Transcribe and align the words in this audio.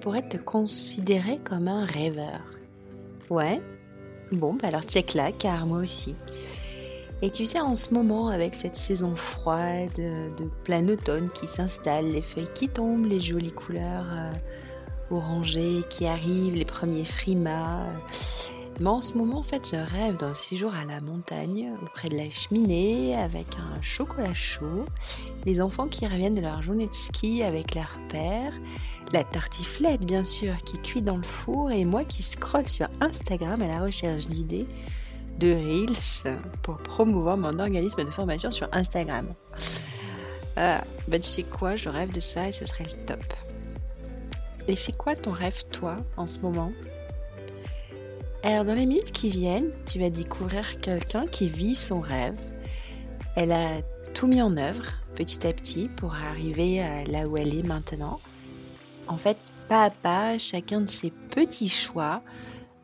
pourrais 0.00 0.28
te 0.28 0.36
considérer 0.36 1.38
comme 1.38 1.68
un 1.68 1.84
rêveur 1.84 2.40
Ouais 3.30 3.60
Bon, 4.32 4.54
bah 4.54 4.68
alors 4.68 4.82
check 4.82 5.14
là, 5.14 5.32
car 5.32 5.66
moi 5.66 5.78
aussi. 5.78 6.14
Et 7.22 7.30
tu 7.30 7.44
sais, 7.44 7.60
en 7.60 7.74
ce 7.74 7.94
moment, 7.94 8.28
avec 8.28 8.54
cette 8.54 8.76
saison 8.76 9.16
froide, 9.16 9.90
de 9.96 10.44
plein 10.64 10.86
automne 10.88 11.30
qui 11.30 11.48
s'installe, 11.48 12.12
les 12.12 12.22
feuilles 12.22 12.52
qui 12.54 12.68
tombent, 12.68 13.06
les 13.06 13.20
jolies 13.20 13.52
couleurs 13.52 14.06
euh, 14.12 14.32
orangées 15.10 15.82
qui 15.88 16.06
arrivent, 16.06 16.54
les 16.54 16.66
premiers 16.66 17.04
frimas, 17.04 17.86
en 18.86 19.02
ce 19.02 19.14
moment, 19.14 19.38
en 19.38 19.42
fait, 19.42 19.70
je 19.72 19.76
rêve 19.76 20.16
d'un 20.18 20.34
séjour 20.34 20.72
à 20.74 20.84
la 20.84 21.00
montagne, 21.00 21.72
auprès 21.82 22.08
de 22.08 22.16
la 22.16 22.30
cheminée, 22.30 23.16
avec 23.16 23.56
un 23.58 23.82
chocolat 23.82 24.34
chaud, 24.34 24.84
les 25.46 25.60
enfants 25.60 25.88
qui 25.88 26.06
reviennent 26.06 26.36
de 26.36 26.40
leur 26.40 26.62
journée 26.62 26.86
de 26.86 26.94
ski 26.94 27.42
avec 27.42 27.74
leur 27.74 27.98
père, 28.08 28.52
la 29.12 29.24
tartiflette, 29.24 30.04
bien 30.04 30.22
sûr, 30.22 30.56
qui 30.58 30.78
cuit 30.78 31.02
dans 31.02 31.16
le 31.16 31.24
four, 31.24 31.72
et 31.72 31.84
moi 31.84 32.04
qui 32.04 32.22
scrolle 32.22 32.68
sur 32.68 32.86
Instagram 33.00 33.60
à 33.62 33.66
la 33.66 33.80
recherche 33.80 34.26
d'idées 34.26 34.66
de 35.38 35.52
Reels 35.52 36.36
pour 36.62 36.78
promouvoir 36.78 37.36
mon 37.36 37.58
organisme 37.58 38.04
de 38.04 38.10
formation 38.10 38.52
sur 38.52 38.68
Instagram. 38.72 39.26
Euh, 40.58 40.78
ben, 41.06 41.20
tu 41.20 41.28
sais 41.28 41.44
quoi, 41.44 41.76
je 41.76 41.88
rêve 41.88 42.10
de 42.10 42.20
ça 42.20 42.48
et 42.48 42.52
ce 42.52 42.64
serait 42.64 42.84
le 42.84 43.06
top. 43.06 43.22
Et 44.66 44.76
c'est 44.76 44.96
quoi 44.96 45.16
ton 45.16 45.32
rêve, 45.32 45.64
toi, 45.70 45.96
en 46.16 46.26
ce 46.26 46.40
moment? 46.40 46.72
Alors, 48.44 48.64
dans 48.64 48.74
les 48.74 48.86
minutes 48.86 49.12
qui 49.12 49.30
viennent, 49.30 49.70
tu 49.84 49.98
vas 49.98 50.10
découvrir 50.10 50.80
quelqu'un 50.80 51.26
qui 51.26 51.48
vit 51.48 51.74
son 51.74 52.00
rêve. 52.00 52.38
Elle 53.34 53.52
a 53.52 53.82
tout 54.14 54.26
mis 54.26 54.40
en 54.40 54.56
œuvre 54.56 54.84
petit 55.16 55.46
à 55.46 55.52
petit 55.52 55.88
pour 55.88 56.14
arriver 56.14 56.80
là 57.08 57.26
où 57.26 57.36
elle 57.36 57.52
est 57.52 57.66
maintenant. 57.66 58.20
En 59.08 59.16
fait, 59.16 59.36
pas 59.68 59.84
à 59.84 59.90
pas, 59.90 60.38
chacun 60.38 60.80
de 60.80 60.88
ses 60.88 61.10
petits 61.10 61.68
choix 61.68 62.22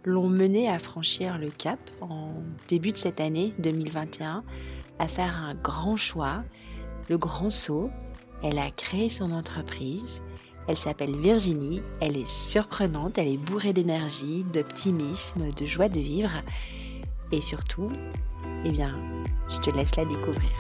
l'ont 0.05 0.29
mené 0.29 0.69
à 0.69 0.79
franchir 0.79 1.39
le 1.39 1.51
cap 1.51 1.79
en 2.01 2.33
début 2.69 2.93
de 2.93 2.97
cette 2.97 3.21
année 3.21 3.55
2021, 3.59 4.43
à 4.99 5.09
faire 5.09 5.37
un 5.39 5.55
grand 5.55 5.97
choix, 5.97 6.43
le 7.09 7.17
grand 7.17 7.51
saut. 7.51 7.91
Elle 8.43 8.59
a 8.59 8.71
créé 8.71 9.09
son 9.09 9.33
entreprise 9.33 10.21
elle 10.67 10.77
s'appelle 10.77 11.17
Virginie, 11.17 11.83
elle 12.01 12.17
est 12.17 12.29
surprenante, 12.29 13.19
elle 13.19 13.29
est 13.29 13.39
bourrée 13.39 13.73
d'énergie, 13.73 14.45
d'optimisme, 14.53 15.51
de 15.51 15.67
joie 15.67 15.89
de 15.89 16.01
vivre. 16.01 16.31
Et 17.33 17.41
surtout, 17.41 17.91
eh 18.65 18.71
bien, 18.71 18.99
je 19.49 19.59
te 19.59 19.71
laisse 19.71 19.97
la 19.97 20.05
découvrir. 20.05 20.51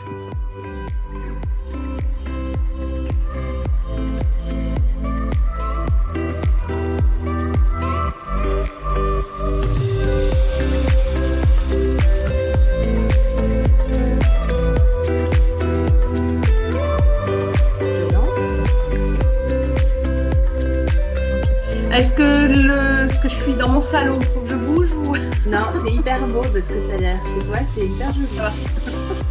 Est-ce 21.94 22.12
que, 22.12 22.48
le, 22.48 23.08
ce 23.08 23.20
que 23.20 23.28
je 23.28 23.34
suis 23.36 23.52
dans 23.54 23.68
mon 23.68 23.80
salon, 23.80 24.20
faut 24.20 24.40
que 24.40 24.48
je 24.48 24.56
bouge 24.56 24.92
ou? 24.94 25.14
Non, 25.48 25.60
c'est 25.80 25.92
hyper 25.92 26.26
beau 26.26 26.40
parce 26.40 26.66
que 26.66 26.88
ça 26.88 26.94
a 26.94 26.98
l'air 26.98 27.20
chez 27.24 27.46
toi, 27.46 27.58
c'est 27.72 27.86
hyper 27.86 28.12
joli. 28.12 28.26
Ah, 28.40 28.52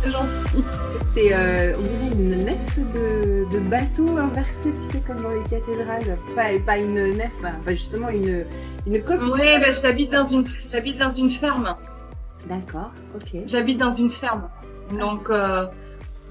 c'est 0.02 0.12
gentil. 0.12 0.64
C'est, 1.14 1.34
euh, 1.34 1.76
on 1.78 1.82
dirait 1.82 2.12
une 2.14 2.46
nef 2.46 2.80
de, 2.94 3.46
de, 3.52 3.60
bateau 3.60 4.18
inversé, 4.18 4.72
tu 4.72 4.92
sais, 4.94 5.04
comme 5.06 5.22
dans 5.22 5.32
les 5.32 5.44
cathédrales. 5.50 6.18
Pas, 6.38 6.58
pas 6.66 6.78
une 6.78 7.18
nef, 7.18 7.34
enfin 7.40 7.74
justement 7.74 8.08
une, 8.08 8.46
une 8.88 9.04
coque. 9.04 9.20
Oui, 9.22 9.60
bah, 9.60 9.72
j'habite 9.72 10.12
dans 10.14 10.24
une, 10.24 10.46
j'habite 10.72 10.98
dans 10.98 11.10
une 11.10 11.30
ferme. 11.30 11.76
D'accord, 12.48 12.92
ok. 13.14 13.42
J'habite 13.46 13.78
dans 13.78 13.92
une 13.92 14.10
ferme, 14.10 14.48
donc 14.98 15.30
euh, 15.30 15.66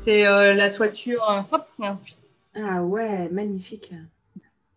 c'est 0.02 0.26
euh, 0.26 0.54
la 0.54 0.70
toiture. 0.70 1.44
hop, 1.52 1.66
Ah 2.56 2.82
ouais, 2.82 3.28
magnifique. 3.30 3.92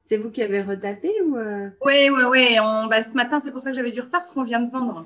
C'est 0.05 0.17
vous 0.17 0.29
qui 0.29 0.43
avez 0.43 0.61
retapé 0.61 1.11
ou 1.23 1.35
euh? 1.35 1.69
Oui, 1.83 2.09
oui, 2.11 2.23
oui. 2.29 2.57
Bah, 2.89 3.03
ce 3.03 3.15
matin, 3.15 3.39
c'est 3.39 3.51
pour 3.51 3.61
ça 3.61 3.71
que 3.71 3.75
j'avais 3.75 3.91
du 3.91 4.01
retard 4.01 4.21
parce 4.21 4.31
qu'on 4.31 4.43
vient 4.43 4.61
de 4.61 4.69
vendre. 4.69 5.05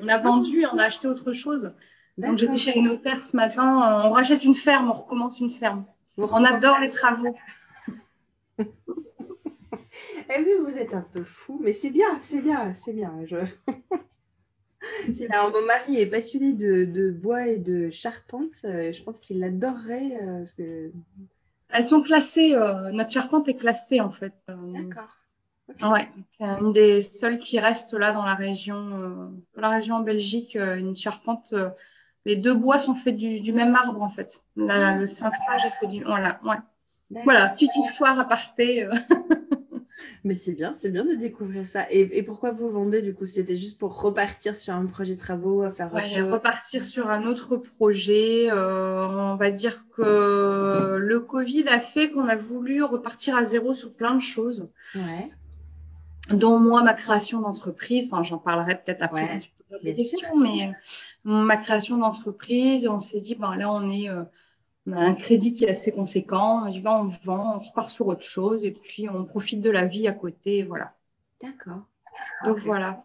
On 0.00 0.08
a 0.08 0.18
vendu, 0.18 0.66
on 0.72 0.78
a 0.78 0.84
acheté 0.84 1.06
autre 1.06 1.32
chose. 1.32 1.72
Donc 2.18 2.38
j'étais 2.38 2.58
chez 2.58 2.72
les 2.72 2.82
notaires 2.82 3.24
ce 3.24 3.36
matin. 3.36 4.02
On 4.04 4.10
rachète 4.10 4.44
une 4.44 4.54
ferme, 4.54 4.90
on 4.90 4.92
recommence 4.92 5.38
une 5.38 5.50
ferme. 5.50 5.84
on 6.18 6.44
adore 6.44 6.80
les 6.80 6.88
travaux. 6.88 7.34
Eh 10.34 10.40
oui, 10.40 10.52
vous 10.64 10.78
êtes 10.78 10.94
un 10.94 11.02
peu 11.12 11.22
fou, 11.22 11.60
mais 11.62 11.72
c'est 11.72 11.90
bien, 11.90 12.18
c'est 12.20 12.40
bien, 12.40 12.72
c'est 12.74 12.92
bien. 12.92 13.12
Je... 13.26 13.36
Alors, 15.30 15.52
mon 15.52 15.66
mari 15.66 16.00
est 16.00 16.06
passionné 16.06 16.52
de, 16.52 17.10
bois 17.10 17.46
et 17.46 17.58
de 17.58 17.90
charpente. 17.90 18.64
Euh, 18.64 18.92
je 18.92 19.02
pense 19.02 19.20
qu'il 19.20 19.42
adorerait. 19.44 20.18
Euh, 20.22 20.88
elles 21.72 21.86
sont 21.86 22.02
classées, 22.02 22.54
euh, 22.54 22.90
notre 22.92 23.10
charpente 23.10 23.48
est 23.48 23.56
classée 23.56 24.00
en 24.00 24.10
fait. 24.10 24.34
Euh, 24.48 24.54
D'accord. 24.66 25.90
Ouais, 25.90 26.08
c'est 26.30 26.44
une 26.44 26.72
des 26.72 27.02
seules 27.02 27.38
qui 27.38 27.58
reste 27.58 27.94
là 27.94 28.12
dans 28.12 28.24
la 28.24 28.34
région, 28.34 28.76
euh, 28.76 29.28
dans 29.54 29.62
la 29.62 29.70
région 29.70 29.96
en 29.96 30.00
Belgique, 30.00 30.54
une 30.54 30.94
charpente. 30.94 31.54
les 32.26 32.36
deux 32.36 32.54
bois 32.54 32.78
sont 32.78 32.94
faits 32.94 33.16
du, 33.16 33.52
même 33.52 33.74
arbre 33.74 34.02
en 34.02 34.10
fait. 34.10 34.42
La, 34.56 34.96
le 34.96 35.06
cintrage 35.06 35.64
est 35.64 35.80
fait 35.80 35.86
du. 35.86 36.04
Voilà, 36.04 36.40
ouais. 36.44 36.56
Voilà, 37.24 37.48
petite 37.48 37.74
histoire 37.76 38.18
à 38.18 38.24
parter. 38.26 38.88
Mais 40.24 40.34
c'est 40.34 40.52
bien, 40.52 40.72
c'est 40.74 40.90
bien 40.90 41.04
de 41.04 41.14
découvrir 41.14 41.68
ça. 41.68 41.86
Et, 41.90 42.22
pourquoi 42.22 42.52
vous 42.52 42.68
vendez 42.70 43.02
du 43.02 43.12
coup? 43.12 43.26
C'était 43.26 43.56
juste 43.56 43.78
pour 43.78 44.00
repartir 44.00 44.54
sur 44.54 44.72
un 44.72 44.86
projet 44.86 45.16
de 45.16 45.20
travaux, 45.20 45.68
faire 45.72 45.92
ouais, 45.92 46.20
repartir 46.20 46.84
sur 46.84 47.10
un 47.10 47.26
autre 47.26 47.56
projet. 47.56 48.48
Euh, 48.50 49.04
on 49.04 49.34
va 49.34 49.50
dire 49.50 49.84
que 49.96 50.96
le 50.96 51.20
Covid 51.20 51.64
a 51.68 51.80
fait 51.80 52.10
qu'on 52.10 52.28
a 52.28 52.36
voulu 52.36 52.84
repartir 52.84 53.34
à 53.34 53.44
zéro 53.44 53.74
sur 53.74 53.92
plein 53.92 54.14
de 54.14 54.22
choses. 54.22 54.68
Ouais. 54.94 55.30
Dont 56.30 56.60
moi, 56.60 56.84
ma 56.84 56.94
création 56.94 57.40
d'entreprise. 57.40 58.08
Enfin, 58.12 58.22
j'en 58.22 58.38
parlerai 58.38 58.76
peut-être 58.76 59.02
après 59.02 59.22
ouais, 59.22 59.40
mais 60.36 60.66
euh, 60.66 60.72
ma 61.24 61.56
création 61.56 61.98
d'entreprise, 61.98 62.86
on 62.88 63.00
s'est 63.00 63.20
dit, 63.20 63.34
ben 63.34 63.56
là, 63.56 63.72
on 63.72 63.88
est. 63.90 64.08
Euh, 64.08 64.22
on 64.86 64.92
a 64.92 65.00
un 65.00 65.14
crédit 65.14 65.52
qui 65.52 65.64
est 65.64 65.70
assez 65.70 65.92
conséquent. 65.92 66.66
On 66.66 66.70
dit, 66.70 66.82
on 66.84 67.08
vend, 67.24 67.56
on 67.56 67.58
repart 67.60 67.90
sur 67.90 68.08
autre 68.08 68.24
chose 68.24 68.64
et 68.64 68.72
puis 68.72 69.08
on 69.08 69.24
profite 69.24 69.60
de 69.60 69.70
la 69.70 69.86
vie 69.86 70.08
à 70.08 70.12
côté. 70.12 70.62
Voilà. 70.62 70.94
D'accord. 71.40 71.82
Donc 72.44 72.58
voilà. 72.58 73.04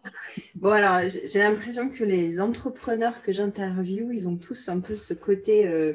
Bon, 0.54 0.70
alors 0.70 1.08
j'ai 1.08 1.38
l'impression 1.38 1.88
que 1.88 2.04
les 2.04 2.40
entrepreneurs 2.40 3.22
que 3.22 3.32
j'interviewe, 3.32 4.12
ils 4.12 4.28
ont 4.28 4.36
tous 4.36 4.68
un 4.68 4.80
peu 4.80 4.96
ce 4.96 5.14
côté 5.14 5.66
euh, 5.66 5.94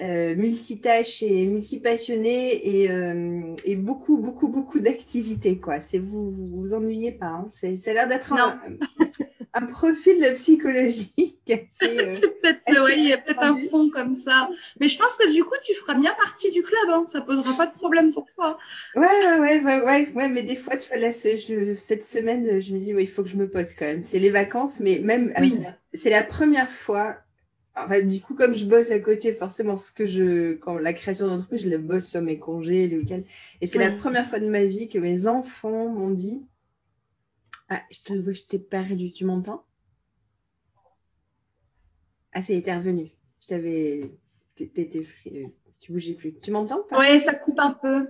euh, 0.00 0.34
multitâche 0.34 1.22
et 1.22 1.46
multipassionné 1.46 2.82
et, 2.82 2.90
euh, 2.90 3.54
et 3.64 3.76
beaucoup, 3.76 4.18
beaucoup, 4.18 4.48
beaucoup 4.48 4.80
d'activités. 4.80 5.58
Quoi. 5.58 5.80
C'est 5.80 5.98
vous, 5.98 6.32
vous 6.32 6.48
vous 6.48 6.74
ennuyez 6.74 7.12
pas. 7.12 7.26
Hein. 7.26 7.48
C'est, 7.52 7.76
ça 7.76 7.92
a 7.92 7.94
l'air 7.94 8.08
d'être 8.08 8.32
un, 8.32 8.60
un 9.54 9.66
profil 9.66 10.34
psychologique. 10.36 11.12
C'est, 11.70 12.24
euh, 12.24 12.28
peut-être, 12.42 12.90
il 12.96 13.08
y 13.08 13.12
a 13.12 13.18
peut-être 13.18 13.42
un 13.42 13.56
fond 13.56 13.90
comme 13.90 14.14
ça. 14.14 14.48
Mais 14.80 14.88
je 14.88 14.98
pense 14.98 15.16
que 15.16 15.32
du 15.32 15.44
coup, 15.44 15.54
tu 15.62 15.74
feras 15.74 15.94
bien 15.94 16.14
partie 16.14 16.50
du 16.50 16.62
club. 16.62 16.88
Hein. 16.88 17.04
Ça 17.06 17.20
posera 17.20 17.56
pas 17.56 17.66
de 17.66 17.74
problème 17.74 18.12
pour 18.12 18.26
toi. 18.34 18.58
Ouais, 18.96 19.06
ouais, 19.40 19.60
ouais, 19.60 19.80
ouais, 19.82 20.12
ouais, 20.14 20.28
mais 20.28 20.42
des 20.42 20.56
fois, 20.56 20.76
tu 20.76 20.88
vois, 20.88 20.98
là, 20.98 21.10
je, 21.10 21.74
cette 21.76 22.04
semaine, 22.04 22.60
je 22.60 22.72
me 22.72 22.78
dis, 22.78 22.94
ouais, 22.94 23.04
il 23.04 23.08
faut 23.08 23.22
que 23.22 23.28
je 23.28 23.36
me 23.36 23.48
pose 23.48 23.74
quand 23.74 23.84
même. 23.84 24.02
C'est 24.04 24.18
les 24.18 24.30
vacances, 24.30 24.80
mais 24.80 24.98
même, 24.98 25.32
oui. 25.38 25.60
c'est 25.92 26.10
la 26.10 26.22
première 26.22 26.70
fois. 26.70 27.16
Enfin, 27.76 28.00
du 28.00 28.20
coup, 28.20 28.34
comme 28.34 28.54
je 28.54 28.64
bosse 28.64 28.90
à 28.90 28.98
côté, 28.98 29.32
forcément, 29.32 29.76
ce 29.76 29.92
que 29.92 30.06
je, 30.06 30.54
quand 30.54 30.78
la 30.78 30.92
création 30.92 31.26
d'entreprise, 31.26 31.62
je 31.64 31.68
le 31.68 31.78
bosse 31.78 32.06
sur 32.06 32.22
mes 32.22 32.38
congés, 32.38 32.86
les 32.86 32.96
week-ends. 32.96 33.22
Et 33.60 33.66
c'est 33.66 33.78
la 33.78 33.90
première 33.90 34.26
fois 34.26 34.38
de 34.38 34.48
ma 34.48 34.64
vie 34.64 34.88
que 34.88 34.98
mes 34.98 35.26
enfants 35.26 35.88
m'ont 35.88 36.10
dit, 36.10 36.40
ah, 37.68 37.82
je 37.90 38.00
te 38.00 38.12
vois, 38.12 38.32
je 38.32 38.42
t'ai 38.42 38.58
perdu. 38.58 39.12
Tu 39.12 39.24
m'entends? 39.24 39.64
Ah, 42.32 42.42
c'est 42.42 42.56
intervenu. 42.56 43.10
Je 43.40 43.48
t'avais. 43.48 44.10
Euh, 44.60 45.46
tu 45.80 45.92
bougeais 45.92 46.14
plus. 46.14 46.38
Tu 46.40 46.50
m'entends 46.50 46.84
Oui, 46.92 47.20
ça 47.20 47.34
coupe 47.34 47.58
un 47.58 47.72
peu. 47.72 48.08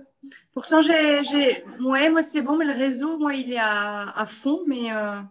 Pourtant, 0.53 0.81
j'ai. 0.81 1.63
Ouais, 1.81 2.09
moi, 2.09 2.23
c'est 2.23 2.41
bon, 2.41 2.57
mais 2.57 2.65
le 2.65 2.73
réseau, 2.73 3.17
moi, 3.17 3.33
il 3.33 3.53
est 3.53 3.59
à, 3.59 4.25
fond, 4.27 4.63
mais 4.67 4.91
euh, 4.91 5.21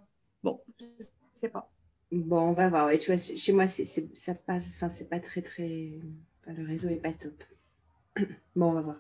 bon, 0.43 0.61
je 0.79 1.07
sais 1.35 1.49
pas. 1.49 1.71
Bon, 2.13 2.51
on 2.51 2.53
va 2.53 2.69
voir. 2.69 2.87
Ouais, 2.87 2.99
tu 2.99 3.13
vois, 3.13 3.19
chez 3.19 3.53
moi, 3.53 3.67
c'est, 3.67 3.85
ça 3.85 4.35
passe. 4.35 4.75
Enfin, 4.77 4.89
c'est 4.89 5.09
pas 5.09 5.21
très, 5.21 5.43
très. 5.43 6.01
le 6.47 6.67
réseau 6.67 6.89
est 6.89 6.97
pas 6.97 7.13
top. 7.13 7.43
Bon, 8.55 8.71
on 8.71 8.75
va 8.75 8.81
voir. 8.83 8.97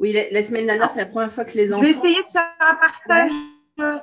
Oui, 0.00 0.12
la, 0.12 0.42
semaine 0.42 0.66
dernière, 0.66 0.86
ah. 0.86 0.88
c'est 0.88 1.00
la 1.00 1.06
première 1.06 1.32
fois 1.32 1.44
que 1.44 1.56
les 1.56 1.72
enfants. 1.72 1.82
Je 1.82 1.86
vais 1.86 1.90
essayer 1.90 2.22
de 2.22 2.28
faire 2.28 2.50
un 2.58 2.74
partage. 2.74 4.02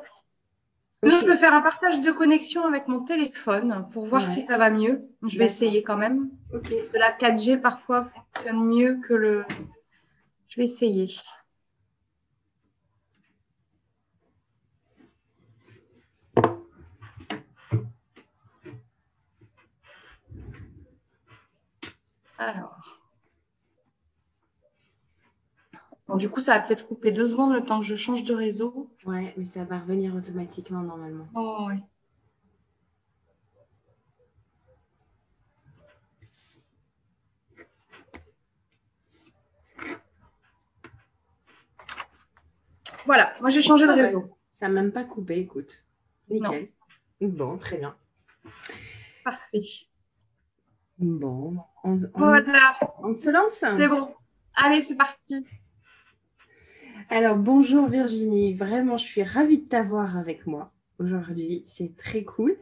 Non, 1.04 1.20
je 1.20 1.26
peux 1.26 1.38
faire 1.38 1.54
un 1.54 1.62
partage 1.62 2.02
de 2.02 2.12
connexion 2.12 2.66
avec 2.66 2.88
mon 2.88 3.02
téléphone 3.02 3.88
pour 3.94 4.08
voir 4.08 4.28
si 4.28 4.42
ça 4.42 4.58
va 4.58 4.72
mieux. 4.72 5.08
Je 5.28 5.38
vais 5.38 5.46
essayer 5.46 5.84
quand 5.84 5.98
même. 5.98 6.32
Okay. 6.52 6.78
Parce 6.78 6.90
que 6.90 6.98
la 6.98 7.12
4G 7.12 7.62
parfois 7.62 8.06
fonctionne 8.06 8.66
mieux 8.66 9.00
que 9.08 9.14
le. 9.14 9.46
Je 10.48 10.56
vais 10.56 10.64
essayer. 10.64 11.08
Alors. 22.40 22.77
Bon, 26.08 26.16
du 26.16 26.30
coup, 26.30 26.40
ça 26.40 26.58
va 26.58 26.64
peut-être 26.64 26.88
couper 26.88 27.12
deux 27.12 27.28
secondes 27.28 27.54
le 27.54 27.64
temps 27.64 27.82
que 27.82 27.86
je 27.86 27.96
change 27.96 28.24
de 28.24 28.34
réseau. 28.34 28.90
Ouais, 29.06 29.34
mais 29.36 29.46
ça 29.46 29.66
va 29.66 29.80
revenir 29.80 30.16
automatiquement 30.16 30.82
normalement. 30.82 31.28
Oh, 31.36 31.68
ouais. 31.68 31.80
Voilà, 43.06 43.34
moi 43.40 43.50
j'ai 43.50 43.62
changé 43.62 43.88
de 43.88 43.92
réseau. 43.92 44.38
Ça 44.52 44.68
n'a 44.68 44.74
même 44.74 44.92
pas 44.92 45.06
coupé, 45.06 45.40
écoute. 45.40 45.84
Nickel. 46.30 46.70
Bon, 47.22 47.58
très 47.58 47.78
bien. 47.78 47.96
Parfait. 49.24 49.62
Bon, 50.98 51.58
on, 51.84 51.98
voilà. 52.16 52.78
on 53.00 53.14
se 53.14 53.30
lance 53.30 53.52
C'est 53.52 53.88
bon. 53.88 54.12
Allez, 54.56 54.82
c'est 54.82 54.96
parti. 54.96 55.46
Alors, 57.10 57.38
bonjour 57.38 57.88
Virginie. 57.88 58.54
Vraiment, 58.54 58.98
je 58.98 59.06
suis 59.06 59.24
ravie 59.24 59.60
de 59.60 59.68
t'avoir 59.68 60.18
avec 60.18 60.46
moi 60.46 60.74
aujourd'hui. 61.00 61.64
C'est 61.66 61.96
très 61.96 62.24
cool. 62.24 62.58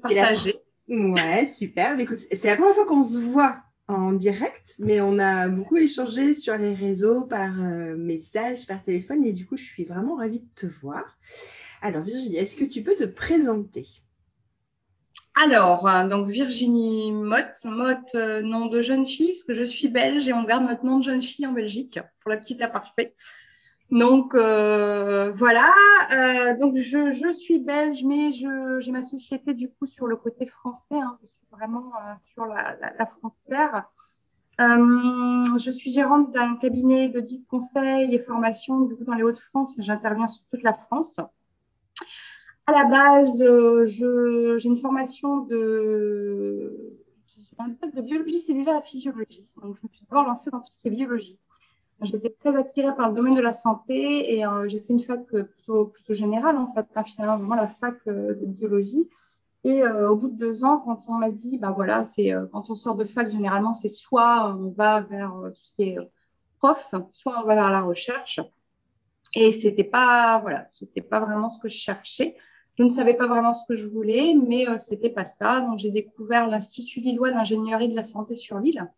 Partagé. 0.00 0.54
La... 0.88 0.96
Ouais, 0.96 1.46
super. 1.46 2.00
Écoute, 2.00 2.20
c'est 2.32 2.46
la 2.46 2.56
première 2.56 2.74
fois 2.74 2.86
qu'on 2.86 3.02
se 3.02 3.18
voit 3.18 3.58
en 3.86 4.12
direct, 4.12 4.76
mais 4.78 5.02
on 5.02 5.18
a 5.18 5.48
beaucoup 5.48 5.76
échangé 5.76 6.32
sur 6.32 6.56
les 6.56 6.72
réseaux, 6.72 7.20
par 7.20 7.52
euh, 7.60 7.96
message, 7.96 8.66
par 8.66 8.82
téléphone, 8.82 9.24
et 9.24 9.32
du 9.32 9.46
coup, 9.46 9.58
je 9.58 9.64
suis 9.64 9.84
vraiment 9.84 10.16
ravie 10.16 10.40
de 10.40 10.54
te 10.54 10.66
voir. 10.80 11.04
Alors, 11.82 12.02
Virginie, 12.02 12.36
est-ce 12.36 12.56
que 12.56 12.64
tu 12.64 12.82
peux 12.82 12.96
te 12.96 13.04
présenter? 13.04 13.86
Alors, 15.44 15.86
euh, 15.86 16.08
donc 16.08 16.30
Virginie 16.30 17.12
Motte, 17.12 17.62
Motte, 17.64 18.14
euh, 18.14 18.40
nom 18.40 18.66
de 18.66 18.80
jeune 18.80 19.04
fille, 19.04 19.32
parce 19.32 19.44
que 19.44 19.52
je 19.52 19.64
suis 19.64 19.88
belge 19.88 20.26
et 20.26 20.32
on 20.32 20.44
garde 20.44 20.64
notre 20.64 20.84
nom 20.86 20.98
de 20.98 21.04
jeune 21.04 21.22
fille 21.22 21.46
en 21.46 21.52
Belgique, 21.52 22.00
pour 22.20 22.30
la 22.30 22.38
petite 22.38 22.62
aparté. 22.62 23.14
Donc 23.90 24.34
voilà, 24.34 25.72
donc 26.58 26.76
je, 26.76 27.30
suis 27.32 27.58
belge, 27.60 28.04
mais 28.04 28.32
j'ai 28.32 28.92
ma 28.92 29.02
société 29.02 29.54
du 29.54 29.70
coup 29.70 29.86
sur 29.86 30.06
le 30.06 30.16
côté 30.16 30.46
français. 30.46 30.96
Hein. 30.98 31.18
je 31.22 31.28
suis 31.28 31.46
vraiment 31.52 31.92
sur 32.24 32.46
la, 32.46 33.06
frontière. 33.06 33.84
je 34.58 35.70
suis 35.70 35.90
gérante 35.90 36.32
d'un 36.32 36.56
cabinet 36.56 37.08
d'audit 37.08 37.46
conseil 37.46 38.14
et 38.14 38.18
formation 38.18 38.80
du 38.80 38.96
coup 38.96 39.04
dans 39.04 39.14
les 39.14 39.22
Hauts-de-France, 39.22 39.74
mais 39.76 39.84
j'interviens 39.84 40.26
sur 40.26 40.44
toute 40.50 40.62
la 40.62 40.74
France. 40.74 41.20
À 42.66 42.72
la 42.72 42.84
base, 42.84 43.38
j'ai 43.86 44.64
une 44.68 44.78
formation 44.78 45.38
de, 45.42 46.96
de 47.94 48.00
biologie 48.00 48.40
cellulaire 48.40 48.80
et 48.82 48.86
physiologie. 48.86 49.48
Donc, 49.62 49.76
je 49.76 49.86
me 49.86 49.92
suis 49.92 50.04
d'abord 50.10 50.26
lancée 50.26 50.50
dans 50.50 50.60
tout 50.60 50.72
ce 50.72 50.78
qui 50.78 50.88
est 50.88 50.90
biologie. 50.90 51.38
J'étais 52.02 52.30
très 52.30 52.54
attirée 52.56 52.94
par 52.94 53.08
le 53.08 53.14
domaine 53.14 53.34
de 53.34 53.40
la 53.40 53.54
santé 53.54 54.34
et 54.34 54.44
euh, 54.44 54.68
j'ai 54.68 54.80
fait 54.80 54.92
une 54.92 55.02
fac 55.02 55.20
euh, 55.32 55.44
plutôt, 55.44 55.86
plutôt 55.86 56.12
générale, 56.12 56.58
en 56.58 56.72
fait, 56.74 56.86
hein, 56.94 57.04
finalement, 57.04 57.38
vraiment 57.38 57.54
la 57.54 57.68
fac 57.68 57.96
euh, 58.06 58.34
de 58.34 58.46
biologie. 58.46 59.08
Et 59.64 59.82
au 59.84 60.14
bout 60.14 60.28
de 60.28 60.38
deux 60.38 60.62
ans, 60.62 60.78
quand 60.78 61.02
on 61.08 61.14
m'a 61.14 61.28
dit, 61.28 61.58
bah 61.58 61.72
voilà, 61.72 62.04
c'est 62.04 62.32
quand 62.52 62.70
on 62.70 62.76
sort 62.76 62.94
de 62.94 63.04
fac, 63.04 63.28
généralement, 63.32 63.74
c'est 63.74 63.88
soit 63.88 64.54
on 64.56 64.68
va 64.70 65.00
vers 65.00 65.32
tout 65.32 65.60
ce 65.60 65.72
qui 65.72 65.82
est 65.88 65.98
prof, 66.58 66.94
soit 67.10 67.40
on 67.42 67.44
va 67.44 67.56
vers 67.56 67.72
la 67.72 67.82
recherche. 67.82 68.38
Et 69.34 69.50
c'était 69.50 69.82
pas, 69.82 70.38
voilà, 70.38 70.68
c'était 70.70 71.00
pas 71.00 71.18
vraiment 71.18 71.48
ce 71.48 71.60
que 71.60 71.68
je 71.68 71.76
cherchais. 71.78 72.36
Je 72.78 72.84
ne 72.84 72.90
savais 72.90 73.14
pas 73.14 73.26
vraiment 73.26 73.54
ce 73.54 73.66
que 73.66 73.74
je 73.74 73.88
voulais, 73.88 74.34
mais 74.34 74.66
c'était 74.78 75.10
pas 75.10 75.24
ça. 75.24 75.60
Donc 75.62 75.80
j'ai 75.80 75.90
découvert 75.90 76.46
l'Institut 76.46 77.00
lillois 77.00 77.32
d'ingénierie 77.32 77.88
de 77.88 77.96
la 77.96 78.04
santé 78.04 78.36
sur 78.36 78.60
l'île 78.60 78.88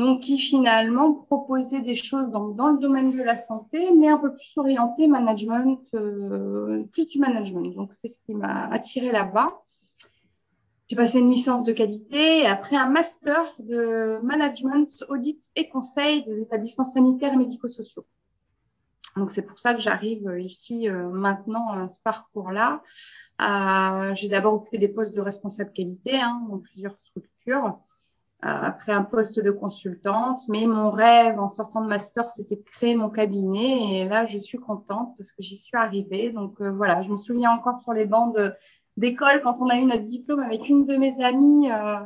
donc 0.00 0.20
qui 0.20 0.38
finalement 0.38 1.12
proposait 1.12 1.82
des 1.82 1.92
choses 1.92 2.30
dans, 2.30 2.68
le 2.68 2.78
domaine 2.78 3.10
de 3.10 3.22
la 3.22 3.36
santé, 3.36 3.90
mais 3.92 4.08
un 4.08 4.16
peu 4.16 4.32
plus 4.32 4.50
orienté 4.56 5.06
management, 5.06 5.78
euh, 5.92 6.82
plus 6.90 7.06
du 7.06 7.18
management. 7.18 7.74
Donc 7.74 7.92
c'est 7.92 8.08
ce 8.08 8.16
qui 8.24 8.32
m'a 8.32 8.66
attiré 8.68 9.12
là-bas. 9.12 9.60
J'ai 10.88 10.96
passé 10.96 11.18
une 11.18 11.30
licence 11.30 11.64
de 11.64 11.72
qualité 11.72 12.38
et 12.40 12.46
après 12.46 12.76
un 12.76 12.88
master 12.88 13.44
de 13.58 14.18
management, 14.22 14.88
audit 15.10 15.38
et 15.54 15.68
conseil 15.68 16.24
des 16.24 16.40
établissements 16.40 16.86
sanitaires 16.86 17.34
et 17.34 17.36
médico-sociaux. 17.36 18.06
Donc 19.16 19.30
c'est 19.30 19.42
pour 19.42 19.58
ça 19.58 19.74
que 19.74 19.80
j'arrive 19.82 20.34
ici 20.38 20.88
euh, 20.88 21.10
maintenant 21.10 21.72
à 21.72 21.90
ce 21.90 22.00
parcours-là. 22.00 22.82
Euh, 23.42 24.14
j'ai 24.14 24.28
d'abord 24.30 24.54
occupé 24.54 24.78
des 24.78 24.88
postes 24.88 25.14
de 25.14 25.20
responsable 25.20 25.72
qualité 25.74 26.18
hein, 26.18 26.40
dans 26.48 26.58
plusieurs 26.58 26.96
structures 27.04 27.78
après 28.42 28.92
un 28.92 29.02
poste 29.02 29.40
de 29.40 29.50
consultante. 29.50 30.40
Mais 30.48 30.66
mon 30.66 30.90
rêve 30.90 31.38
en 31.38 31.48
sortant 31.48 31.82
de 31.82 31.88
master, 31.88 32.30
c'était 32.30 32.56
de 32.56 32.62
créer 32.62 32.94
mon 32.94 33.10
cabinet. 33.10 34.00
Et 34.00 34.08
là, 34.08 34.26
je 34.26 34.38
suis 34.38 34.58
contente 34.58 35.14
parce 35.16 35.32
que 35.32 35.42
j'y 35.42 35.56
suis 35.56 35.76
arrivée. 35.76 36.30
Donc 36.30 36.60
euh, 36.60 36.70
voilà, 36.70 37.02
je 37.02 37.10
me 37.10 37.16
souviens 37.16 37.50
encore 37.50 37.78
sur 37.78 37.92
les 37.92 38.06
bancs 38.06 38.36
d'école 38.96 39.40
quand 39.42 39.60
on 39.60 39.68
a 39.68 39.76
eu 39.76 39.84
notre 39.84 40.04
diplôme 40.04 40.40
avec 40.40 40.68
une 40.68 40.84
de 40.84 40.96
mes 40.96 41.22
amies 41.22 41.70
euh, 41.70 41.98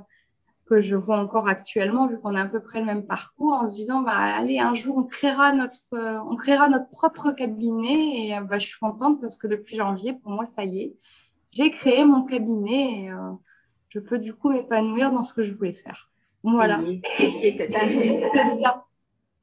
que 0.67 0.81
je 0.81 0.97
vois 0.97 1.19
encore 1.19 1.49
actuellement, 1.49 2.07
vu 2.09 2.19
qu'on 2.19 2.35
a 2.35 2.43
à 2.43 2.47
peu 2.47 2.61
près 2.61 2.81
le 2.81 2.87
même 2.87 3.07
parcours, 3.07 3.53
en 3.53 3.67
se 3.67 3.73
disant, 3.73 4.01
bah, 4.01 4.17
allez, 4.17 4.59
un 4.59 4.75
jour, 4.75 4.97
on 4.97 5.05
créera 5.05 5.53
notre, 5.53 5.81
euh, 5.93 6.19
on 6.29 6.37
créera 6.37 6.69
notre 6.69 6.89
propre 6.91 7.33
cabinet. 7.33 8.29
Et 8.29 8.41
bah, 8.41 8.59
je 8.59 8.67
suis 8.67 8.79
contente 8.79 9.21
parce 9.21 9.37
que 9.37 9.47
depuis 9.47 9.77
janvier, 9.77 10.15
pour 10.15 10.33
moi, 10.33 10.47
ça 10.47 10.65
y 10.65 10.81
est, 10.81 10.97
j'ai 11.53 11.71
créé 11.71 12.05
mon 12.05 12.25
cabinet 12.25 13.05
et 13.05 13.11
je 13.89 14.01
peux 14.01 14.19
du 14.19 14.35
coup 14.35 14.51
m'épanouir 14.51 15.13
dans 15.13 15.23
ce 15.23 15.33
que 15.33 15.45
je 15.45 15.55
voulais 15.55 15.75
faire. 15.75 16.11
Voilà. 16.44 16.81
C'est 17.19 17.58
ça. 18.62 18.87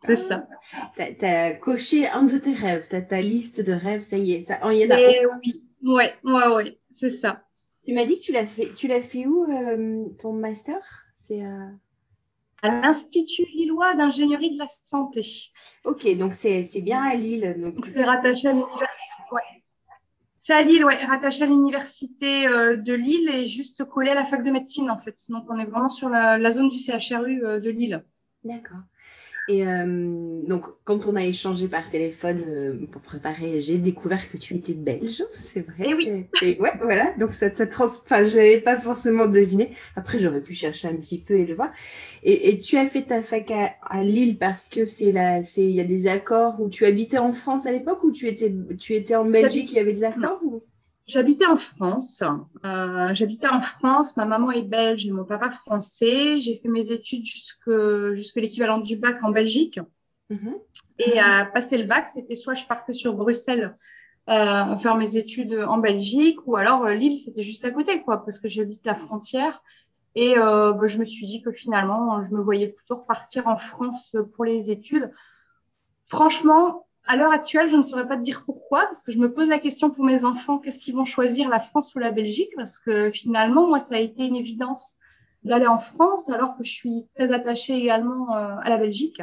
C'est 0.03 0.15
ça. 0.15 0.48
Tu 0.95 1.25
as, 1.25 1.56
coché 1.56 2.07
un 2.07 2.24
de 2.24 2.38
tes 2.38 2.53
rêves, 2.53 2.88
tu 2.89 2.95
as 2.95 3.01
ta 3.01 3.21
liste 3.21 3.62
de 3.62 3.74
rêves, 3.74 4.03
ça 4.03 4.18
y 4.18 4.33
est, 4.33 4.39
ça, 4.39 4.59
il 4.71 4.80
y 4.80 4.86
en 4.86 4.95
a. 4.95 5.00
Et 5.00 5.25
oui, 5.25 5.63
ouais, 5.83 6.13
ouais, 6.24 6.48
ouais, 6.55 6.79
c'est 6.91 7.10
ça. 7.10 7.43
Tu 7.86 7.93
m'as 7.93 8.05
dit 8.05 8.20
que 8.20 8.24
tu 8.24 8.31
l'as 8.31 8.46
fait, 8.46 8.74
tu 8.74 8.88
l'as 8.88 9.01
fait 9.01 9.25
où 9.25 9.43
euh, 9.51 10.05
ton 10.20 10.34
master? 10.34 10.77
C'est 11.17 11.43
à... 11.43 11.70
à 12.62 12.81
l'Institut 12.81 13.46
Lillois 13.53 13.96
d'ingénierie 13.96 14.53
de 14.53 14.60
la 14.60 14.67
santé. 14.84 15.22
Ok, 15.84 16.08
donc 16.17 16.34
c'est 16.34 16.63
bien 16.81 17.01
à 17.03 17.15
Lille. 17.15 17.74
C'est 17.91 18.03
rattaché 18.03 18.48
à 18.48 18.51
l'université. 18.51 19.24
Ouais. 19.31 19.61
C'est 20.43 20.53
à 20.53 20.63
Lille, 20.63 20.83
ouais, 20.83 21.05
rattaché 21.05 21.43
à 21.43 21.45
l'université 21.45 22.48
euh, 22.48 22.75
de 22.75 22.93
Lille 22.93 23.29
et 23.29 23.45
juste 23.45 23.86
collé 23.86 24.10
à 24.10 24.15
la 24.15 24.25
fac 24.25 24.43
de 24.43 24.50
médecine 24.50 24.89
en 24.89 25.00
fait. 25.00 25.15
Donc 25.29 25.45
on 25.50 25.60
est 25.60 25.65
vraiment 25.65 25.88
sur 25.88 26.10
la, 26.10 26.51
zone 26.51 26.69
du 26.69 26.79
CHRU 26.79 27.45
euh, 27.45 27.60
de 27.60 27.69
Lille. 27.69 28.03
D'accord. 28.43 28.79
Et 29.51 29.67
euh, 29.67 30.41
donc, 30.48 30.65
quand 30.86 31.05
on 31.08 31.15
a 31.17 31.24
échangé 31.25 31.67
par 31.67 31.89
téléphone 31.89 32.41
euh, 32.48 32.86
pour 32.89 33.01
préparer, 33.01 33.60
j'ai 33.60 33.77
découvert 33.77 34.31
que 34.31 34.38
tu 34.38 34.55
étais 34.55 34.74
belge, 34.74 35.24
c'est 35.34 35.60
vrai. 35.60 35.89
Et 35.89 35.93
oui. 35.93 36.25
ouais, 36.60 36.72
voilà. 36.81 37.12
Donc, 37.17 37.34
ça 37.34 37.50
t'a 37.50 37.67
trans... 37.67 37.86
Enfin, 37.86 38.24
je 38.24 38.38
n'avais 38.38 38.62
pas 38.62 38.77
forcément 38.77 39.27
deviné. 39.27 39.72
Après, 39.98 40.20
j'aurais 40.20 40.39
pu 40.39 40.53
chercher 40.53 40.88
un 40.88 40.96
petit 40.96 41.20
peu 41.20 41.34
et 41.34 41.46
le 41.46 41.55
voir. 41.55 41.74
Et, 42.24 42.60
tu 42.60 42.77
as 42.77 42.86
fait 42.86 43.01
ta 43.01 43.22
fac 43.22 43.51
à, 43.51 44.03
Lille 44.03 44.38
parce 44.38 44.70
que 44.70 44.86
c'est 44.86 45.12
là, 45.12 45.43
c'est 45.43 45.63
il 45.63 45.72
y 45.72 45.81
a 45.81 45.86
des 45.86 46.08
accords 46.08 46.62
où 46.62 46.70
tu 46.70 46.86
habitais 46.86 47.17
en 47.17 47.34
France 47.34 47.65
à 47.65 47.72
l'époque 47.72 48.03
ou 48.03 48.12
tu 48.12 48.27
étais, 48.27 48.53
tu 48.79 48.96
étais 48.96 49.15
en 49.15 49.25
Belgique, 49.25 49.72
il 49.72 49.75
y 49.75 49.79
avait 49.79 49.93
des 49.93 50.03
accords 50.03 50.39
ou... 50.43 50.63
J'habitais 51.12 51.46
en 51.46 51.58
France. 51.58 52.24
Euh, 52.65 53.13
j'habitais 53.13 53.48
en 53.48 53.62
France. 53.62 54.15
Ma 54.15 54.25
maman 54.25 54.51
est 54.51 54.63
belge 54.63 55.06
et 55.06 55.12
mon 55.12 55.25
papa 55.25 55.51
français. 55.51 56.39
J'ai 56.39 56.58
fait 56.58 56.70
mes 56.70 56.91
études 56.91 57.25
jusque, 57.25 57.70
jusque 58.13 58.38
l'équivalent 58.38 58.80
du 58.80 58.96
bac 58.96 59.24
en 59.24 59.32
Belgique. 59.32 59.80
Mhm. 60.30 60.56
Et 61.00 61.20
à 61.20 61.46
passer 61.46 61.77
le 61.77 61.84
bac, 61.84 62.08
c'était 62.08 62.36
soit 62.36 62.53
je 62.53 62.65
partais 62.65 62.94
sur 62.94 63.13
Bruxelles 63.13 63.75
euh, 64.30 64.77
faire 64.77 64.96
mes 64.96 65.18
études 65.18 65.53
en 65.68 65.80
Belgique, 65.80 66.39
ou 66.46 66.56
alors 66.56 66.86
euh, 66.86 66.94
Lille, 66.94 67.20
c'était 67.20 67.44
juste 67.44 67.65
à 67.65 67.72
côté, 67.72 68.01
quoi, 68.01 68.24
parce 68.24 68.39
que 68.39 68.48
j'habite 68.48 68.86
la 68.86 68.96
frontière. 68.96 69.62
Et 70.13 70.38
euh, 70.38 70.74
bah, 70.74 70.88
je 70.88 71.00
me 71.00 71.06
suis 71.06 71.25
dit 71.25 71.41
que 71.41 71.51
finalement, 71.51 72.24
je 72.24 72.32
me 72.32 72.41
voyais 72.41 72.68
plutôt 72.68 72.98
repartir 72.98 73.48
en 73.48 73.58
France 73.58 74.15
pour 74.36 74.46
les 74.46 74.70
études. 74.70 75.12
Franchement, 76.06 76.86
à 77.05 77.15
l'heure 77.15 77.31
actuelle, 77.31 77.67
je 77.67 77.75
ne 77.75 77.81
saurais 77.81 78.08
pas 78.08 78.17
te 78.17 78.22
dire 78.22 78.43
pourquoi, 78.46 78.81
parce 78.86 79.01
que 79.01 79.12
je 79.12 79.17
me 79.17 79.34
pose 79.34 79.50
la 79.50 79.60
question 79.60 79.89
pour 79.89 80.05
mes 80.05 80.24
enfants, 80.24 80.60
qu'est-ce 80.60 80.79
qu'ils 80.79 80.96
vont 80.96 81.05
choisir, 81.05 81.50
la 81.50 81.60
France 81.60 81.93
ou 81.96 82.00
la 82.00 82.12
Belgique? 82.12 82.51
Parce 82.55 82.77
que 82.77 83.12
finalement, 83.12 83.67
moi, 83.67 83.79
ça 83.79 83.96
a 83.96 84.00
été 84.00 84.27
une 84.27 84.36
évidence 84.36 84.98
d'aller 85.43 85.67
en 85.67 85.79
France, 85.79 86.29
alors 86.29 86.55
que 86.55 86.63
je 86.63 86.72
suis 86.72 87.08
très 87.15 87.31
attachée 87.31 87.75
également 87.75 88.36
euh, 88.36 88.55
à 88.62 88.70
la 88.70 88.77
Belgique. 88.77 89.22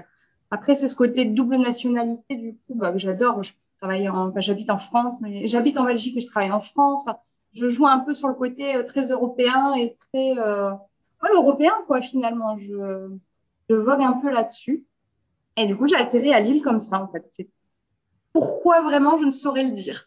Après, 0.51 0.75
c'est 0.75 0.89
ce 0.89 0.97
côté 0.97 1.25
double 1.25 1.57
nationalité, 1.57 2.37
du 2.37 2.57
coup, 2.57 2.75
bah, 2.75 2.93
que 2.93 2.99
j'adore. 2.99 3.43
Je 3.43 3.53
travaille 3.81 4.09
en, 4.09 4.29
enfin, 4.29 4.41
j'habite 4.41 4.71
en 4.71 4.79
France, 4.79 5.21
mais 5.21 5.47
j'habite 5.47 5.79
en 5.79 5.85
Belgique, 5.85 6.15
mais 6.17 6.21
je 6.21 6.27
travaille 6.27 6.51
en 6.51 6.61
France. 6.61 7.03
Enfin, 7.07 7.19
je 7.53 7.69
joue 7.69 7.87
un 7.87 8.01
peu 8.01 8.13
sur 8.13 8.29
le 8.29 8.35
côté 8.35 8.75
euh, 8.75 8.83
très 8.83 9.11
européen 9.13 9.75
et 9.75 9.95
très 9.95 10.37
euh, 10.39 10.71
ouais, 11.23 11.31
européen, 11.35 11.75
quoi, 11.87 12.01
finalement. 12.01 12.57
Je, 12.59 13.09
je 13.71 13.75
vogue 13.77 14.03
un 14.03 14.15
peu 14.15 14.31
là-dessus. 14.31 14.85
Et 15.57 15.67
du 15.67 15.77
coup, 15.77 15.87
j'ai 15.87 15.97
atterri 15.97 16.33
à 16.33 16.41
Lille 16.41 16.63
comme 16.63 16.83
ça, 16.83 17.03
en 17.03 17.09
fait. 17.09 17.31
Pourquoi 18.33 18.83
vraiment, 18.83 19.17
je 19.17 19.25
ne 19.25 19.31
saurais 19.31 19.65
le 19.65 19.73
dire? 19.73 20.07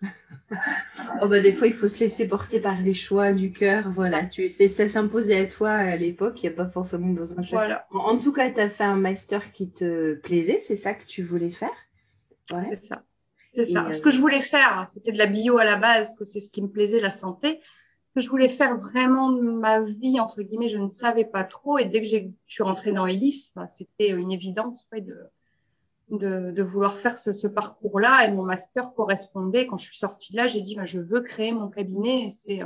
oh 1.21 1.27
bah, 1.27 1.39
des 1.39 1.53
fois, 1.53 1.67
il 1.67 1.73
faut 1.73 1.87
se 1.87 1.99
laisser 1.99 2.27
porter 2.27 2.59
par 2.59 2.81
les 2.81 2.93
choix 2.93 3.33
du 3.33 3.51
cœur. 3.51 3.89
Voilà, 3.91 4.25
tu 4.25 4.47
sais, 4.47 4.67
ça 4.67 4.87
s'imposait 4.87 5.39
à 5.39 5.45
toi 5.45 5.71
à 5.71 5.95
l'époque. 5.95 6.41
Il 6.41 6.49
n'y 6.49 6.53
a 6.53 6.55
pas 6.55 6.69
forcément 6.69 7.09
besoin 7.09 7.41
de 7.41 7.47
voilà. 7.47 7.87
En, 7.91 8.17
tout 8.17 8.31
cas, 8.31 8.49
tu 8.49 8.59
as 8.59 8.69
fait 8.69 8.83
un 8.83 8.95
master 8.95 9.51
qui 9.51 9.69
te 9.69 10.15
plaisait. 10.15 10.59
C'est 10.61 10.75
ça 10.75 10.93
que 10.93 11.05
tu 11.05 11.23
voulais 11.23 11.49
faire? 11.49 11.69
Ouais. 12.51 12.65
C'est 12.69 12.83
ça. 12.83 13.03
C'est 13.53 13.65
ça. 13.65 13.91
Ce 13.91 14.01
que 14.01 14.09
je 14.09 14.21
voulais 14.21 14.41
faire, 14.41 14.87
c'était 14.93 15.11
de 15.11 15.17
la 15.17 15.25
bio 15.25 15.57
à 15.57 15.65
la 15.65 15.75
base, 15.75 16.15
que 16.15 16.23
c'est 16.23 16.39
ce 16.39 16.49
qui 16.49 16.61
me 16.61 16.69
plaisait, 16.69 17.01
la 17.01 17.09
santé. 17.09 17.59
Ce 18.09 18.15
que 18.15 18.21
je 18.21 18.29
voulais 18.29 18.49
faire 18.49 18.77
vraiment 18.77 19.31
de 19.31 19.41
ma 19.41 19.81
vie, 19.81 20.19
entre 20.19 20.41
guillemets, 20.41 20.69
je 20.69 20.77
ne 20.77 20.87
savais 20.87 21.25
pas 21.25 21.43
trop. 21.43 21.77
Et 21.77 21.85
dès 21.85 22.01
que 22.01 22.07
je 22.07 22.17
suis 22.45 22.63
rentrée 22.63 22.93
dans 22.93 23.07
Elis, 23.07 23.51
bah, 23.55 23.67
c'était 23.67 24.09
une 24.09 24.31
évidence 24.31 24.87
de, 24.93 25.17
de, 26.17 26.51
de, 26.51 26.63
vouloir 26.63 26.97
faire 26.97 27.17
ce, 27.17 27.33
ce 27.33 27.47
parcours-là. 27.47 28.27
Et 28.27 28.31
mon 28.31 28.43
master 28.43 28.93
correspondait. 28.93 29.67
Quand 29.67 29.77
je 29.77 29.85
suis 29.85 29.97
sortie 29.97 30.33
de 30.33 30.37
là, 30.37 30.47
j'ai 30.47 30.61
dit, 30.61 30.75
bah, 30.75 30.85
je 30.85 30.99
veux 30.99 31.21
créer 31.21 31.51
mon 31.51 31.69
cabinet. 31.69 32.29
C'est 32.29 32.61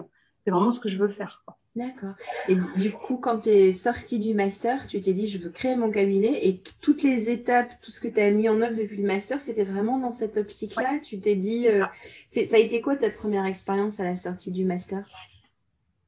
vraiment 0.48 0.72
ce 0.72 0.80
que 0.80 0.90
je 0.90 0.98
veux 0.98 1.08
faire. 1.08 1.44
D'accord. 1.76 2.14
Et 2.48 2.56
du 2.78 2.94
coup, 2.94 3.18
quand 3.18 3.42
tu 3.42 3.50
es 3.50 3.74
sortie 3.74 4.18
du 4.18 4.34
master, 4.34 4.88
tu 4.88 5.02
t'es 5.02 5.12
dit, 5.12 5.28
je 5.28 5.38
veux 5.38 5.50
créer 5.50 5.76
mon 5.76 5.92
cabinet 5.92 6.48
et 6.48 6.64
toutes 6.80 7.04
les 7.04 7.30
étapes, 7.30 7.70
tout 7.82 7.92
ce 7.92 8.00
que 8.00 8.08
tu 8.08 8.22
as 8.22 8.32
mis 8.32 8.48
en 8.48 8.62
œuvre 8.62 8.76
depuis 8.76 8.96
le 8.96 9.06
master, 9.06 9.42
c'était 9.42 9.66
vraiment 9.66 9.98
dans 9.98 10.12
cette 10.12 10.38
optique-là? 10.38 11.00
Tu 11.04 11.20
t'es 11.20 11.36
dit, 11.36 11.68
euh, 11.68 11.84
ça. 12.28 12.46
ça 12.46 12.56
a 12.56 12.60
été 12.60 12.80
quoi 12.80 12.96
ta 12.96 13.10
première 13.10 13.46
expérience 13.46 14.00
à 14.00 14.06
la 14.06 14.16
sortie 14.16 14.52
du 14.52 14.64
master? 14.64 15.06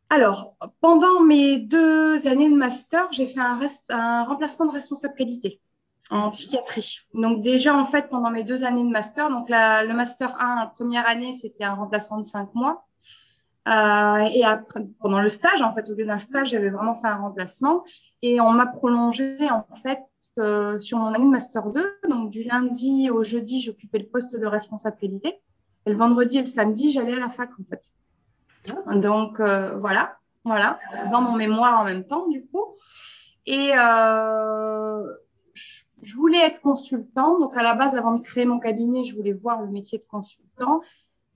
Alors, 0.09 0.55
pendant 0.79 1.21
mes 1.21 1.57
deux 1.57 2.27
années 2.29 2.49
de 2.49 2.55
master, 2.55 3.11
j'ai 3.11 3.27
fait 3.27 3.41
un, 3.41 3.59
un 3.89 4.23
remplacement 4.23 4.67
de 4.67 4.71
responsable 4.71 5.15
qualité 5.15 5.59
en 6.09 6.31
psychiatrie. 6.31 6.99
Donc 7.13 7.41
déjà, 7.41 7.75
en 7.75 7.85
fait, 7.85 8.09
pendant 8.09 8.31
mes 8.31 8.43
deux 8.43 8.63
années 8.63 8.83
de 8.83 8.89
master, 8.89 9.29
donc 9.29 9.49
la, 9.49 9.83
le 9.83 9.93
master 9.93 10.35
1, 10.39 10.71
première 10.75 11.07
année, 11.07 11.33
c'était 11.33 11.63
un 11.63 11.73
remplacement 11.73 12.17
de 12.17 12.25
cinq 12.25 12.53
mois. 12.53 12.85
Euh, 13.67 14.29
et 14.33 14.45
après, 14.45 14.81
pendant 15.01 15.21
le 15.21 15.29
stage, 15.29 15.61
en 15.61 15.73
fait, 15.73 15.89
au 15.89 15.93
lieu 15.93 16.05
d'un 16.05 16.19
stage, 16.19 16.51
j'avais 16.51 16.69
vraiment 16.69 16.95
fait 16.95 17.07
un 17.07 17.17
remplacement. 17.17 17.83
Et 18.21 18.39
on 18.39 18.51
m'a 18.51 18.65
prolongé, 18.65 19.37
en 19.51 19.65
fait, 19.75 19.99
euh, 20.39 20.79
sur 20.79 20.99
mon 20.99 21.07
année 21.07 21.25
de 21.25 21.29
Master 21.29 21.71
2. 21.71 21.99
Donc, 22.09 22.29
du 22.29 22.43
lundi 22.43 23.09
au 23.09 23.23
jeudi, 23.23 23.59
j'occupais 23.59 23.99
le 23.99 24.05
poste 24.05 24.39
de 24.39 24.45
responsabilité. 24.45 25.41
Et 25.85 25.91
le 25.91 25.97
vendredi 25.97 26.37
et 26.37 26.41
le 26.41 26.47
samedi, 26.47 26.91
j'allais 26.91 27.13
à 27.13 27.19
la 27.19 27.29
fac, 27.29 27.49
en 27.59 27.63
fait. 27.69 27.91
Donc, 28.95 29.39
euh, 29.39 29.77
voilà, 29.77 30.17
voilà, 30.45 30.79
faisant 31.01 31.21
mon 31.21 31.35
mémoire 31.35 31.79
en 31.79 31.83
même 31.83 32.05
temps, 32.05 32.27
du 32.27 32.45
coup. 32.45 32.73
Et 33.45 33.71
euh, 33.77 35.03
je 36.01 36.15
voulais 36.15 36.39
être 36.39 36.61
consultant. 36.61 37.39
Donc, 37.39 37.55
à 37.57 37.63
la 37.63 37.73
base, 37.73 37.95
avant 37.95 38.13
de 38.13 38.21
créer 38.21 38.45
mon 38.45 38.59
cabinet, 38.59 39.03
je 39.03 39.15
voulais 39.15 39.33
voir 39.33 39.61
le 39.61 39.67
métier 39.69 39.97
de 39.97 40.05
consultant. 40.09 40.81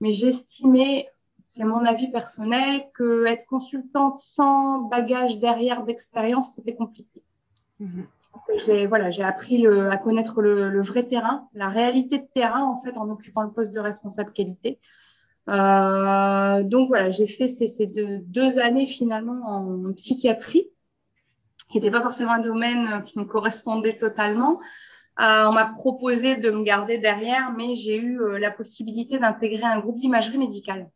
Mais 0.00 0.12
j'estimais 0.12 1.08
c'est 1.44 1.64
mon 1.64 1.84
avis 1.84 2.08
personnel, 2.10 2.84
que 2.94 3.26
être 3.26 3.46
consultante 3.46 4.20
sans 4.20 4.78
bagage 4.88 5.38
derrière 5.38 5.84
d'expérience, 5.84 6.54
c'était 6.54 6.74
compliqué. 6.74 7.22
Mhm. 7.78 8.06
J'ai 8.64 8.86
voilà, 8.86 9.10
j'ai 9.10 9.22
appris 9.22 9.58
le, 9.58 9.90
à 9.90 9.98
connaître 9.98 10.40
le, 10.40 10.70
le, 10.70 10.82
vrai 10.82 11.06
terrain, 11.06 11.48
la 11.52 11.68
réalité 11.68 12.16
de 12.18 12.26
terrain 12.32 12.64
en 12.64 12.78
fait 12.78 12.96
en 12.96 13.10
occupant 13.10 13.42
le 13.42 13.50
poste 13.50 13.74
de 13.74 13.80
responsable 13.80 14.32
qualité. 14.32 14.78
Euh, 15.50 16.62
donc 16.62 16.88
voilà, 16.88 17.10
j'ai 17.10 17.26
fait 17.26 17.48
ces, 17.48 17.66
ces 17.66 17.86
deux, 17.86 18.20
deux, 18.20 18.58
années 18.58 18.86
finalement 18.86 19.42
en 19.44 19.92
psychiatrie, 19.92 20.68
qui 21.72 21.78
n'était 21.78 21.90
pas 21.90 22.02
forcément 22.02 22.32
un 22.32 22.40
domaine 22.40 23.02
qui 23.04 23.18
me 23.18 23.24
correspondait 23.24 23.96
totalement. 23.96 24.60
Euh, 25.20 25.48
on 25.48 25.52
m'a 25.52 25.66
proposé 25.66 26.36
de 26.36 26.50
me 26.50 26.62
garder 26.62 26.98
derrière, 26.98 27.52
mais 27.52 27.76
j'ai 27.76 27.96
eu 27.96 28.20
euh, 28.20 28.38
la 28.38 28.50
possibilité 28.50 29.18
d'intégrer 29.18 29.64
un 29.64 29.78
groupe 29.78 29.96
d'imagerie 29.96 30.38
médicale. 30.38 30.90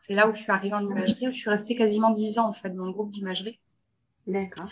C'est 0.00 0.14
là 0.14 0.28
où 0.28 0.34
je 0.34 0.40
suis 0.40 0.52
arrivée 0.52 0.74
en 0.74 0.86
imagerie, 0.86 1.28
où 1.28 1.32
je 1.32 1.36
suis 1.36 1.50
restée 1.50 1.74
quasiment 1.74 2.10
dix 2.10 2.38
ans 2.38 2.48
en 2.48 2.52
fait 2.52 2.70
dans 2.70 2.86
le 2.86 2.92
groupe 2.92 3.10
d'imagerie. 3.10 3.58
D'accord. 4.26 4.68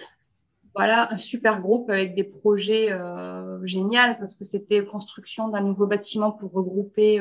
Voilà, 0.75 1.13
un 1.13 1.17
super 1.17 1.61
groupe 1.61 1.91
avec 1.91 2.15
des 2.15 2.25
projets 2.25 2.93
euh, 2.93 3.59
géniaux 3.67 4.15
parce 4.19 4.35
que 4.35 4.45
c'était 4.45 4.85
construction 4.85 5.49
d'un 5.49 5.63
nouveau 5.63 5.87
bâtiment 5.87 6.31
pour 6.31 6.53
regrouper 6.53 7.21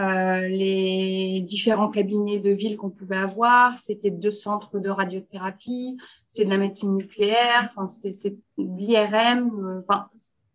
euh, 0.00 0.48
les 0.48 1.40
différents 1.42 1.88
cabinets 1.88 2.40
de 2.40 2.50
ville 2.50 2.76
qu'on 2.76 2.90
pouvait 2.90 3.16
avoir. 3.16 3.78
C'était 3.78 4.10
deux 4.10 4.30
centres 4.30 4.80
de 4.80 4.90
radiothérapie, 4.90 5.98
c'est 6.26 6.44
de 6.44 6.50
la 6.50 6.58
médecine 6.58 6.96
nucléaire, 6.96 7.68
enfin 7.70 7.86
c'est 7.88 8.36
l'IRM, 8.58 9.50
euh, 9.64 9.82
enfin 9.86 10.08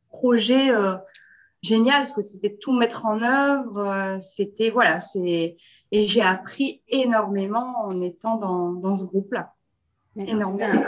projet 0.09 0.71
euh, 0.71 0.95
génial 1.61 1.99
parce 1.99 2.11
que 2.11 2.21
c'était 2.21 2.57
tout 2.57 2.73
mettre 2.73 3.05
en 3.05 3.21
œuvre. 3.21 3.79
Euh, 3.79 4.19
c'était 4.19 4.71
voilà, 4.71 4.99
c'est 4.99 5.55
et 5.91 6.01
j'ai 6.03 6.21
appris 6.21 6.81
énormément 6.89 7.85
en 7.85 8.01
étant 8.01 8.37
dans, 8.37 8.73
dans 8.73 8.97
ce 8.97 9.05
groupe-là. 9.05 9.53
Énormément. 10.17 10.83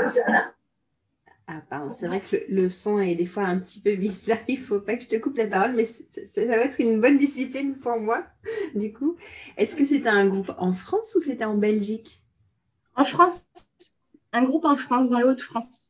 Ah, 1.48 1.62
pardon, 1.70 1.92
c'est 1.92 2.08
vrai 2.08 2.22
que 2.22 2.38
le, 2.50 2.70
son 2.70 3.00
est 3.00 3.16
des 3.16 3.26
fois 3.26 3.44
un 3.44 3.60
petit 3.60 3.80
peu 3.80 3.96
bizarre. 3.98 4.38
Il 4.48 4.58
faut 4.58 4.80
pas 4.80 4.96
que 4.96 5.04
je 5.04 5.08
te 5.08 5.16
coupe 5.18 5.38
la 5.38 5.48
parole, 5.48 5.74
mais 5.76 5.86
ça 5.86 6.46
va 6.46 6.56
être 6.58 6.80
une 6.80 7.02
bonne 7.02 7.18
discipline 7.18 7.78
pour 7.78 7.98
moi. 8.00 8.26
Du 8.76 8.94
coup, 8.94 9.18
est-ce 9.58 9.76
que 9.76 9.86
c'était 9.86 10.10
un 10.10 10.28
groupe 10.28 10.52
en 10.58 10.74
France 10.74 11.16
ou 11.16 11.20
c'était 11.20 11.46
en 11.46 11.56
Belgique? 11.58 12.24
En 12.96 13.04
France. 13.04 13.46
Un 14.32 14.44
groupe 14.44 14.66
en 14.66 14.78
France, 14.78 15.10
dans 15.10 15.18
les 15.18 15.26
Hauts-de-France. 15.26 15.90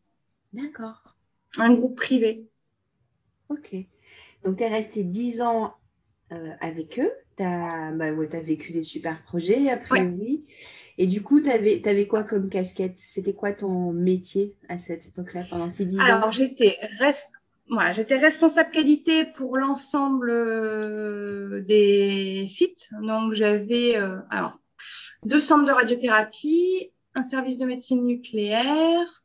D'accord. 0.53 1.15
Un 1.57 1.73
groupe 1.73 1.95
privé. 1.95 2.49
Ok. 3.49 3.75
Donc, 4.43 4.57
tu 4.57 4.63
es 4.63 4.67
resté 4.67 5.03
10 5.03 5.41
ans 5.41 5.75
euh, 6.31 6.51
avec 6.59 6.99
eux. 6.99 7.11
Tu 7.37 7.43
as, 7.43 7.91
bah, 7.91 8.11
ouais, 8.11 8.35
as, 8.35 8.39
vécu 8.39 8.71
des 8.71 8.83
super 8.83 9.21
projets, 9.23 9.69
après 9.69 10.01
oui. 10.01 10.45
Et 10.97 11.07
du 11.07 11.21
coup, 11.21 11.41
tu 11.41 11.49
avais, 11.49 11.81
avais, 11.87 12.05
quoi 12.05 12.23
comme 12.23 12.49
casquette? 12.49 12.99
C'était 12.99 13.33
quoi 13.33 13.53
ton 13.53 13.91
métier 13.91 14.55
à 14.69 14.77
cette 14.77 15.07
époque-là, 15.07 15.43
pendant 15.49 15.69
ces 15.69 15.85
10 15.85 15.99
ans? 15.99 16.03
Alors, 16.03 16.31
j'étais 16.31 16.77
voilà, 17.71 17.93
j'étais 17.93 18.17
responsable 18.17 18.69
qualité 18.71 19.23
pour 19.23 19.57
l'ensemble 19.57 20.29
euh, 20.29 21.61
des 21.61 22.45
sites. 22.47 22.89
Donc, 23.01 23.33
j'avais 23.33 23.95
euh, 23.95 24.17
alors 24.29 24.59
deux 25.23 25.39
centres 25.39 25.65
de 25.65 25.71
radiothérapie, 25.71 26.91
un 27.15 27.23
service 27.23 27.57
de 27.57 27.65
médecine 27.65 28.05
nucléaire, 28.05 29.23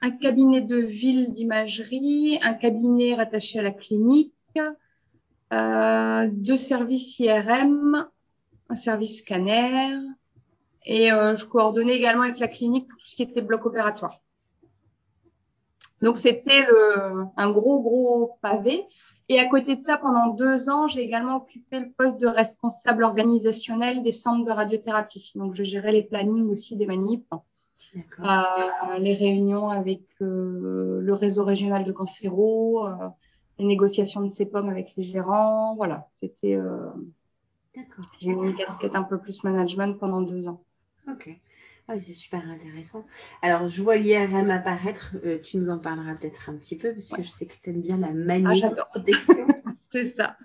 un 0.00 0.10
cabinet 0.10 0.62
de 0.62 0.76
ville 0.76 1.32
d'imagerie, 1.32 2.38
un 2.42 2.54
cabinet 2.54 3.14
rattaché 3.14 3.58
à 3.58 3.62
la 3.62 3.72
clinique, 3.72 4.32
deux 5.50 6.58
services 6.58 7.18
IRM, 7.18 8.06
un 8.68 8.74
service 8.74 9.20
scanner, 9.20 9.98
et 10.86 11.12
euh, 11.12 11.36
je 11.36 11.44
coordonnais 11.44 11.96
également 11.96 12.22
avec 12.22 12.38
la 12.38 12.48
clinique 12.48 12.88
pour 12.88 12.98
tout 12.98 13.06
ce 13.06 13.16
qui 13.16 13.22
était 13.22 13.42
bloc 13.42 13.66
opératoire. 13.66 14.20
Donc 16.02 16.16
c'était 16.16 16.66
un 17.36 17.50
gros 17.50 17.82
gros 17.82 18.38
pavé. 18.40 18.86
Et 19.28 19.38
à 19.38 19.46
côté 19.48 19.76
de 19.76 19.82
ça, 19.82 19.98
pendant 19.98 20.28
deux 20.28 20.70
ans, 20.70 20.88
j'ai 20.88 21.02
également 21.02 21.36
occupé 21.36 21.80
le 21.80 21.90
poste 21.90 22.18
de 22.18 22.26
responsable 22.26 23.04
organisationnel 23.04 24.02
des 24.02 24.12
centres 24.12 24.46
de 24.46 24.50
radiothérapie. 24.50 25.32
Donc 25.34 25.52
je 25.52 25.62
gérais 25.62 25.92
les 25.92 26.02
plannings 26.02 26.48
aussi 26.48 26.76
des 26.76 26.86
manips, 26.86 27.30
euh, 27.94 28.98
les 28.98 29.12
réunions 29.12 29.68
avec 29.68 30.02
euh, 30.22 31.00
le 31.02 31.12
réseau 31.12 31.44
régional 31.44 31.84
de 31.84 31.92
cancéro, 31.92 32.86
euh, 32.86 32.92
les 33.60 33.66
négociations 33.66 34.22
de 34.22 34.28
CEPOM 34.28 34.68
avec 34.68 34.94
les 34.96 35.02
gérants. 35.02 35.74
Voilà, 35.76 36.08
c'était. 36.14 36.56
Euh, 36.56 36.90
j'ai 38.18 38.30
eu 38.30 38.34
une 38.34 38.54
casquette 38.54 38.96
un 38.96 39.02
peu 39.04 39.18
plus 39.18 39.44
management 39.44 39.98
pendant 39.98 40.22
deux 40.22 40.48
ans. 40.48 40.62
Ok. 41.08 41.30
Ah 41.92 41.98
c'est 41.98 42.12
super 42.12 42.48
intéressant. 42.48 43.04
Alors, 43.42 43.66
je 43.66 43.82
vois 43.82 43.96
l'IRM 43.96 44.48
apparaître. 44.50 45.16
Euh, 45.24 45.38
tu 45.42 45.56
nous 45.56 45.70
en 45.70 45.78
parleras 45.78 46.14
peut-être 46.14 46.48
un 46.48 46.54
petit 46.54 46.76
peu 46.76 46.92
parce 46.92 47.08
que 47.08 47.22
je 47.22 47.28
sais 47.28 47.46
que 47.46 47.54
tu 47.60 47.70
aimes 47.70 47.80
bien 47.80 47.98
la 47.98 48.12
magnétoprotection. 48.12 49.46
Ah, 49.48 49.72
c'est 49.82 50.04
ça. 50.04 50.36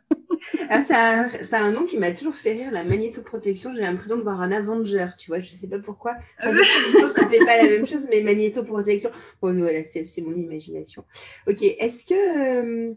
ah, 0.69 0.83
ça, 0.83 1.59
a, 1.59 1.61
un 1.61 1.71
nom 1.71 1.85
qui 1.85 1.99
m'a 1.99 2.11
toujours 2.11 2.35
fait 2.35 2.53
rire, 2.53 2.71
la 2.71 2.83
magnétoprotection. 2.83 3.75
J'ai 3.75 3.81
l'impression 3.81 4.17
de 4.17 4.23
voir 4.23 4.41
un 4.41 4.51
Avenger, 4.51 5.09
tu 5.19 5.27
vois. 5.27 5.39
Je 5.39 5.53
ne 5.53 5.57
sais 5.57 5.67
pas 5.67 5.77
pourquoi. 5.77 6.15
ça 6.41 6.49
ne 6.49 7.29
fait 7.29 7.45
pas 7.45 7.57
la 7.57 7.69
même 7.69 7.85
chose, 7.85 8.07
mais 8.09 8.21
magnétoprotection. 8.21 9.11
Bon, 9.39 9.55
voilà, 9.55 9.83
c'est 9.83 10.21
mon 10.21 10.33
imagination. 10.33 11.05
Ok. 11.47 11.61
Est-ce 11.61 12.07
que. 12.07 12.89
Euh, 12.89 12.95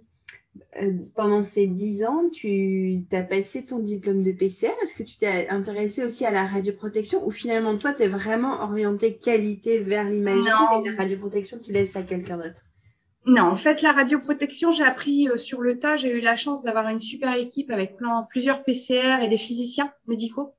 pendant 1.15 1.41
ces 1.41 1.67
dix 1.67 2.05
ans, 2.05 2.29
tu 2.31 3.05
as 3.13 3.23
passé 3.23 3.65
ton 3.65 3.79
diplôme 3.79 4.23
de 4.23 4.33
PCR. 4.33 4.73
Est-ce 4.83 4.95
que 4.95 5.03
tu 5.03 5.17
t'es 5.19 5.49
intéressé 5.49 6.05
aussi 6.05 6.25
à 6.25 6.31
la 6.31 6.47
radioprotection 6.47 7.27
ou 7.27 7.31
finalement, 7.31 7.77
toi, 7.77 7.93
tu 7.93 8.03
es 8.03 8.09
vraiment 8.09 8.63
orienté 8.63 9.17
qualité 9.17 9.79
vers 9.79 10.05
l'imagerie 10.05 10.85
et 10.85 10.91
la 10.91 10.97
radioprotection, 10.97 11.59
tu 11.59 11.73
laisses 11.73 11.97
à 11.97 12.03
quelqu'un 12.03 12.37
d'autre? 12.37 12.63
Non, 13.27 13.43
en 13.43 13.57
fait, 13.57 13.83
la 13.83 13.93
radioprotection, 13.93 14.71
j'ai 14.71 14.85
appris 14.85 15.29
euh, 15.29 15.37
sur 15.37 15.61
le 15.61 15.79
tas. 15.79 15.97
J'ai 15.97 16.17
eu 16.17 16.21
la 16.21 16.35
chance 16.35 16.63
d'avoir 16.63 16.89
une 16.89 17.01
super 17.01 17.35
équipe 17.35 17.71
avec 17.71 17.97
plein, 17.97 18.27
plusieurs 18.31 18.65
PCR 18.65 19.23
et 19.23 19.29
des 19.29 19.37
physiciens 19.37 19.93
médicaux 20.07 20.55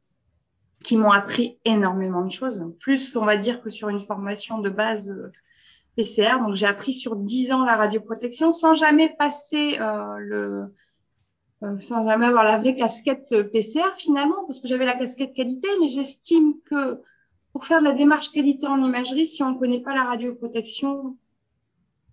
qui 0.83 0.95
m'ont 0.95 1.11
appris 1.11 1.59
énormément 1.65 2.23
de 2.23 2.31
choses. 2.31 2.71
Plus, 2.79 3.15
on 3.15 3.25
va 3.25 3.37
dire, 3.37 3.61
que 3.61 3.69
sur 3.69 3.89
une 3.89 3.99
formation 3.99 4.59
de 4.59 4.69
base 4.69 5.09
euh, 5.09 5.31
PCR. 5.99 6.39
Donc, 6.39 6.55
j'ai 6.55 6.65
appris 6.65 6.93
sur 6.93 7.15
10 7.15 7.51
ans 7.51 7.65
la 7.65 7.75
radioprotection 7.75 8.51
sans 8.51 8.73
jamais 8.73 9.13
passer 9.17 9.77
euh, 9.79 10.17
le, 10.19 10.73
sans 11.81 12.05
jamais 12.05 12.27
avoir 12.27 12.45
la 12.45 12.57
vraie 12.57 12.75
casquette 12.75 13.35
PCR 13.51 13.95
finalement, 13.97 14.45
parce 14.47 14.59
que 14.61 14.67
j'avais 14.67 14.85
la 14.85 14.95
casquette 14.95 15.33
qualité, 15.33 15.67
mais 15.81 15.89
j'estime 15.89 16.53
que 16.65 17.01
pour 17.51 17.65
faire 17.65 17.79
de 17.79 17.85
la 17.85 17.93
démarche 17.93 18.31
qualité 18.31 18.67
en 18.67 18.81
imagerie, 18.81 19.27
si 19.27 19.43
on 19.43 19.53
ne 19.53 19.59
connaît 19.59 19.81
pas 19.81 19.93
la 19.93 20.03
radioprotection, 20.03 21.17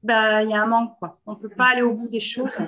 bah, 0.03 0.43
il 0.43 0.51
y 0.51 0.55
a 0.55 0.63
un 0.63 0.67
manque, 0.67 0.99
quoi. 0.99 1.21
On 1.27 1.37
peut 1.37 1.49
pas 1.49 1.67
aller 1.67 1.83
au 1.83 1.93
bout 1.93 2.09
des 2.09 2.21
choses. 2.21 2.59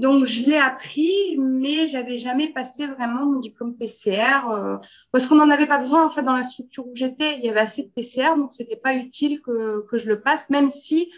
Donc, 0.00 0.26
je 0.26 0.44
l'ai 0.44 0.56
appris, 0.56 1.36
mais 1.38 1.86
j'avais 1.86 2.18
jamais 2.18 2.48
passé 2.48 2.86
vraiment 2.86 3.24
mon 3.24 3.38
diplôme 3.38 3.76
PCR 3.76 4.50
euh, 4.50 4.76
parce 5.12 5.26
qu'on 5.26 5.36
n'en 5.36 5.50
avait 5.50 5.66
pas 5.66 5.78
besoin. 5.78 6.04
En 6.06 6.10
fait, 6.10 6.22
dans 6.22 6.34
la 6.34 6.42
structure 6.42 6.86
où 6.86 6.94
j'étais, 6.94 7.38
il 7.38 7.44
y 7.44 7.48
avait 7.48 7.60
assez 7.60 7.84
de 7.84 7.88
PCR, 7.88 8.36
donc 8.36 8.54
c'était 8.54 8.76
pas 8.76 8.94
utile 8.94 9.40
que, 9.40 9.86
que 9.88 9.96
je 9.96 10.08
le 10.08 10.20
passe, 10.20 10.50
même 10.50 10.68
si 10.68 11.10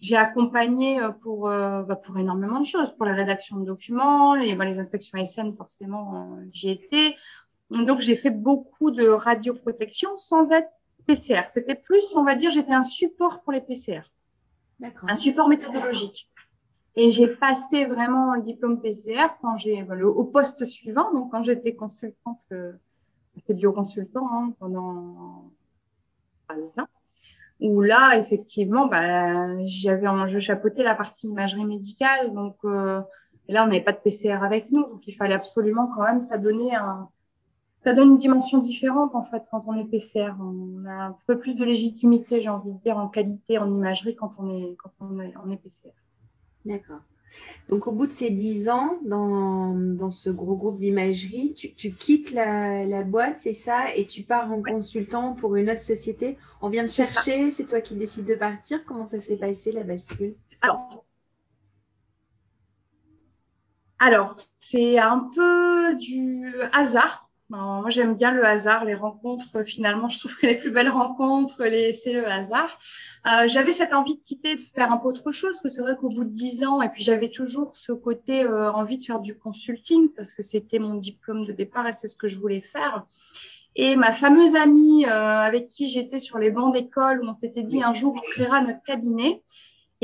j'ai 0.00 0.16
accompagné 0.16 1.00
euh, 1.00 1.10
pour, 1.10 1.48
euh, 1.48 1.82
bah, 1.82 1.96
pour 1.96 2.18
énormément 2.18 2.60
de 2.60 2.66
choses, 2.66 2.94
pour 2.96 3.04
la 3.04 3.14
rédaction 3.14 3.58
de 3.58 3.66
documents, 3.66 4.34
les, 4.34 4.54
bah, 4.54 4.64
les 4.64 4.78
inspections 4.78 5.22
SN, 5.24 5.52
forcément, 5.56 6.38
j'y 6.52 6.70
étais. 6.70 7.16
Donc, 7.70 8.00
j'ai 8.00 8.16
fait 8.16 8.30
beaucoup 8.30 8.90
de 8.90 9.06
radioprotection 9.06 10.16
sans 10.16 10.52
être 10.52 10.68
PCR. 11.06 11.42
C'était 11.48 11.74
plus, 11.74 12.04
on 12.14 12.24
va 12.24 12.34
dire, 12.36 12.50
j'étais 12.50 12.72
un 12.72 12.82
support 12.82 13.42
pour 13.42 13.52
les 13.52 13.60
PCR. 13.60 14.02
Un 15.06 15.16
support 15.16 15.48
méthodologique. 15.48 16.28
Et 16.96 17.10
j'ai 17.10 17.26
passé 17.26 17.86
vraiment 17.86 18.34
le 18.34 18.42
diplôme 18.42 18.80
PCR 18.80 19.36
quand 19.40 19.56
j'ai 19.56 19.82
bah, 19.82 19.96
au 20.04 20.24
poste 20.24 20.64
suivant, 20.64 21.12
donc 21.12 21.32
quand 21.32 21.42
j'étais 21.42 21.74
consultante, 21.74 22.40
euh, 22.52 22.72
j'étais 23.34 23.54
bioconsultant 23.54 24.28
hein, 24.32 24.52
pendant 24.60 25.50
trois 26.46 26.80
ans, 26.80 26.86
où 27.60 27.80
là 27.80 28.16
effectivement, 28.18 28.86
bah, 28.86 29.64
j'avais 29.66 30.06
je 30.28 30.38
chapeautais 30.38 30.84
la 30.84 30.94
partie 30.94 31.26
imagerie 31.26 31.64
médicale, 31.64 32.32
donc 32.32 32.56
euh, 32.64 33.00
là 33.48 33.64
on 33.64 33.66
n'avait 33.66 33.80
pas 33.82 33.92
de 33.92 33.98
PCR 33.98 34.44
avec 34.44 34.70
nous, 34.70 34.84
donc 34.84 35.06
il 35.08 35.14
fallait 35.14 35.34
absolument 35.34 35.90
quand 35.94 36.02
même 36.02 36.20
ça 36.20 36.38
donnait 36.38 36.74
un 36.76 37.08
ça 37.84 37.92
donne 37.92 38.12
une 38.12 38.18
dimension 38.18 38.58
différente 38.58 39.14
en 39.14 39.24
fait 39.24 39.42
quand 39.50 39.64
on 39.66 39.74
est 39.74 39.84
PCR. 39.84 40.32
On 40.40 40.86
a 40.86 41.08
un 41.08 41.16
peu 41.26 41.38
plus 41.38 41.54
de 41.54 41.64
légitimité, 41.64 42.40
j'ai 42.40 42.48
envie 42.48 42.72
de 42.72 42.78
dire, 42.78 42.96
en 42.96 43.08
qualité, 43.08 43.58
en 43.58 43.72
imagerie 43.72 44.16
quand 44.16 44.32
on 44.38 44.48
est, 44.48 44.74
quand 44.76 44.90
on 45.00 45.20
est, 45.20 45.34
on 45.44 45.50
est 45.50 45.58
PCR. 45.58 45.92
D'accord. 46.64 47.00
Donc, 47.68 47.86
au 47.88 47.92
bout 47.92 48.06
de 48.06 48.12
ces 48.12 48.30
dix 48.30 48.68
ans, 48.68 48.98
dans, 49.04 49.74
dans 49.74 50.10
ce 50.10 50.30
gros 50.30 50.56
groupe 50.56 50.78
d'imagerie, 50.78 51.52
tu, 51.54 51.74
tu, 51.74 51.92
quittes 51.92 52.30
la, 52.30 52.86
la 52.86 53.02
boîte, 53.02 53.40
c'est 53.40 53.54
ça, 53.54 53.94
et 53.96 54.06
tu 54.06 54.22
pars 54.22 54.52
en 54.52 54.62
consultant 54.62 55.34
pour 55.34 55.56
une 55.56 55.68
autre 55.70 55.80
société. 55.80 56.38
On 56.62 56.68
vient 56.68 56.84
de 56.84 56.90
chercher, 56.90 57.50
c'est 57.50 57.64
toi 57.66 57.80
qui 57.80 57.96
décides 57.96 58.26
de 58.26 58.36
partir. 58.36 58.84
Comment 58.84 59.06
ça 59.06 59.20
s'est 59.20 59.36
passé, 59.36 59.72
la 59.72 59.82
bascule? 59.82 60.36
Alors, 60.62 61.04
alors 63.98 64.36
c'est 64.58 64.98
un 64.98 65.28
peu 65.34 65.94
du 65.96 66.46
hasard 66.72 67.30
moi, 67.56 67.90
j'aime 67.90 68.14
bien 68.14 68.32
le 68.32 68.44
hasard, 68.44 68.84
les 68.84 68.94
rencontres. 68.94 69.64
Finalement, 69.64 70.08
je 70.08 70.18
trouve 70.18 70.36
que 70.36 70.46
les 70.46 70.56
plus 70.56 70.70
belles 70.70 70.88
rencontres, 70.88 71.56
c'est 71.58 72.12
le 72.12 72.26
hasard. 72.26 72.78
Euh, 73.26 73.46
j'avais 73.46 73.72
cette 73.72 73.92
envie 73.92 74.16
de 74.16 74.22
quitter, 74.22 74.56
de 74.56 74.60
faire 74.60 74.90
un 74.92 74.98
peu 74.98 75.08
autre 75.08 75.30
chose, 75.32 75.60
que 75.60 75.68
c'est 75.68 75.82
vrai 75.82 75.96
qu'au 75.96 76.08
bout 76.08 76.24
de 76.24 76.30
dix 76.30 76.64
ans, 76.64 76.82
et 76.82 76.88
puis 76.88 77.02
j'avais 77.02 77.30
toujours 77.30 77.76
ce 77.76 77.92
côté 77.92 78.42
euh, 78.42 78.72
envie 78.72 78.98
de 78.98 79.04
faire 79.04 79.20
du 79.20 79.38
consulting, 79.38 80.08
parce 80.16 80.32
que 80.32 80.42
c'était 80.42 80.78
mon 80.78 80.94
diplôme 80.94 81.46
de 81.46 81.52
départ 81.52 81.86
et 81.86 81.92
c'est 81.92 82.08
ce 82.08 82.16
que 82.16 82.28
je 82.28 82.38
voulais 82.38 82.60
faire. 82.60 83.06
Et 83.76 83.96
ma 83.96 84.12
fameuse 84.12 84.54
amie 84.54 85.04
euh, 85.04 85.10
avec 85.10 85.68
qui 85.68 85.88
j'étais 85.88 86.18
sur 86.18 86.38
les 86.38 86.50
bancs 86.50 86.72
d'école, 86.72 87.22
où 87.22 87.28
on 87.28 87.32
s'était 87.32 87.62
dit 87.62 87.82
un 87.82 87.92
jour 87.92 88.14
on 88.16 88.30
créera 88.30 88.60
notre 88.60 88.82
cabinet, 88.82 89.42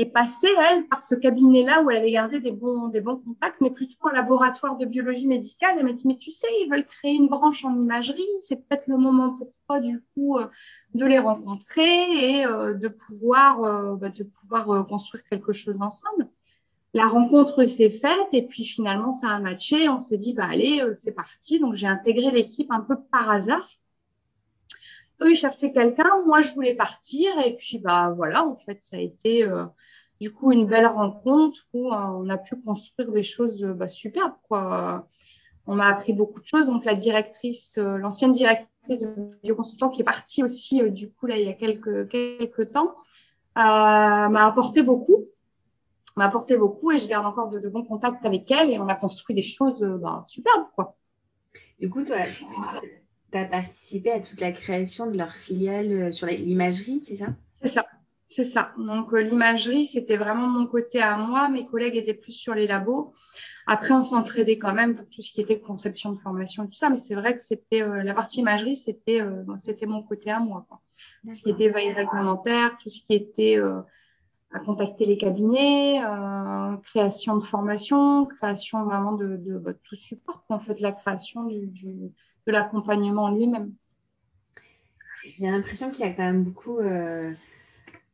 est 0.01 0.11
passée, 0.11 0.49
elle, 0.71 0.87
par 0.87 1.03
ce 1.03 1.15
cabinet-là 1.15 1.81
où 1.81 1.89
elle 1.89 1.97
avait 1.97 2.11
gardé 2.11 2.39
des 2.39 2.51
bons, 2.51 2.87
des 2.87 3.01
bons 3.01 3.17
contacts, 3.17 3.61
mais 3.61 3.71
plutôt 3.71 4.07
un 4.07 4.13
laboratoire 4.13 4.77
de 4.77 4.85
biologie 4.85 5.27
médicale. 5.27 5.75
Elle 5.77 5.85
m'a 5.85 5.93
dit, 5.93 6.07
mais 6.07 6.17
tu 6.17 6.31
sais, 6.31 6.47
ils 6.61 6.69
veulent 6.69 6.85
créer 6.85 7.15
une 7.15 7.27
branche 7.27 7.65
en 7.65 7.75
imagerie, 7.77 8.27
c'est 8.39 8.67
peut-être 8.67 8.87
le 8.87 8.97
moment 8.97 9.37
pour 9.37 9.53
toi, 9.67 9.79
du 9.79 10.03
coup, 10.13 10.37
euh, 10.37 10.47
de 10.93 11.05
les 11.05 11.19
rencontrer 11.19 12.39
et 12.39 12.45
euh, 12.45 12.73
de 12.73 12.87
pouvoir, 12.87 13.63
euh, 13.63 13.95
bah, 13.95 14.09
de 14.09 14.23
pouvoir 14.23 14.87
construire 14.87 15.23
quelque 15.23 15.53
chose 15.53 15.77
ensemble. 15.81 16.29
La 16.93 17.07
rencontre 17.07 17.65
s'est 17.65 17.89
faite 17.89 18.33
et 18.33 18.45
puis 18.45 18.65
finalement, 18.65 19.11
ça 19.11 19.29
a 19.29 19.39
matché. 19.39 19.87
On 19.89 19.99
s'est 19.99 20.17
dit, 20.17 20.33
bah, 20.33 20.47
allez, 20.49 20.83
c'est 20.95 21.13
parti. 21.13 21.59
Donc, 21.59 21.75
j'ai 21.75 21.87
intégré 21.87 22.31
l'équipe 22.31 22.69
un 22.71 22.81
peu 22.81 22.97
par 23.11 23.29
hasard. 23.29 23.69
Eux, 25.21 25.31
ils 25.31 25.35
cherchaient 25.37 25.71
quelqu'un, 25.71 26.21
moi, 26.25 26.41
je 26.41 26.53
voulais 26.53 26.75
partir. 26.75 27.31
Et 27.45 27.55
puis, 27.55 27.79
bah, 27.79 28.13
voilà, 28.15 28.45
en 28.45 28.57
fait, 28.57 28.81
ça 28.81 28.97
a 28.97 28.99
été 28.99 29.47
du 30.21 30.31
coup 30.31 30.51
une 30.51 30.67
belle 30.67 30.85
rencontre 30.85 31.59
où 31.73 31.91
euh, 31.91 31.97
on 31.97 32.29
a 32.29 32.37
pu 32.37 32.55
construire 32.55 33.11
des 33.11 33.23
choses 33.23 33.63
euh, 33.63 33.73
bah, 33.73 33.87
superbes. 33.87 34.35
Quoi. 34.47 35.07
On 35.65 35.75
m'a 35.75 35.87
appris 35.87 36.13
beaucoup 36.13 36.39
de 36.39 36.45
choses. 36.45 36.67
Donc 36.67 36.85
la 36.85 36.93
directrice, 36.93 37.79
euh, 37.79 37.97
l'ancienne 37.97 38.31
directrice 38.31 39.01
de 39.01 39.15
bioconsultant 39.43 39.89
qui 39.89 40.01
est 40.01 40.05
partie 40.05 40.43
aussi 40.43 40.89
du 40.91 41.11
coup 41.11 41.27
là 41.27 41.37
il 41.37 41.45
y 41.45 41.49
a 41.49 41.53
quelques 41.53 42.07
quelques 42.09 42.71
temps, 42.71 42.95
m'a 43.55 44.45
apporté 44.45 44.81
beaucoup 44.81 45.25
m'a 46.15 46.25
apporté 46.25 46.57
beaucoup 46.57 46.91
et 46.91 46.97
je 46.97 47.07
garde 47.07 47.25
encore 47.25 47.49
de, 47.49 47.69
bons 47.69 47.83
contacts 47.83 48.25
avec 48.25 48.49
elle 48.51 48.69
et 48.69 48.79
on 48.79 48.87
a 48.87 48.95
construit 48.95 49.35
des 49.35 49.43
choses 49.43 49.81
bah, 50.01 50.23
superbes. 50.27 50.65
Quoi. 50.75 50.95
Du 51.79 51.89
coup, 51.89 52.03
tu 52.03 52.11
as 52.13 53.45
participé 53.45 54.11
à 54.11 54.19
toute 54.19 54.41
la 54.41 54.51
création 54.51 55.09
de 55.09 55.17
leur 55.17 55.31
filiale 55.31 56.13
sur 56.13 56.27
l'imagerie, 56.27 57.01
c'est 57.03 57.15
ça? 57.15 57.27
C'est 57.61 57.69
ça. 57.69 57.85
C'est 58.31 58.45
ça. 58.45 58.73
Donc 58.77 59.13
euh, 59.13 59.19
l'imagerie, 59.19 59.85
c'était 59.85 60.15
vraiment 60.15 60.47
mon 60.47 60.65
côté 60.65 61.01
à 61.01 61.17
moi. 61.17 61.49
Mes 61.49 61.65
collègues 61.65 61.97
étaient 61.97 62.13
plus 62.13 62.31
sur 62.31 62.55
les 62.55 62.65
labos. 62.65 63.13
Après, 63.67 63.93
on 63.93 64.05
s'entraidait 64.05 64.57
quand 64.57 64.73
même 64.73 64.95
pour 64.95 65.05
tout 65.09 65.21
ce 65.21 65.33
qui 65.33 65.41
était 65.41 65.59
conception 65.59 66.13
de 66.13 66.17
formation 66.17 66.63
et 66.63 66.67
tout 66.67 66.75
ça. 66.75 66.89
Mais 66.89 66.97
c'est 66.97 67.15
vrai 67.15 67.35
que 67.35 67.41
c'était 67.41 67.81
euh, 67.81 68.03
la 68.03 68.13
partie 68.13 68.39
imagerie, 68.39 68.77
c'était 68.77 69.19
euh, 69.19 69.43
c'était 69.59 69.85
mon 69.85 70.01
côté 70.01 70.31
à 70.31 70.39
moi. 70.39 70.65
Tout 71.25 71.35
ce 71.35 71.43
qui 71.43 71.49
était 71.49 71.67
veille 71.67 71.91
réglementaire, 71.91 72.77
tout 72.77 72.87
ce 72.87 73.01
qui 73.05 73.15
était 73.15 73.59
à 74.53 74.59
contacter 74.59 75.05
les 75.05 75.17
cabinets, 75.17 76.01
création 76.83 77.35
de 77.35 77.43
formation, 77.43 78.27
création 78.27 78.85
vraiment 78.85 79.11
de, 79.11 79.57
bah, 79.57 79.73
tout 79.83 79.97
support. 79.97 80.45
En 80.47 80.59
fait, 80.61 80.79
la 80.79 80.93
création 80.93 81.47
du 81.47 82.13
de 82.47 82.51
l'accompagnement 82.51 83.29
lui-même. 83.29 83.73
J'ai 85.25 85.51
l'impression 85.51 85.91
qu'il 85.91 86.05
y 86.05 86.09
a 86.09 86.13
quand 86.13 86.23
même 86.23 86.45
beaucoup 86.45 86.79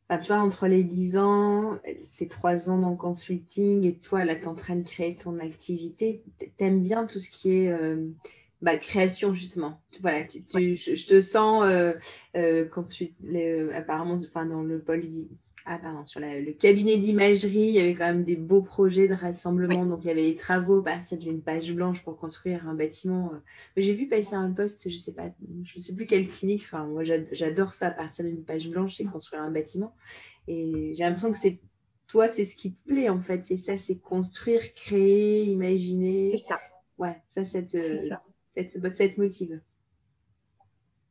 tu 0.09 0.27
vois, 0.27 0.37
entre 0.37 0.67
les 0.67 0.83
10 0.83 1.17
ans, 1.17 1.79
ces 2.01 2.29
3 2.29 2.69
ans 2.69 2.77
dans 2.77 2.91
le 2.91 2.95
consulting, 2.95 3.85
et 3.85 3.95
toi, 3.95 4.23
là, 4.23 4.35
tu 4.35 4.43
es 4.43 4.47
en 4.47 4.55
train 4.55 4.77
de 4.77 4.87
créer 4.87 5.17
ton 5.17 5.37
activité, 5.39 6.23
tu 6.39 6.49
aimes 6.59 6.81
bien 6.81 7.05
tout 7.05 7.19
ce 7.19 7.29
qui 7.29 7.57
est 7.57 7.69
euh, 7.69 8.07
bah, 8.61 8.77
création, 8.77 9.33
justement. 9.33 9.81
Voilà, 10.01 10.23
tu, 10.23 10.39
je, 10.77 11.07
te 11.07 11.19
sens, 11.19 11.65
euh, 11.65 11.93
euh, 12.37 12.65
quand 12.65 12.85
tu, 12.85 13.13
apparemment, 13.73 14.15
enfin, 14.15 14.45
dans 14.45 14.63
le 14.63 14.79
pôle 14.79 15.03
ah, 15.69 15.77
pardon, 15.79 16.05
sur 16.05 16.21
le 16.21 16.53
cabinet 16.53 16.95
d'imagerie, 16.95 17.67
il 17.67 17.75
y 17.75 17.79
avait 17.81 17.93
quand 17.93 18.05
même 18.05 18.23
des 18.23 18.37
beaux 18.37 18.61
projets 18.61 19.09
de 19.09 19.13
rassemblement. 19.13 19.85
Donc, 19.85 19.99
il 20.05 20.07
y 20.07 20.11
avait 20.11 20.31
des 20.31 20.37
travaux 20.37 20.79
à 20.79 20.83
partir 20.85 21.17
d'une 21.17 21.41
page 21.41 21.73
blanche 21.73 22.03
pour 22.03 22.15
construire 22.15 22.65
un 22.69 22.73
bâtiment. 22.73 23.31
Euh. 23.33 23.37
J'ai 23.75 23.93
vu 23.93 24.07
passer 24.07 24.35
un 24.35 24.49
poste, 24.49 24.89
je 24.89 24.95
ne 24.95 24.99
sais 24.99 25.11
pas, 25.11 25.29
je 25.65 25.77
sais 25.77 25.93
plus 25.93 26.05
quelle 26.05 26.29
clinique. 26.29 26.61
Enfin, 26.63 26.85
moi, 26.85 27.03
j'adore 27.03 27.73
ça 27.73 27.87
à 27.87 27.91
partir 27.91 28.23
d'une 28.23 28.45
page 28.45 28.69
blanche, 28.69 28.95
c'est 28.95 29.03
construire 29.03 29.41
un 29.41 29.51
bâtiment. 29.51 29.93
Et 30.47 30.93
j'ai 30.93 31.03
l'impression 31.03 31.31
que 31.31 31.37
c'est 31.37 31.59
toi, 32.07 32.29
c'est 32.29 32.45
ce 32.45 32.55
qui 32.55 32.71
te 32.71 32.87
plaît 32.87 33.09
en 33.09 33.19
fait. 33.19 33.45
C'est 33.45 33.57
ça, 33.57 33.77
c'est 33.77 33.97
construire, 33.97 34.73
créer, 34.73 35.43
imaginer. 35.43 36.31
C'est 36.37 36.45
ça. 36.45 36.59
Ouais, 36.97 37.21
ça, 37.27 37.43
ça 37.43 37.61
te, 37.61 37.97
ça. 37.97 38.21
ça 38.55 38.63
te 38.63 39.19
motive. 39.19 39.59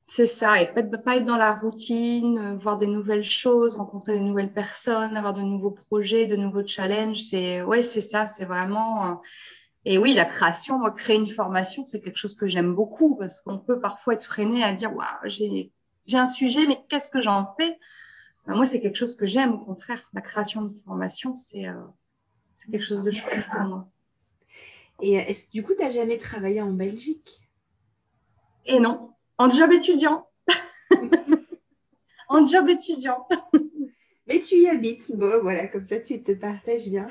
C'est 0.08 0.26
ça, 0.28 0.62
et 0.62 0.72
pas, 0.72 0.82
pas 0.84 1.16
être 1.16 1.24
dans 1.24 1.36
la 1.36 1.54
routine, 1.54 2.38
euh, 2.38 2.56
voir 2.56 2.76
des 2.76 2.86
nouvelles 2.86 3.24
choses, 3.24 3.76
rencontrer 3.76 4.14
des 4.14 4.20
nouvelles 4.24 4.52
personnes, 4.52 5.16
avoir 5.16 5.34
de 5.34 5.42
nouveaux 5.42 5.72
projets, 5.72 6.26
de 6.26 6.36
nouveaux 6.36 6.64
challenges. 6.66 7.22
C'est 7.22 7.62
ouais, 7.62 7.82
c'est 7.82 8.00
ça, 8.00 8.26
c'est 8.26 8.44
vraiment. 8.44 9.10
Euh, 9.10 9.14
et 9.84 9.98
oui, 9.98 10.14
la 10.14 10.24
création, 10.26 10.78
moi, 10.78 10.92
créer 10.92 11.16
une 11.16 11.26
formation, 11.28 11.84
c'est 11.84 12.00
quelque 12.00 12.18
chose 12.18 12.36
que 12.36 12.46
j'aime 12.48 12.74
beaucoup 12.74 13.16
parce 13.18 13.40
qu'on 13.42 13.58
peut 13.58 13.80
parfois 13.80 14.14
être 14.14 14.24
freiné 14.24 14.62
à 14.64 14.74
dire 14.74 14.94
waouh, 14.96 15.06
j'ai 15.24 15.72
j'ai 16.06 16.18
un 16.18 16.26
sujet, 16.28 16.66
mais 16.68 16.78
qu'est-ce 16.88 17.10
que 17.10 17.20
j'en 17.20 17.54
fais? 17.58 17.78
Ben, 18.46 18.56
Moi, 18.56 18.66
c'est 18.66 18.80
quelque 18.82 18.96
chose 18.96 19.16
que 19.16 19.26
j'aime. 19.26 19.54
Au 19.54 19.58
contraire, 19.64 20.02
la 20.14 20.22
création 20.22 20.62
de 20.64 20.74
formation, 20.86 21.34
c'est 21.36 21.68
euh, 21.68 21.74
c'est 22.56 22.70
quelque 22.72 22.84
chose 22.84 23.04
de 23.04 23.12
chouette 23.12 23.46
pour 23.50 23.62
moi. 23.62 23.90
Et 25.00 25.14
est-ce, 25.14 25.48
du 25.50 25.62
coup, 25.62 25.72
tu 25.74 25.82
n'as 25.82 25.90
jamais 25.90 26.18
travaillé 26.18 26.60
en 26.60 26.70
Belgique? 26.72 27.40
Et 28.66 28.80
non, 28.80 29.15
en 29.38 29.50
job 29.50 29.72
étudiant. 29.72 30.28
en 32.28 32.46
job 32.46 32.68
étudiant. 32.68 33.26
Mais 34.28 34.40
tu 34.40 34.56
y 34.56 34.68
habites, 34.68 35.16
bon, 35.16 35.40
voilà, 35.40 35.68
comme 35.68 35.84
ça 35.84 36.00
tu 36.00 36.20
te 36.20 36.32
partages 36.32 36.88
bien. 36.88 37.06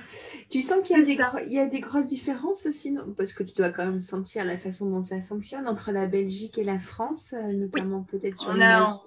Tu 0.49 0.61
sens 0.61 0.79
qu'il 0.83 1.01
y, 1.01 1.53
y, 1.53 1.59
a 1.59 1.65
des 1.65 1.79
grosses 1.79 2.07
différences 2.07 2.65
aussi, 2.65 2.91
non? 2.91 3.13
Parce 3.17 3.31
que 3.31 3.43
tu 3.43 3.53
dois 3.53 3.69
quand 3.69 3.85
même 3.85 4.01
sentir 4.01 4.43
la 4.43 4.57
façon 4.57 4.89
dont 4.89 5.01
ça 5.01 5.21
fonctionne 5.21 5.65
entre 5.67 5.91
la 5.91 6.07
Belgique 6.07 6.57
et 6.57 6.65
la 6.65 6.77
France, 6.77 7.33
euh, 7.33 7.53
notamment 7.53 8.03
peut-être 8.03 8.35
sur 8.35 8.49
on 8.49 8.59
a, 8.59 9.01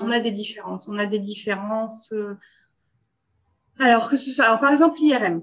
on 0.00 0.10
a 0.10 0.20
des 0.20 0.30
différences, 0.30 0.86
on 0.86 0.98
a 0.98 1.06
des 1.06 1.20
différences. 1.20 2.12
Euh, 2.12 2.34
alors 3.78 4.10
que 4.10 4.18
ce 4.18 4.30
soit, 4.30 4.44
alors 4.44 4.60
par 4.60 4.70
exemple 4.70 4.98
l'IRM. 5.00 5.42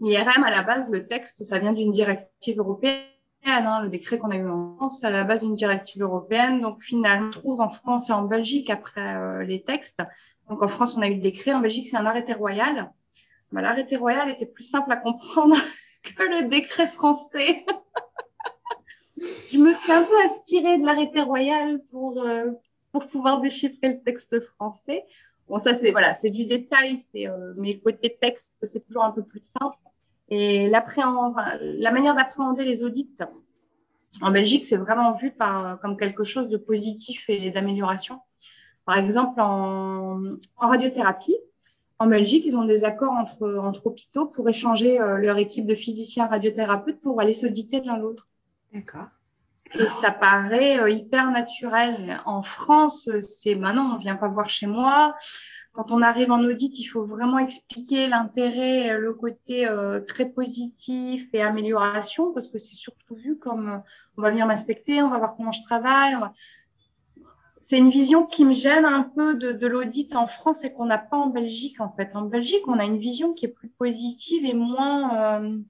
L'IRM, 0.00 0.44
à 0.44 0.50
la 0.50 0.62
base, 0.62 0.90
le 0.92 1.06
texte, 1.08 1.42
ça 1.42 1.58
vient 1.58 1.72
d'une 1.72 1.90
directive 1.90 2.58
européenne. 2.58 3.02
Hein, 3.44 3.82
le 3.82 3.88
décret 3.88 4.18
qu'on 4.18 4.30
a 4.30 4.36
eu 4.36 4.48
en 4.48 4.76
France, 4.76 5.02
à 5.04 5.10
la 5.10 5.24
base 5.24 5.42
d'une 5.42 5.54
directive 5.54 6.02
européenne. 6.02 6.60
Donc 6.60 6.82
finalement, 6.82 7.28
on 7.28 7.30
trouve 7.30 7.60
en 7.60 7.70
France 7.70 8.08
et 8.08 8.12
en 8.12 8.22
Belgique 8.22 8.70
après 8.70 9.16
euh, 9.16 9.42
les 9.42 9.62
textes. 9.62 10.02
Donc 10.48 10.62
en 10.62 10.68
France, 10.68 10.96
on 10.96 11.02
a 11.02 11.08
eu 11.08 11.14
le 11.14 11.20
décret. 11.20 11.52
En 11.52 11.60
Belgique, 11.60 11.88
c'est 11.88 11.96
un 11.96 12.06
arrêté 12.06 12.32
royal. 12.32 12.92
Bah, 13.50 13.60
l'arrêté 13.60 13.96
royal 13.96 14.30
était 14.30 14.46
plus 14.46 14.62
simple 14.62 14.90
à 14.92 14.96
comprendre 14.96 15.56
que 16.02 16.22
le 16.22 16.48
décret 16.48 16.86
français. 16.86 17.64
Je 19.52 19.58
me 19.58 19.72
suis 19.72 19.92
un 19.92 20.04
peu 20.04 20.18
inspirée 20.24 20.78
de 20.78 20.86
l'arrêté 20.86 21.20
royal 21.20 21.80
pour, 21.90 22.20
euh, 22.22 22.50
pour 22.92 23.06
pouvoir 23.08 23.40
déchiffrer 23.40 23.94
le 23.94 24.02
texte 24.02 24.40
français. 24.54 25.04
Bon, 25.48 25.58
ça, 25.58 25.74
c'est 25.74 25.90
voilà, 25.90 26.14
du 26.24 26.46
détail, 26.46 26.98
c'est 27.12 27.28
euh, 27.28 27.52
mais 27.56 27.78
côté 27.78 28.16
texte, 28.20 28.48
c'est 28.62 28.84
toujours 28.86 29.04
un 29.04 29.10
peu 29.10 29.22
plus 29.22 29.42
simple. 29.42 29.76
Et 30.34 30.70
la 30.70 31.92
manière 31.92 32.14
d'appréhender 32.14 32.64
les 32.64 32.84
audits 32.84 33.18
en 34.22 34.30
Belgique, 34.30 34.64
c'est 34.64 34.78
vraiment 34.78 35.12
vu 35.12 35.30
par, 35.30 35.78
comme 35.80 35.98
quelque 35.98 36.24
chose 36.24 36.48
de 36.48 36.56
positif 36.56 37.26
et 37.28 37.50
d'amélioration. 37.50 38.18
Par 38.86 38.96
exemple, 38.96 39.42
en, 39.42 40.22
en, 40.56 40.66
radiothérapie, 40.66 41.36
en 41.98 42.06
Belgique, 42.06 42.44
ils 42.46 42.56
ont 42.56 42.64
des 42.64 42.84
accords 42.84 43.12
entre, 43.12 43.58
entre 43.58 43.88
hôpitaux 43.88 44.24
pour 44.24 44.48
échanger 44.48 44.98
euh, 44.98 45.18
leur 45.18 45.36
équipe 45.36 45.66
de 45.66 45.74
physiciens 45.74 46.28
radiothérapeutes 46.28 47.02
pour 47.02 47.20
aller 47.20 47.34
s'auditer 47.34 47.82
l'un 47.82 47.98
l'autre. 47.98 48.30
D'accord. 48.72 49.08
Et 49.74 49.86
ça 49.86 50.12
paraît 50.12 50.80
euh, 50.80 50.88
hyper 50.88 51.30
naturel. 51.30 52.22
En 52.24 52.40
France, 52.40 53.06
c'est 53.20 53.54
maintenant, 53.54 53.90
bah 53.90 53.94
on 53.96 53.98
vient 53.98 54.16
pas 54.16 54.28
voir 54.28 54.48
chez 54.48 54.66
moi. 54.66 55.14
Quand 55.72 55.90
on 55.90 56.02
arrive 56.02 56.30
en 56.30 56.42
audit, 56.44 56.78
il 56.78 56.84
faut 56.84 57.02
vraiment 57.02 57.38
expliquer 57.38 58.06
l'intérêt, 58.06 58.98
le 58.98 59.14
côté 59.14 59.66
euh, 59.66 60.00
très 60.00 60.28
positif 60.28 61.26
et 61.32 61.40
amélioration, 61.40 62.32
parce 62.34 62.48
que 62.48 62.58
c'est 62.58 62.74
surtout 62.74 63.14
vu 63.14 63.38
comme 63.38 63.68
euh, 63.68 63.78
on 64.18 64.22
va 64.22 64.30
venir 64.30 64.46
m'inspecter, 64.46 65.02
on 65.02 65.08
va 65.08 65.16
voir 65.16 65.34
comment 65.34 65.52
je 65.52 65.62
travaille. 65.62 66.14
C'est 67.60 67.78
une 67.78 67.88
vision 67.88 68.26
qui 68.26 68.44
me 68.44 68.52
gêne 68.52 68.84
un 68.84 69.02
peu 69.02 69.36
de, 69.36 69.66
l'audit 69.66 70.14
en 70.14 70.26
France 70.26 70.64
et 70.64 70.72
qu'on 70.74 70.84
n'a 70.84 70.98
pas 70.98 71.16
en 71.16 71.28
Belgique 71.28 71.80
en 71.80 71.90
fait. 71.92 72.14
En 72.14 72.22
Belgique, 72.22 72.66
on 72.66 72.78
a 72.78 72.84
une 72.84 72.98
vision 72.98 73.32
qui 73.32 73.46
est 73.46 73.52
plus 73.52 73.68
positive 73.68 74.44
et 74.44 74.52
moins 74.52 75.62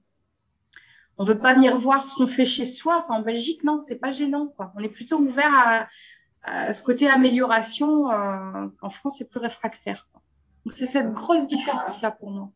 on 1.17 1.25
veut 1.25 1.37
pas 1.37 1.53
venir 1.53 1.77
voir 1.77 2.07
ce 2.07 2.15
qu'on 2.15 2.27
fait 2.27 2.45
chez 2.45 2.65
soi. 2.65 3.05
en 3.09 3.21
Belgique, 3.21 3.63
non, 3.63 3.79
c'est 3.79 3.97
pas 3.97 4.11
gênant. 4.11 4.47
Quoi. 4.47 4.73
On 4.75 4.79
est 4.79 4.89
plutôt 4.89 5.17
ouvert 5.17 5.53
à, 5.53 5.87
ce 6.45 6.83
côté 6.83 7.07
amélioration. 7.07 8.11
Euh, 8.11 8.67
en 8.81 8.89
France, 8.89 9.17
c'est 9.17 9.29
plus 9.29 9.39
réfractaire. 9.39 10.07
Donc, 10.65 10.75
c'est 10.75 10.87
cette 10.87 11.13
grosse 11.13 11.45
différence-là 11.45 12.11
pour 12.11 12.31
nous. 12.31 12.51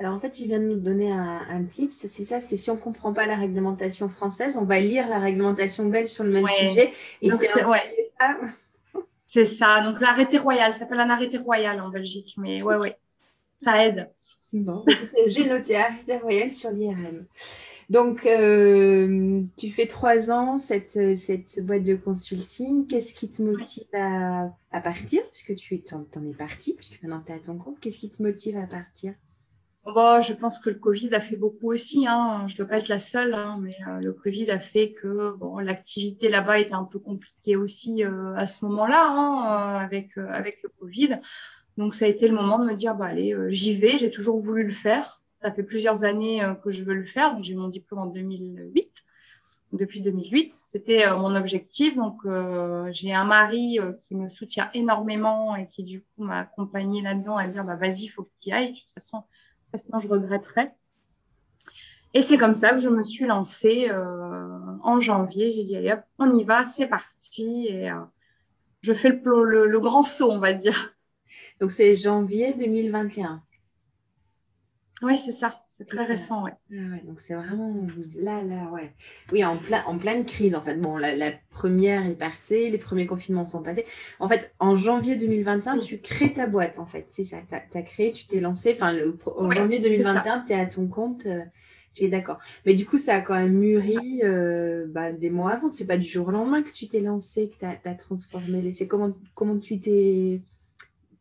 Alors 0.00 0.14
en 0.14 0.20
fait, 0.20 0.30
tu 0.30 0.44
viens 0.44 0.60
de 0.60 0.64
nous 0.64 0.78
donner 0.78 1.10
un, 1.10 1.40
un 1.50 1.64
tip, 1.64 1.92
c'est 1.92 2.06
ça, 2.06 2.38
c'est 2.38 2.56
si 2.56 2.70
on 2.70 2.76
ne 2.76 2.80
comprend 2.80 3.12
pas 3.12 3.26
la 3.26 3.34
réglementation 3.34 4.08
française, 4.08 4.56
on 4.56 4.64
va 4.64 4.78
lire 4.78 5.08
la 5.08 5.18
réglementation 5.18 5.86
belge 5.86 6.08
sur 6.08 6.22
le 6.22 6.30
même 6.30 6.46
sujet. 6.46 6.92
Et 7.20 7.30
c'est 9.26 9.44
ça, 9.44 9.80
donc 9.80 10.00
l'arrêté 10.00 10.38
royal, 10.38 10.72
ça 10.72 10.80
s'appelle 10.80 11.00
un 11.00 11.10
arrêté 11.10 11.38
royal 11.38 11.80
en 11.80 11.88
Belgique, 11.88 12.36
mais 12.36 12.62
ouais, 12.62 12.76
ouais, 12.76 12.96
ça 13.58 13.84
aide. 13.84 14.08
Bon, 14.52 14.84
j'ai 15.26 15.46
noté 15.48 15.76
arrêté 15.76 16.16
royal 16.16 16.54
sur 16.54 16.70
l'IRM. 16.70 17.24
Donc, 17.88 18.26
euh, 18.26 19.42
tu 19.56 19.70
fais 19.70 19.86
trois 19.86 20.30
ans 20.30 20.58
cette, 20.58 21.16
cette 21.16 21.64
boîte 21.64 21.84
de 21.84 21.94
consulting. 21.94 22.86
Qu'est-ce 22.86 23.14
qui 23.14 23.30
te 23.30 23.40
motive 23.40 23.86
à, 23.94 24.50
à 24.72 24.80
partir? 24.82 25.22
Puisque 25.32 25.54
tu 25.54 25.82
en, 25.92 26.04
es 26.26 26.34
parti, 26.34 26.74
puisque 26.74 27.02
maintenant 27.02 27.22
tu 27.24 27.32
es 27.32 27.36
à 27.36 27.38
ton 27.38 27.56
compte. 27.56 27.80
Qu'est-ce 27.80 27.98
qui 27.98 28.10
te 28.10 28.22
motive 28.22 28.58
à 28.58 28.66
partir? 28.66 29.14
Bon, 29.86 30.20
Je 30.20 30.34
pense 30.34 30.58
que 30.58 30.68
le 30.68 30.76
Covid 30.76 31.14
a 31.14 31.20
fait 31.20 31.36
beaucoup 31.36 31.72
aussi. 31.72 32.06
Hein. 32.06 32.44
Je 32.46 32.52
ne 32.54 32.56
dois 32.58 32.66
pas 32.66 32.76
être 32.76 32.88
la 32.88 33.00
seule, 33.00 33.32
hein, 33.32 33.54
mais 33.62 33.74
euh, 33.88 34.00
le 34.02 34.12
Covid 34.12 34.50
a 34.50 34.60
fait 34.60 34.92
que 34.92 35.34
bon, 35.36 35.58
l'activité 35.58 36.28
là-bas 36.28 36.58
était 36.58 36.74
un 36.74 36.84
peu 36.84 36.98
compliquée 36.98 37.56
aussi 37.56 38.04
euh, 38.04 38.34
à 38.34 38.46
ce 38.46 38.66
moment-là, 38.66 39.08
hein, 39.08 39.76
avec, 39.76 40.18
avec 40.18 40.58
le 40.62 40.68
Covid. 40.78 41.20
Donc, 41.78 41.94
ça 41.94 42.04
a 42.04 42.08
été 42.08 42.28
le 42.28 42.34
moment 42.34 42.58
de 42.58 42.66
me 42.66 42.74
dire, 42.74 42.94
bah, 42.94 43.06
allez, 43.06 43.34
j'y 43.48 43.78
vais. 43.78 43.96
J'ai 43.96 44.10
toujours 44.10 44.38
voulu 44.38 44.64
le 44.64 44.72
faire. 44.72 45.22
Ça 45.42 45.52
fait 45.52 45.62
plusieurs 45.62 46.04
années 46.04 46.42
euh, 46.42 46.54
que 46.54 46.70
je 46.70 46.82
veux 46.82 46.94
le 46.94 47.04
faire. 47.04 47.36
J'ai 47.42 47.54
mon 47.54 47.68
diplôme 47.68 48.00
en 48.00 48.06
2008. 48.06 49.04
Depuis 49.72 50.00
2008, 50.00 50.54
c'était 50.54 51.06
euh, 51.06 51.14
mon 51.16 51.34
objectif. 51.36 51.94
Donc, 51.94 52.22
j'ai 52.92 53.12
un 53.12 53.24
mari 53.24 53.78
qui 54.06 54.14
me 54.14 54.28
soutient 54.28 54.70
énormément 54.74 55.54
et 55.56 55.68
qui, 55.68 55.84
du 55.84 56.00
coup, 56.00 56.24
m'a 56.24 56.40
accompagné 56.40 57.02
là-dedans 57.02 57.36
à 57.36 57.46
dire, 57.46 57.64
bah, 57.64 57.76
vas-y, 57.76 58.04
il 58.04 58.08
faut 58.08 58.24
que 58.24 58.30
tu 58.40 58.48
y 58.48 58.52
ailles. 58.52 58.72
De 58.72 58.78
toute 58.78 58.94
façon, 58.94 59.24
je 59.74 60.08
regretterais. 60.08 60.74
Et 62.14 62.22
c'est 62.22 62.38
comme 62.38 62.54
ça 62.54 62.72
que 62.72 62.80
je 62.80 62.88
me 62.88 63.02
suis 63.02 63.26
lancée 63.26 63.90
en 64.82 64.98
janvier. 65.00 65.52
J'ai 65.52 65.62
dit, 65.62 65.76
allez 65.76 65.92
hop, 65.92 66.00
on 66.18 66.34
y 66.34 66.44
va, 66.44 66.66
c'est 66.66 66.88
parti. 66.88 67.66
Et 67.66 67.90
je 68.80 68.94
fais 68.94 69.10
le, 69.10 69.66
le, 69.66 69.80
grand 69.80 70.02
saut, 70.02 70.30
on 70.30 70.38
va 70.38 70.54
dire. 70.54 70.94
Donc, 71.60 71.72
c'est 71.72 71.94
janvier 71.94 72.54
2021. 72.54 73.42
Oui, 75.02 75.18
c'est 75.18 75.32
ça. 75.32 75.62
C'est 75.78 75.86
très 75.86 76.04
récent, 76.04 76.44
ah 76.44 76.50
ouais. 76.72 77.02
Donc, 77.04 77.20
c'est 77.20 77.34
vraiment 77.34 77.72
là, 78.16 78.42
là, 78.42 78.68
ouais. 78.72 78.92
Oui, 79.30 79.44
en, 79.44 79.56
plein, 79.56 79.84
en 79.86 79.96
pleine 79.96 80.24
crise, 80.24 80.56
en 80.56 80.60
fait. 80.60 80.74
Bon, 80.74 80.96
la, 80.96 81.30
première 81.50 82.04
est 82.04 82.16
passée, 82.16 82.68
les 82.68 82.78
premiers 82.78 83.06
confinements 83.06 83.44
sont 83.44 83.62
passés. 83.62 83.86
En 84.18 84.28
fait, 84.28 84.52
en 84.58 84.74
janvier 84.74 85.14
2021, 85.14 85.78
tu 85.78 85.98
crées 85.98 86.32
ta 86.32 86.48
boîte, 86.48 86.80
en 86.80 86.86
fait. 86.86 87.06
C'est 87.10 87.22
ça. 87.22 87.36
Tu 87.48 87.78
as, 87.78 87.82
créé, 87.82 88.10
tu 88.10 88.26
t'es 88.26 88.40
lancé. 88.40 88.74
Enfin, 88.74 88.92
en 89.36 89.50
janvier 89.52 89.78
2021, 89.78 90.40
tu 90.40 90.52
es 90.52 90.56
à 90.58 90.66
ton 90.66 90.88
compte. 90.88 91.26
Euh, 91.26 91.44
tu 91.94 92.04
es 92.04 92.08
d'accord. 92.08 92.38
Mais 92.66 92.74
du 92.74 92.84
coup, 92.84 92.98
ça 92.98 93.14
a 93.14 93.20
quand 93.20 93.36
même 93.36 93.52
mûri 93.52 94.22
euh, 94.24 94.84
bah, 94.88 95.12
des 95.12 95.30
mois 95.30 95.52
avant. 95.52 95.70
C'est 95.70 95.86
pas 95.86 95.96
du 95.96 96.08
jour 96.08 96.26
au 96.26 96.30
lendemain 96.32 96.64
que 96.64 96.72
tu 96.72 96.88
t'es 96.88 97.00
lancé, 97.00 97.50
que 97.50 97.58
tu 97.60 97.88
as, 97.88 97.94
transformé. 97.94 98.72
C'est 98.72 98.88
comment, 98.88 99.16
comment 99.36 99.58
tu 99.58 99.78
t'es 99.78 100.40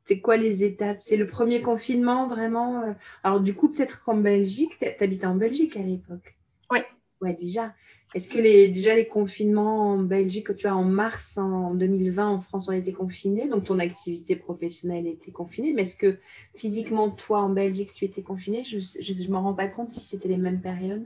c'est 0.08 0.20
quoi 0.22 0.38
les 0.38 0.64
étapes? 0.64 0.98
C'est 1.02 1.18
le 1.18 1.28
premier 1.28 1.62
confinement 1.62 2.28
vraiment 2.28 2.82
euh? 2.84 2.94
Alors 3.24 3.40
du 3.42 3.54
coup, 3.54 3.70
peut-être 3.70 4.02
qu'en 4.04 4.16
Belgique, 4.18 4.78
tu 4.80 5.04
habitais 5.04 5.26
en 5.28 5.36
Belgique 5.36 5.76
à 5.78 5.82
l'époque? 5.82 6.38
Oui. 6.72 6.80
Ouais, 7.22 7.34
déjà. 7.40 7.74
Est-ce 8.14 8.30
que 8.30 8.38
les, 8.38 8.70
déjà 8.70 8.96
les 8.96 9.08
confinements 9.08 9.92
en 9.92 9.98
Belgique, 10.00 10.56
tu 10.56 10.68
vois, 10.68 10.78
en 10.78 10.84
mars 10.86 11.38
en 11.38 11.74
2020, 11.74 12.30
en 12.30 12.40
France, 12.42 12.70
ont 12.70 12.72
été 12.72 12.94
confinés, 12.94 13.50
donc 13.50 13.66
ton 13.66 13.80
activité 13.80 14.36
professionnelle 14.38 15.08
était 15.08 15.32
confinée, 15.32 15.74
mais 15.74 15.82
est-ce 15.82 15.98
que 15.98 16.18
physiquement, 16.56 17.10
toi, 17.10 17.42
en 17.42 17.50
Belgique, 17.50 17.94
tu 17.94 18.06
étais 18.06 18.22
confiné 18.22 18.64
Je 18.64 18.78
ne 18.78 19.30
me 19.32 19.38
rends 19.38 19.54
pas 19.54 19.68
compte 19.68 19.92
si 19.92 20.00
c'était 20.06 20.30
les 20.30 20.38
mêmes 20.38 20.62
périodes. 20.62 21.06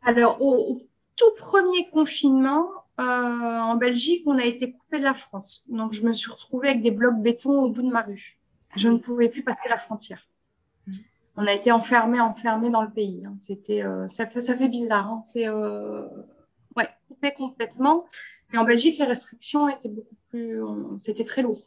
Alors, 0.00 0.40
au 0.40 0.80
tout 1.16 1.34
premier 1.38 1.90
confinement, 1.90 2.66
euh, 2.98 3.02
en 3.02 3.76
Belgique, 3.76 4.22
on 4.26 4.38
a 4.38 4.44
été 4.44 4.72
coupé 4.72 4.98
de 4.98 5.04
la 5.04 5.14
France. 5.14 5.64
Donc, 5.68 5.92
je 5.92 6.02
me 6.02 6.12
suis 6.12 6.30
retrouvée 6.30 6.68
avec 6.68 6.82
des 6.82 6.90
blocs 6.90 7.20
béton 7.20 7.60
au 7.62 7.68
bout 7.68 7.82
de 7.82 7.90
ma 7.90 8.02
rue. 8.02 8.38
Je 8.74 8.88
ne 8.88 8.98
pouvais 8.98 9.28
plus 9.28 9.42
passer 9.42 9.68
la 9.68 9.78
frontière. 9.78 10.26
Mhm. 10.86 10.94
On 11.36 11.46
a 11.46 11.52
été 11.52 11.70
enfermés, 11.72 12.20
enfermés 12.20 12.70
dans 12.70 12.82
le 12.82 12.90
pays. 12.90 13.24
Hein. 13.26 13.36
C'était, 13.38 13.82
euh, 13.82 14.08
ça 14.08 14.26
fait, 14.26 14.40
ça 14.40 14.56
fait 14.56 14.68
bizarre. 14.68 15.08
Hein. 15.08 15.22
C'est, 15.24 15.46
euh, 15.46 16.06
ouais, 16.76 16.88
coupé 17.08 17.32
complètement. 17.32 18.06
Et 18.54 18.58
en 18.58 18.64
Belgique, 18.64 18.98
les 18.98 19.04
restrictions 19.04 19.68
étaient 19.68 19.88
beaucoup 19.88 20.14
plus, 20.30 20.62
c'était 21.00 21.24
très 21.24 21.42
lourd. 21.42 21.66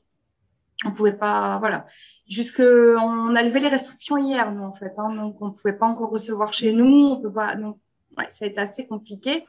On 0.86 0.94
pouvait 0.94 1.18
pas, 1.18 1.60
voilà. 1.60 1.86
Jusque, 2.28 2.62
on 2.62 3.36
a 3.36 3.44
levé 3.44 3.60
les 3.60 3.68
restrictions 3.68 4.18
hier, 4.18 4.52
nous, 4.54 4.64
en 4.64 4.72
fait. 4.72 4.94
Hein. 4.98 5.14
Donc, 5.14 5.42
on 5.42 5.52
pouvait 5.52 5.74
pas 5.74 5.86
encore 5.86 6.10
recevoir 6.10 6.54
chez 6.54 6.72
nous. 6.72 7.10
On 7.10 7.22
peut 7.22 7.32
pas, 7.32 7.56
donc, 7.56 7.78
ouais, 8.18 8.28
ça 8.30 8.46
a 8.46 8.48
été 8.48 8.60
assez 8.60 8.88
compliqué. 8.88 9.46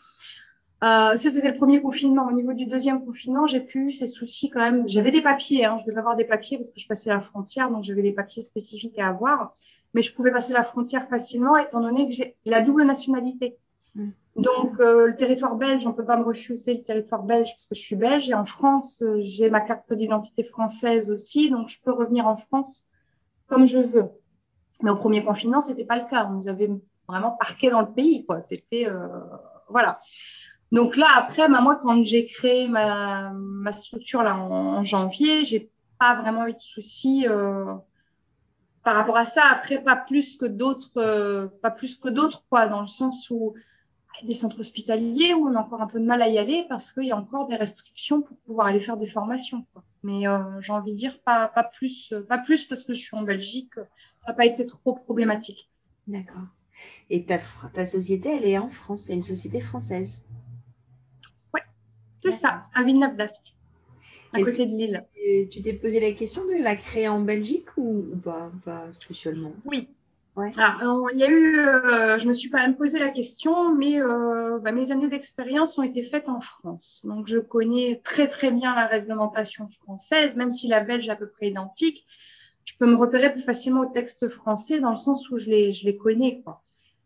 Euh, 0.83 1.17
ça, 1.17 1.31
c'était 1.31 1.51
le 1.51 1.57
premier 1.57 1.83
confinement. 1.83 2.27
Au 2.27 2.33
niveau 2.33 2.55
du 2.55 2.67
deuxième 2.67 3.05
confinement, 3.05 3.47
j'ai 3.47 3.61
pu 3.61 3.93
ces 3.93 4.07
soucis 4.07 4.49
quand 4.49 4.61
même. 4.61 4.89
J'avais 4.89 5.11
des 5.11 5.21
papiers, 5.21 5.67
hein. 5.67 5.77
je 5.79 5.87
devais 5.87 5.99
avoir 5.99 6.17
des 6.17 6.25
papiers 6.25 6.57
parce 6.57 6.71
que 6.71 6.81
je 6.81 6.87
passais 6.87 7.11
la 7.11 7.21
frontière, 7.21 7.71
donc 7.71 7.85
j'avais 7.85 8.03
des 8.03 8.13
papiers 8.13 8.43
spécifiques 8.43 8.99
à 8.99 9.09
avoir. 9.09 9.55
Mais 9.93 10.03
je 10.03 10.15
pouvais 10.15 10.31
passer 10.31 10.53
la 10.53 10.65
frontière 10.65 11.09
facilement 11.09 11.57
étant 11.57 11.81
donné 11.81 12.09
que 12.09 12.15
j'ai 12.15 12.37
la 12.47 12.63
double 12.63 12.85
nationalité. 12.85 13.59
Mm. 13.95 14.11
Donc, 14.37 14.81
euh, 14.81 15.09
le 15.09 15.15
territoire 15.17 15.57
belge, 15.57 15.87
on 15.87 15.93
peut 15.93 16.05
pas 16.05 16.17
me 16.17 16.23
refuser 16.23 16.75
le 16.75 16.83
territoire 16.83 17.25
belge 17.25 17.51
parce 17.51 17.67
que 17.67 17.75
je 17.75 17.81
suis 17.81 17.97
belge. 17.97 18.31
Et 18.31 18.35
en 18.35 18.47
France, 18.47 19.03
euh, 19.03 19.19
j'ai 19.21 19.51
ma 19.51 19.61
carte 19.61 19.93
d'identité 19.93 20.45
française 20.45 21.11
aussi, 21.11 21.51
donc 21.51 21.69
je 21.69 21.79
peux 21.83 21.93
revenir 21.93 22.27
en 22.27 22.37
France 22.37 22.87
comme 23.49 23.67
je 23.67 23.79
veux. 23.79 24.09
Mais 24.83 24.91
au 24.91 24.97
premier 24.97 25.25
confinement, 25.25 25.61
c'était 25.61 25.85
pas 25.85 25.99
le 25.99 26.09
cas. 26.09 26.29
On 26.31 26.35
nous 26.35 26.49
avait 26.49 26.71
vraiment 27.07 27.33
parqué 27.33 27.69
dans 27.69 27.81
le 27.83 27.93
pays, 27.93 28.25
quoi. 28.25 28.41
C'était 28.41 28.87
euh, 28.87 29.09
voilà. 29.69 30.01
Donc 30.73 30.97
là, 30.97 31.09
après, 31.17 31.49
bah, 31.49 31.61
moi, 31.61 31.77
quand 31.77 32.05
j'ai 32.05 32.27
créé 32.27 32.69
ma, 32.69 33.33
structure 33.73 34.23
là 34.23 34.37
en, 34.37 34.85
janvier, 34.85 35.45
j'ai 35.45 35.71
pas 35.99 36.15
vraiment 36.21 36.47
eu 36.47 36.53
de 36.53 36.61
soucis 36.61 37.27
euh, 37.29 37.75
par 38.85 38.95
rapport 38.95 39.17
à 39.17 39.25
ça. 39.25 39.43
Après, 39.51 39.83
pas 39.83 39.97
plus 39.97 40.37
que 40.37 40.47
d'autres, 40.47 40.99
euh, 40.99 41.49
pas 41.63 41.71
plus 41.71 41.97
que 41.97 42.09
d'autres, 42.09 42.45
quoi, 42.49 42.69
dans 42.69 42.81
le 42.81 42.87
sens 42.87 43.31
où 43.31 43.55
des 44.23 44.35
centres 44.35 44.61
hospitaliers 44.61 45.33
où 45.33 45.49
on 45.49 45.55
a 45.55 45.61
encore 45.61 45.81
un 45.81 45.87
peu 45.87 45.99
de 45.99 46.05
mal 46.05 46.21
à 46.21 46.29
y 46.29 46.37
aller 46.37 46.67
parce 46.69 46.93
qu'il 46.93 47.05
y 47.05 47.11
a 47.11 47.17
encore 47.17 47.47
des 47.47 47.57
restrictions 47.57 48.21
pour 48.21 48.37
pouvoir 48.39 48.67
aller 48.67 48.81
faire 48.81 48.99
des 48.99 49.07
formations. 49.07 49.65
Mais 50.03 50.25
j'ai 50.61 50.73
envie 50.73 50.93
de 50.93 50.97
dire 50.97 51.21
pas, 51.23 51.49
pas, 51.49 51.65
plus, 51.65 52.13
pas 52.29 52.37
plus 52.37 52.65
parce 52.65 52.85
que 52.85 52.93
je 52.93 53.01
suis 53.01 53.17
en 53.17 53.23
Belgique. 53.23 53.75
Ça 53.77 54.29
n'a 54.29 54.35
pas 54.35 54.45
été 54.45 54.67
trop 54.67 54.93
problématique. 54.95 55.71
D'accord. 56.07 56.49
Et 57.09 57.25
ta, 57.25 57.39
ta 57.73 57.87
société, 57.87 58.37
elle 58.37 58.45
est 58.45 58.59
en 58.59 58.69
France, 58.69 59.03
c'est 59.03 59.15
une 59.15 59.23
société 59.23 59.61
française. 59.61 60.23
C'est 62.21 62.33
ça, 62.33 62.65
à 62.75 62.85
Villeneuve 62.85 63.17
d'Ascq, 63.17 63.55
à 64.35 64.41
côté 64.43 64.67
de 64.67 64.73
Lille. 64.73 65.05
Tu 65.51 65.63
t'es 65.63 65.73
posé 65.73 66.01
la 66.01 66.13
question 66.13 66.45
de 66.45 66.63
la 66.63 66.77
créer 66.77 67.09
en 67.09 67.21
Belgique 67.21 67.77
ou, 67.77 68.05
pas, 68.23 68.51
pas 68.65 68.87
spécialement? 68.99 69.53
Oui. 69.65 69.89
Ah, 70.57 70.79
il 71.13 71.19
y 71.19 71.25
a 71.25 71.31
eu, 71.31 71.59
euh, 71.59 72.19
je 72.19 72.29
me 72.29 72.33
suis 72.33 72.51
quand 72.51 72.59
même 72.59 72.77
posé 72.77 72.99
la 72.99 73.11
question, 73.11 73.75
mais 73.75 74.01
euh, 74.01 74.59
bah, 74.59 74.73
mes 74.73 74.91
années 74.91 75.09
d'expérience 75.09 75.77
ont 75.77 75.83
été 75.83 76.03
faites 76.03 76.29
en 76.29 76.41
France. 76.41 77.03
Donc, 77.05 77.27
je 77.27 77.39
connais 77.39 78.01
très 78.05 78.27
très 78.27 78.51
bien 78.51 78.75
la 78.75 78.87
réglementation 78.87 79.69
française, 79.83 80.37
même 80.37 80.53
si 80.53 80.69
la 80.69 80.83
belge 80.83 81.09
est 81.09 81.13
à 81.13 81.17
peu 81.17 81.29
près 81.29 81.49
identique. 81.49 82.07
Je 82.65 82.75
peux 82.79 82.87
me 82.87 82.97
repérer 82.97 83.33
plus 83.33 83.43
facilement 83.43 83.83
au 83.83 83.93
texte 83.93 84.29
français 84.29 84.81
dans 84.81 84.93
le 84.93 84.97
sens 84.97 85.29
où 85.31 85.37
je 85.37 85.47
les, 85.47 85.73
je 85.73 85.85
les 85.85 85.97
connais. 85.97 86.41
Quoi 86.43 86.63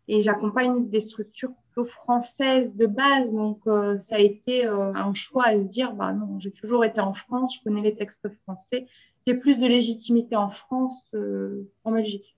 et 0.07 0.21
j'accompagne 0.21 0.87
des 0.89 0.99
structures 0.99 1.51
plutôt 1.51 1.85
françaises 1.85 2.75
de 2.75 2.85
base. 2.85 3.33
Donc, 3.33 3.59
euh, 3.67 3.97
ça 3.97 4.17
a 4.17 4.19
été 4.19 4.65
euh, 4.65 4.93
un 4.93 5.13
choix 5.13 5.45
à 5.45 5.59
se 5.61 5.67
dire, 5.67 5.93
bah 5.93 6.13
non, 6.13 6.39
j'ai 6.39 6.51
toujours 6.51 6.85
été 6.85 6.99
en 6.99 7.13
France, 7.13 7.55
je 7.57 7.63
connais 7.63 7.81
les 7.81 7.95
textes 7.95 8.27
français, 8.43 8.87
j'ai 9.25 9.33
plus 9.33 9.59
de 9.59 9.67
légitimité 9.67 10.35
en 10.35 10.49
France 10.49 11.09
qu'en 11.83 11.91
Belgique. 11.91 12.35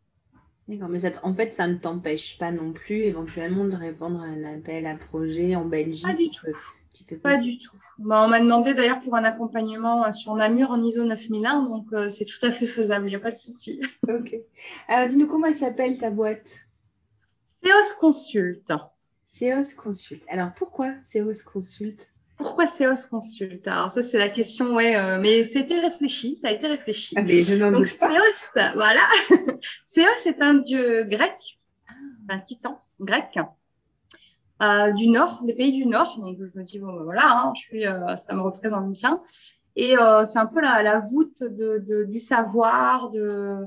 D'accord, 0.68 0.90
mais 0.90 1.00
en 1.24 1.34
fait, 1.34 1.54
ça 1.56 1.68
ne 1.68 1.76
t'empêche 1.76 2.38
pas 2.38 2.52
non 2.52 2.74
plus 2.74 3.04
éventuellement 3.04 3.64
de 3.64 3.76
répondre 3.76 4.20
à 4.20 4.26
un 4.26 4.44
appel 4.44 4.86
à 4.86 4.96
projet 4.96 5.56
en 5.56 5.64
Belgique 5.64 6.06
Pas 6.06 6.14
du 6.14 6.30
tout. 6.30 7.18
pas 7.24 7.38
du 7.40 7.58
tout. 7.58 7.78
Bah, 8.00 8.24
on 8.26 8.28
m'a 8.28 8.42
demandé 8.42 8.74
d'ailleurs 8.74 9.00
pour 9.00 9.16
un 9.16 9.24
accompagnement 9.24 10.06
euh, 10.06 10.12
sur 10.12 10.36
Namur 10.36 10.72
en 10.72 10.82
ISO 10.82 11.06
9001, 11.06 11.64
donc 11.64 11.86
c'est 12.10 12.26
tout 12.26 12.46
à 12.46 12.52
fait 12.52 12.68
faisable, 12.68 13.06
il 13.08 13.10
n'y 13.10 13.16
a 13.16 13.20
pas 13.20 13.32
de 13.32 13.38
souci. 13.38 13.82
Ok. 14.10 14.36
Alors, 14.90 15.10
dis-nous 15.10 15.28
comment 15.28 15.48
elle 15.48 15.56
s'appelle 15.56 15.98
ta 15.98 16.10
boîte? 16.10 16.67
Seos 17.64 17.96
Consult. 18.00 18.72
Seos 19.34 19.76
Consult. 19.76 20.24
Alors 20.30 20.54
pourquoi 20.56 20.94
Seos 21.04 21.44
Consult? 21.46 22.12
Pourquoi 22.38 22.68
Seos 22.68 23.08
Consult? 23.10 23.68
Alors 23.68 23.92
ça 23.92 24.04
c'est 24.04 24.18
la 24.18 24.30
question, 24.30 24.76
ouais, 24.76 24.96
euh, 24.96 25.20
mais 25.20 25.44
c'était 25.44 25.80
réfléchi, 25.80 26.36
ça 26.36 26.50
a 26.50 26.52
été 26.52 26.68
réfléchi. 26.68 27.16
Ah, 27.18 27.24
mais 27.24 27.44
je 27.44 27.56
n'en 27.56 27.72
Donc 27.72 27.88
Seos, 27.88 28.54
voilà. 28.76 29.02
Seos 29.86 30.26
est 30.26 30.42
un 30.42 30.56
dieu 30.56 31.06
grec, 31.06 31.60
un 32.30 32.40
titan 32.40 32.82
grec 33.00 33.40
euh, 34.62 34.92
du 34.94 35.10
nord, 35.10 35.44
des 35.44 35.54
pays 35.54 35.74
du 35.74 35.88
nord. 35.88 36.18
Donc 36.20 36.38
je 36.40 36.60
me 36.60 36.64
dis 36.64 36.80
bon 36.80 36.94
ben, 36.94 37.04
voilà, 37.04 37.30
hein, 37.30 37.54
je 37.56 37.62
suis, 37.62 37.86
euh, 37.86 38.18
ça 38.18 38.34
me 38.34 38.42
représente 38.42 38.92
bien. 38.92 39.22
Et 39.76 39.94
c'est 40.26 40.40
un 40.40 40.48
peu 40.48 40.60
la, 40.60 40.82
la 40.82 41.00
voûte 41.00 41.38
de, 41.44 42.04
du 42.10 42.20
savoir, 42.20 43.12
de 43.12 43.60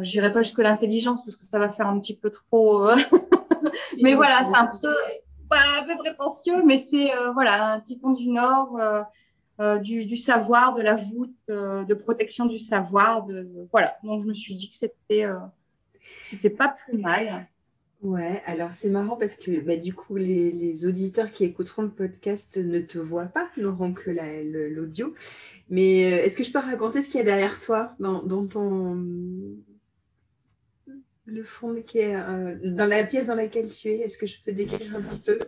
je 0.00 0.18
n'irai 0.18 0.32
pas 0.32 0.42
jusque 0.42 0.58
l'intelligence 0.58 1.22
parce 1.24 1.36
que 1.36 1.42
ça 1.42 1.58
va 1.58 1.68
faire 1.68 1.86
un 1.86 1.98
petit 1.98 2.16
peu 2.16 2.30
trop. 2.30 2.88
Euh, 2.88 2.96
mais 4.02 4.14
voilà, 4.14 4.42
c'est 4.44 4.56
un 4.56 4.68
peu, 4.80 4.94
un 5.50 5.84
peu 5.86 5.96
prétentieux, 5.98 6.62
mais 6.64 6.78
c'est 6.78 7.14
euh, 7.14 7.32
voilà 7.32 7.74
un 7.74 7.80
titan 7.80 8.12
du 8.12 8.28
Nord, 8.28 8.78
euh, 9.60 9.78
du, 9.78 10.06
du, 10.06 10.16
savoir, 10.16 10.74
de 10.74 10.82
la 10.82 10.94
voûte, 10.94 11.34
de 11.48 11.94
protection 11.94 12.46
du 12.46 12.58
savoir. 12.58 13.24
De, 13.26 13.68
voilà, 13.70 13.94
donc 14.02 14.22
je 14.22 14.28
me 14.28 14.34
suis 14.34 14.54
dit 14.54 14.68
que 14.68 14.74
c'était 14.74 15.26
c'était 16.22 16.50
pas 16.50 16.74
plus 16.86 16.98
mal. 16.98 17.46
Ouais, 18.00 18.42
alors 18.46 18.72
c'est 18.72 18.88
marrant 18.88 19.14
parce 19.14 19.36
que 19.36 19.60
bah, 19.60 19.76
du 19.76 19.94
coup, 19.94 20.16
les, 20.16 20.50
les, 20.50 20.86
auditeurs 20.86 21.30
qui 21.30 21.44
écouteront 21.44 21.82
le 21.82 21.90
podcast 21.90 22.56
ne 22.56 22.80
te 22.80 22.98
voient 22.98 23.26
pas, 23.26 23.48
n'auront 23.56 23.92
que 23.92 24.10
l'audio. 24.10 25.14
Mais 25.70 26.00
est-ce 26.00 26.34
que 26.34 26.42
je 26.42 26.50
peux 26.50 26.58
raconter 26.58 27.00
ce 27.00 27.06
qu'il 27.06 27.18
y 27.18 27.20
a 27.20 27.24
derrière 27.24 27.60
toi, 27.60 27.94
dans, 28.00 28.20
dans 28.24 28.44
ton, 28.44 29.06
le 31.32 31.44
fond 31.44 31.74
qui 31.86 31.98
est 31.98 32.14
euh, 32.14 32.56
dans 32.62 32.86
la 32.86 33.04
pièce 33.04 33.26
dans 33.26 33.34
laquelle 33.34 33.70
tu 33.70 33.88
es. 33.88 34.00
Est-ce 34.00 34.18
que 34.18 34.26
je 34.26 34.36
peux 34.44 34.52
décrire 34.52 34.94
un 34.94 35.02
petit 35.02 35.20
peu? 35.20 35.38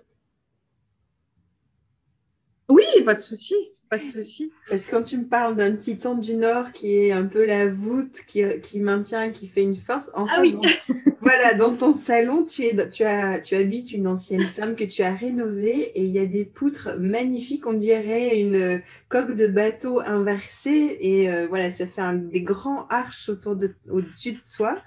Oui, 2.71 2.85
pas 3.05 3.15
de 3.15 3.21
souci, 3.21 3.55
pas 3.91 3.99
de 3.99 4.05
souci. 4.05 4.51
Parce 4.71 4.87
que 4.87 4.91
quand 4.91 5.03
tu 5.03 5.19
me 5.19 5.27
parles 5.27 5.55
d'un 5.55 5.77
titan 5.77 6.15
du 6.15 6.35
Nord 6.35 6.73
qui 6.73 6.97
est 6.97 7.13
un 7.13 7.27
peu 7.27 7.45
la 7.45 7.69
voûte, 7.69 8.23
qui, 8.27 8.43
qui 8.63 8.81
maintient, 8.81 9.31
qui 9.31 9.49
fait 9.49 9.63
une 9.63 9.77
force, 9.77 10.11
en 10.15 10.27
ah 10.31 10.41
oui. 10.41 10.57
voilà, 11.21 11.53
dans 11.53 11.77
ton 11.77 11.93
salon, 11.93 12.43
tu, 12.43 12.65
es, 12.65 12.89
tu, 12.89 13.05
as, 13.05 13.39
tu 13.41 13.55
habites 13.55 13.93
une 13.93 14.07
ancienne 14.07 14.47
femme 14.47 14.77
que 14.77 14.85
tu 14.85 15.03
as 15.03 15.13
rénovée 15.15 15.93
et 15.95 16.05
il 16.05 16.11
y 16.11 16.19
a 16.19 16.25
des 16.25 16.47
poutres 16.47 16.97
magnifiques, 16.99 17.67
on 17.67 17.75
dirait 17.75 18.41
une 18.41 18.81
coque 19.11 19.37
de 19.37 19.47
bateau 19.47 20.01
inversée 20.01 20.97
et 21.01 21.31
euh, 21.31 21.47
voilà, 21.47 21.71
ça 21.71 21.87
fait 21.87 22.31
des 22.31 22.43
grands 22.43 22.87
arches 22.89 23.29
autour 23.29 23.57
de, 23.57 23.75
au-dessus 23.91 24.33
de 24.33 24.41
soi. 24.47 24.79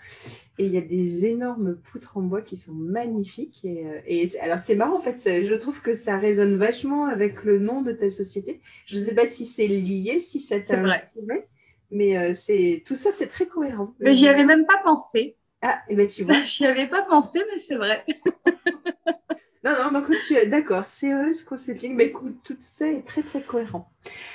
Et 0.59 0.65
il 0.65 0.73
y 0.73 0.77
a 0.77 0.81
des 0.81 1.25
énormes 1.25 1.75
poutres 1.75 2.17
en 2.17 2.21
bois 2.21 2.41
qui 2.41 2.57
sont 2.57 2.73
magnifiques. 2.73 3.63
Et, 3.63 3.85
euh, 3.85 4.27
alors, 4.41 4.59
c'est 4.59 4.75
marrant, 4.75 4.97
en 4.97 5.01
fait, 5.01 5.21
je 5.45 5.53
trouve 5.53 5.81
que 5.81 5.93
ça 5.93 6.17
résonne 6.17 6.57
vachement 6.57 7.05
avec 7.05 7.43
le 7.43 7.59
nom 7.59 7.83
de 7.83 7.91
ta 7.91 8.09
société. 8.09 8.59
Je 8.87 8.97
ne 8.97 9.03
sais 9.03 9.13
pas 9.13 9.27
si 9.27 9.45
c'est 9.45 9.67
lié, 9.67 10.19
si 10.19 10.39
ça 10.39 10.59
t'a 10.59 10.79
inspiré, 10.79 11.47
mais 11.91 12.17
euh, 12.17 12.33
c'est 12.33 12.83
tout 12.85 12.95
ça, 12.95 13.11
c'est 13.11 13.27
très 13.27 13.45
cohérent. 13.45 13.93
Mais 13.99 14.13
j'y 14.13 14.27
avais 14.27 14.45
même 14.45 14.65
pas 14.65 14.81
pensé. 14.83 15.37
Ah, 15.61 15.79
et 15.89 15.95
ben 15.95 16.07
tu 16.07 16.23
vois. 16.23 16.41
j'y 16.45 16.65
avais 16.65 16.87
pas 16.87 17.03
pensé, 17.03 17.39
mais 17.51 17.59
c'est 17.59 17.75
vrai. 17.75 18.03
non, 19.63 19.71
non, 19.83 19.91
donc 19.99 20.09
tu 20.27 20.49
d'accord, 20.49 20.85
CES 20.85 21.43
Consulting, 21.43 21.95
mais 21.95 22.05
écoute, 22.05 22.37
tout 22.43 22.57
ça 22.59 22.87
est 22.87 23.05
très, 23.05 23.21
très 23.21 23.41
cohérent. 23.41 23.91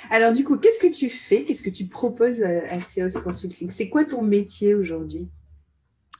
Alors, 0.09 0.31
du 0.31 0.43
coup, 0.43 0.57
qu'est-ce 0.57 0.79
que 0.79 0.91
tu 0.91 1.09
fais? 1.09 1.43
Qu'est-ce 1.43 1.63
que 1.63 1.69
tu 1.69 1.85
proposes 1.85 2.41
à, 2.43 2.63
à 2.69 2.81
CES 2.81 3.15
Consulting? 3.15 3.71
C'est 3.71 3.89
quoi 3.89 4.05
ton 4.05 4.21
métier 4.21 4.73
aujourd'hui? 4.73 5.27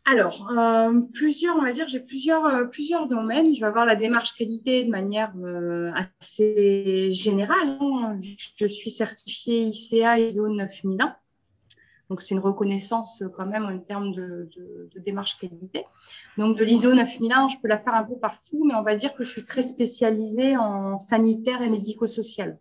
Alors, 0.05 0.49
euh, 0.51 0.99
plusieurs, 1.13 1.55
on 1.55 1.61
va 1.61 1.71
dire, 1.71 1.87
j'ai 1.87 2.01
plusieurs, 2.01 2.45
euh, 2.45 2.65
plusieurs 2.65 3.07
domaines. 3.07 3.55
Je 3.55 3.61
vais 3.61 3.67
avoir 3.67 3.85
la 3.85 3.95
démarche 3.95 4.35
qualité 4.35 4.83
de 4.83 4.89
manière 4.89 5.33
euh, 5.37 5.91
assez 5.93 7.11
générale. 7.13 7.77
Hein. 7.79 8.19
Je 8.57 8.67
suis 8.67 8.89
certifiée 8.89 9.63
ICA 9.63 10.19
ISO 10.19 10.49
9001. 10.49 11.15
Donc, 12.09 12.21
c'est 12.21 12.35
une 12.35 12.41
reconnaissance 12.41 13.23
quand 13.33 13.45
même 13.45 13.65
en 13.65 13.79
termes 13.79 14.13
de, 14.13 14.49
de, 14.57 14.89
de 14.93 14.99
démarche 14.99 15.39
qualité. 15.39 15.85
Donc, 16.37 16.57
de 16.57 16.65
l'ISO 16.65 16.93
9001, 16.93 17.47
je 17.47 17.55
peux 17.61 17.69
la 17.69 17.79
faire 17.79 17.93
un 17.93 18.03
peu 18.03 18.17
partout, 18.17 18.65
mais 18.65 18.75
on 18.75 18.83
va 18.83 18.95
dire 18.95 19.15
que 19.15 19.23
je 19.23 19.31
suis 19.31 19.45
très 19.45 19.63
spécialisée 19.63 20.57
en 20.57 20.99
sanitaire 20.99 21.61
et 21.61 21.69
médico-social 21.69 22.59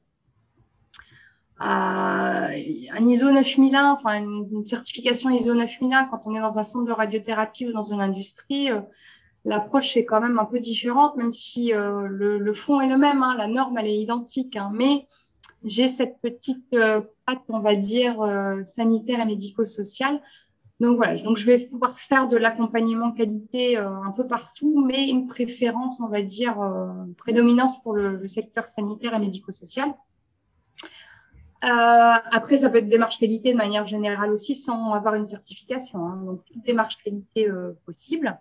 un 1.65 3.09
ISO 3.09 3.31
9001, 3.31 3.93
enfin 3.93 4.21
une, 4.23 4.67
certification 4.67 5.31
ISO 5.31 5.55
9001 5.55 6.07
quand 6.07 6.21
on 6.27 6.35
est 6.35 6.41
dans 6.41 6.59
un 6.59 6.65
centre 6.65 6.87
de 6.87 6.93
radiothérapie 6.93 7.67
ou 7.69 7.73
dans 7.73 7.85
une 7.85 8.01
industrie, 8.01 8.71
euh, 8.71 8.81
l'approche 9.45 9.97
est 9.97 10.05
quand 10.05 10.21
même 10.21 10.39
un 10.39 10.45
peu 10.45 10.59
différente, 10.59 11.17
même 11.17 11.33
si 11.33 11.73
euh, 11.73 12.07
le, 12.09 12.55
fond 12.55 12.81
est 12.81 12.89
le 12.89 12.99
même, 12.99 13.23
hein, 13.23 13.37
la 13.39 13.47
norme 13.47 13.79
elle 13.79 13.87
est 13.87 13.99
identique, 13.99 14.57
hein, 14.57 14.71
mais 14.75 15.07
j'ai 15.65 15.89
cette 15.89 16.21
petite 16.21 16.75
euh, 16.75 17.01
patte, 17.27 17.43
on 17.49 17.61
va 17.61 17.77
dire, 17.77 18.17
sanitaire 18.67 19.21
et 19.21 19.27
médico-sociale. 19.27 20.21
Donc 20.81 20.97
voilà, 20.97 21.17
donc 21.17 21.37
je 21.37 21.47
vais 21.47 21.61
pouvoir 21.61 21.97
faire 22.01 22.29
de 22.29 22.37
l'accompagnement 22.37 23.13
qualité 23.13 23.77
un 23.77 24.11
peu 24.17 24.27
partout, 24.27 24.85
mais 24.85 25.09
une 25.09 25.29
préférence, 25.29 26.01
on 26.01 26.09
va 26.09 26.23
dire, 26.23 26.57
prédominance 27.19 27.81
pour 27.83 27.93
le 27.93 28.27
secteur 28.27 28.67
sanitaire 28.67 29.15
et 29.15 29.21
médico-social. 29.21 29.95
Euh, 31.65 31.67
après, 31.67 32.59
ça 32.59 32.71
peut 32.71 32.79
être 32.79 32.89
démarche 32.89 33.19
qualité 33.19 33.53
de 33.53 33.57
manière 33.57 33.87
générale 33.87 34.33
aussi, 34.33 34.57
sans 34.57 34.93
avoir 34.93 35.15
une 35.15 35.27
certification. 35.27 36.05
Hein. 36.07 36.21
Donc, 36.25 36.45
toute 36.45 36.63
démarche 36.65 36.97
qualité 37.03 37.49
euh, 37.49 37.73
possible. 37.87 38.37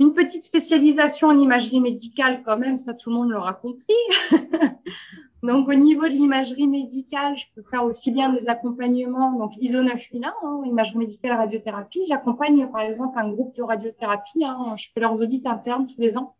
Une 0.00 0.14
petite 0.14 0.44
spécialisation 0.44 1.28
en 1.28 1.38
imagerie 1.38 1.80
médicale, 1.80 2.42
quand 2.42 2.56
même, 2.56 2.78
ça 2.78 2.94
tout 2.94 3.10
le 3.10 3.16
monde 3.16 3.30
l'aura 3.30 3.52
compris. 3.52 3.94
donc, 5.42 5.68
au 5.68 5.74
niveau 5.74 6.04
de 6.04 6.14
l'imagerie 6.14 6.68
médicale, 6.68 7.36
je 7.36 7.44
peux 7.54 7.62
faire 7.68 7.84
aussi 7.84 8.10
bien 8.12 8.32
des 8.32 8.48
accompagnements, 8.48 9.38
donc 9.38 9.52
ISO 9.58 9.82
9001, 9.82 10.32
hein, 10.42 10.62
imagerie 10.64 10.96
médicale, 10.96 11.36
radiothérapie. 11.36 12.06
J'accompagne, 12.08 12.66
par 12.72 12.80
exemple, 12.80 13.18
un 13.18 13.28
groupe 13.28 13.54
de 13.56 13.62
radiothérapie. 13.62 14.42
Hein, 14.42 14.74
je 14.78 14.86
fais 14.94 15.00
leurs 15.00 15.20
audits 15.20 15.42
internes 15.44 15.86
tous 15.86 16.00
les 16.00 16.16
ans. 16.16 16.34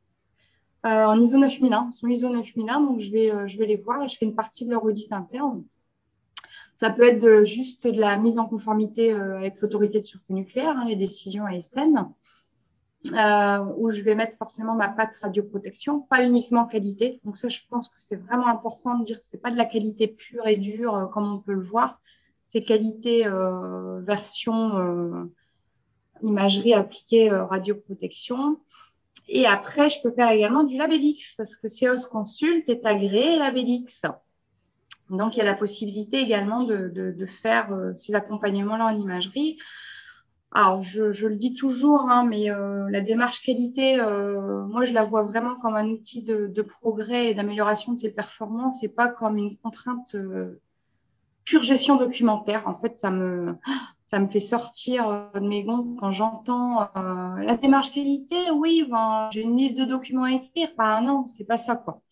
Euh, 0.87 1.05
en 1.05 1.21
ISO 1.21 1.37
9001, 1.37 1.89
ils 1.91 1.93
sont 1.93 2.09
ISO 2.09 2.31
9001, 2.31 2.81
donc 2.81 2.99
je 2.99 3.11
vais 3.11 3.67
les 3.67 3.77
voir 3.77 4.03
et 4.03 4.09
je 4.09 4.17
fais 4.17 4.25
une 4.25 4.35
partie 4.35 4.65
de 4.65 4.71
leur 4.71 4.83
audit 4.83 5.13
interne. 5.13 5.63
Ça 6.83 6.91
peut 6.91 7.05
être 7.05 7.45
juste 7.45 7.87
de 7.87 8.01
la 8.01 8.17
mise 8.17 8.41
en 8.41 8.47
conformité 8.47 9.13
euh, 9.13 9.37
avec 9.37 9.61
l'autorité 9.61 10.01
de 10.01 10.05
sûreté 10.05 10.35
nucléaire, 10.35 10.77
hein, 10.77 10.85
les 10.85 10.97
décisions 10.97 11.47
ASN, 11.47 12.09
euh, 13.13 13.65
où 13.77 13.91
je 13.91 14.01
vais 14.01 14.17
mettre 14.17 14.37
forcément 14.37 14.75
ma 14.75 14.89
patte 14.89 15.15
radioprotection, 15.23 16.01
pas 16.01 16.25
uniquement 16.25 16.67
qualité. 16.67 17.21
Donc 17.25 17.37
ça, 17.37 17.49
je 17.49 17.61
pense 17.71 17.89
que 17.89 17.95
c'est 17.99 18.17
vraiment 18.17 18.49
important 18.49 18.99
de 18.99 19.05
dire 19.05 19.21
que 19.21 19.25
c'est 19.25 19.41
pas 19.41 19.53
de 19.53 19.57
la 19.57 19.65
qualité 19.65 20.09
pure 20.09 20.49
et 20.49 20.57
dure 20.57 20.97
euh, 20.97 21.07
comme 21.07 21.33
on 21.33 21.39
peut 21.39 21.53
le 21.53 21.63
voir. 21.63 22.01
C'est 22.49 22.65
qualité 22.65 23.27
version 24.01 25.31
imagerie 26.23 26.75
appliquée 26.75 27.31
radioprotection. 27.31 28.59
Et 29.29 29.47
après, 29.47 29.89
je 29.89 30.03
peux 30.03 30.11
faire 30.11 30.31
également 30.31 30.65
du 30.65 30.77
Labelix 30.77 31.37
parce 31.37 31.57
que 31.57 31.69
CEOS 31.69 32.09
Consult 32.11 32.69
est 32.69 32.85
agréé 32.85 33.39
Labelix. 33.39 34.05
Donc, 35.13 35.37
il 35.37 35.41
y 35.41 35.43
a 35.43 35.45
la 35.45 35.55
possibilité 35.55 36.21
également 36.21 36.65
de, 36.65 37.27
faire 37.27 37.73
euh, 37.73 37.93
ces 37.97 38.15
accompagnements-là 38.15 38.87
en 38.87 38.99
imagerie. 38.99 39.59
Alors, 40.53 40.83
je, 40.83 41.27
le 41.27 41.37
dis 41.37 41.55
toujours, 41.55 42.11
hein, 42.11 42.27
mais 42.29 42.51
euh, 42.51 42.89
la 42.91 43.01
démarche 43.01 43.43
qualité, 43.43 44.01
euh, 44.01 44.65
moi, 44.67 44.85
je 44.85 44.93
la 44.93 45.05
vois 45.05 45.23
vraiment 45.23 45.57
comme 45.57 45.77
un 45.77 45.89
outil 45.89 46.23
de, 46.23 46.47
de 46.47 46.63
progrès 46.63 47.31
et 47.31 47.35
d'amélioration 47.35 47.93
de 47.93 47.99
ses 47.99 48.11
performances 48.11 48.83
et 48.83 48.89
pas 48.89 49.09
comme 49.09 49.37
une 49.37 49.55
contrainte 49.57 50.17
pure 51.45 51.63
gestion 51.63 51.97
documentaire. 51.97 52.67
En 52.67 52.79
fait, 52.79 52.99
ça 52.99 53.11
me, 53.11 53.57
ça 54.07 54.19
me 54.19 54.29
fait 54.29 54.41
sortir 54.41 55.31
de 55.35 55.41
mes 55.41 55.65
gonds 55.65 55.97
quand 55.99 56.13
j'entends 56.13 56.89
la 56.95 57.57
démarche 57.57 57.93
qualité. 57.93 58.51
Oui, 58.51 58.87
ben, 58.91 59.29
j'ai 59.33 59.43
une 59.43 59.57
liste 59.57 59.79
de 59.79 59.85
documents 59.85 60.25
à 60.25 60.33
écrire. 60.33 60.71
Ben 60.79 61.03
non, 61.03 61.29
c'est 61.29 61.45
pas 61.45 61.59
ça, 61.59 61.77
quoi 61.77 62.03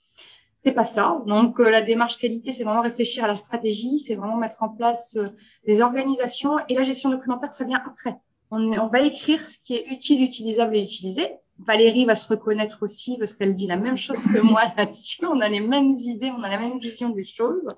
c'est 0.65 0.73
pas 0.73 0.85
ça. 0.85 1.23
Donc 1.27 1.59
euh, 1.61 1.71
la 1.71 1.83
démarche 1.83 2.19
qualité, 2.19 2.53
c'est 2.53 2.65
vraiment 2.65 2.83
réfléchir 2.83 3.25
à 3.25 3.29
la 3.29 3.37
stratégie, 3.37 3.99
c'est 3.99 4.15
vraiment 4.15 4.37
mettre 4.37 4.63
en 4.63 4.69
place 4.69 5.17
euh, 5.17 5.25
des 5.67 5.81
organisations 5.81 6.59
et 6.69 6.75
la 6.75 6.85
gestion 6.85 7.11
documentaire, 7.11 7.53
ça 7.53 7.65
vient 7.65 7.83
après. 7.87 8.17
On, 8.51 8.73
on, 8.79 8.89
va 8.89 9.01
écrire 9.01 9.47
ce 9.47 9.59
qui 9.59 9.75
est 9.75 9.87
utile, 9.87 10.23
utilisable 10.23 10.77
et 10.77 10.83
utilisé. 10.83 11.29
Valérie 11.59 12.05
va 12.05 12.17
se 12.17 12.29
reconnaître 12.29 12.83
aussi 12.83 13.17
parce 13.19 13.35
qu'elle 13.35 13.55
dit 13.55 13.67
la 13.67 13.77
même 13.77 13.97
chose 13.97 14.25
que 14.27 14.41
moi 14.41 14.63
là-dessus. 14.77 15.25
On 15.27 15.41
a 15.41 15.49
les 15.49 15.61
mêmes 15.61 15.93
idées, 15.93 16.33
on 16.37 16.43
a 16.43 16.49
la 16.49 16.59
même 16.59 16.79
vision 16.79 17.11
des 17.11 17.25
choses. 17.25 17.69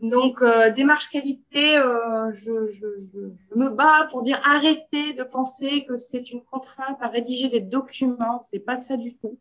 Donc 0.00 0.42
euh, 0.42 0.72
démarche 0.72 1.08
qualité, 1.10 1.76
je, 2.32 2.66
je, 2.66 2.86
je, 3.12 3.56
me 3.56 3.70
bats 3.70 4.08
pour 4.10 4.22
dire 4.22 4.40
arrêtez 4.44 5.12
de 5.12 5.22
penser 5.22 5.84
que 5.84 5.96
c'est 5.96 6.32
une 6.32 6.42
contrainte 6.42 6.96
à 7.00 7.08
rédiger 7.08 7.48
des 7.48 7.60
documents. 7.60 8.40
C'est 8.42 8.64
pas 8.64 8.76
ça 8.76 8.96
du 8.96 9.14
tout. 9.16 9.38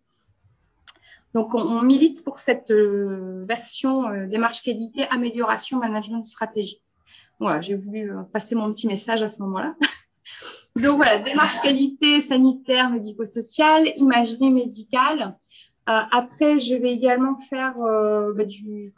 Donc, 1.33 1.53
on, 1.53 1.81
milite 1.81 2.23
pour 2.23 2.39
cette 2.39 2.71
euh, 2.71 3.45
version 3.47 4.07
euh, 4.09 4.27
démarche 4.27 4.63
qualité, 4.63 5.07
amélioration, 5.09 5.79
management, 5.79 6.23
stratégie. 6.23 6.81
Voilà, 7.39 7.61
j'ai 7.61 7.73
voulu 7.73 8.11
euh, 8.11 8.23
passer 8.33 8.55
mon 8.55 8.71
petit 8.71 8.85
message 8.85 9.21
à 9.21 9.29
ce 9.29 9.41
moment-là. 9.43 9.75
Donc 10.75 10.97
voilà, 10.97 11.19
démarche 11.19 11.61
qualité 11.61 12.21
sanitaire, 12.21 12.89
médico-sociale, 12.89 13.89
imagerie 13.97 14.51
médicale. 14.51 15.37
après, 15.85 16.59
je 16.59 16.75
vais 16.75 16.93
également 16.93 17.37
faire 17.49 17.73
bah, 17.75 18.45
du, 18.45 18.93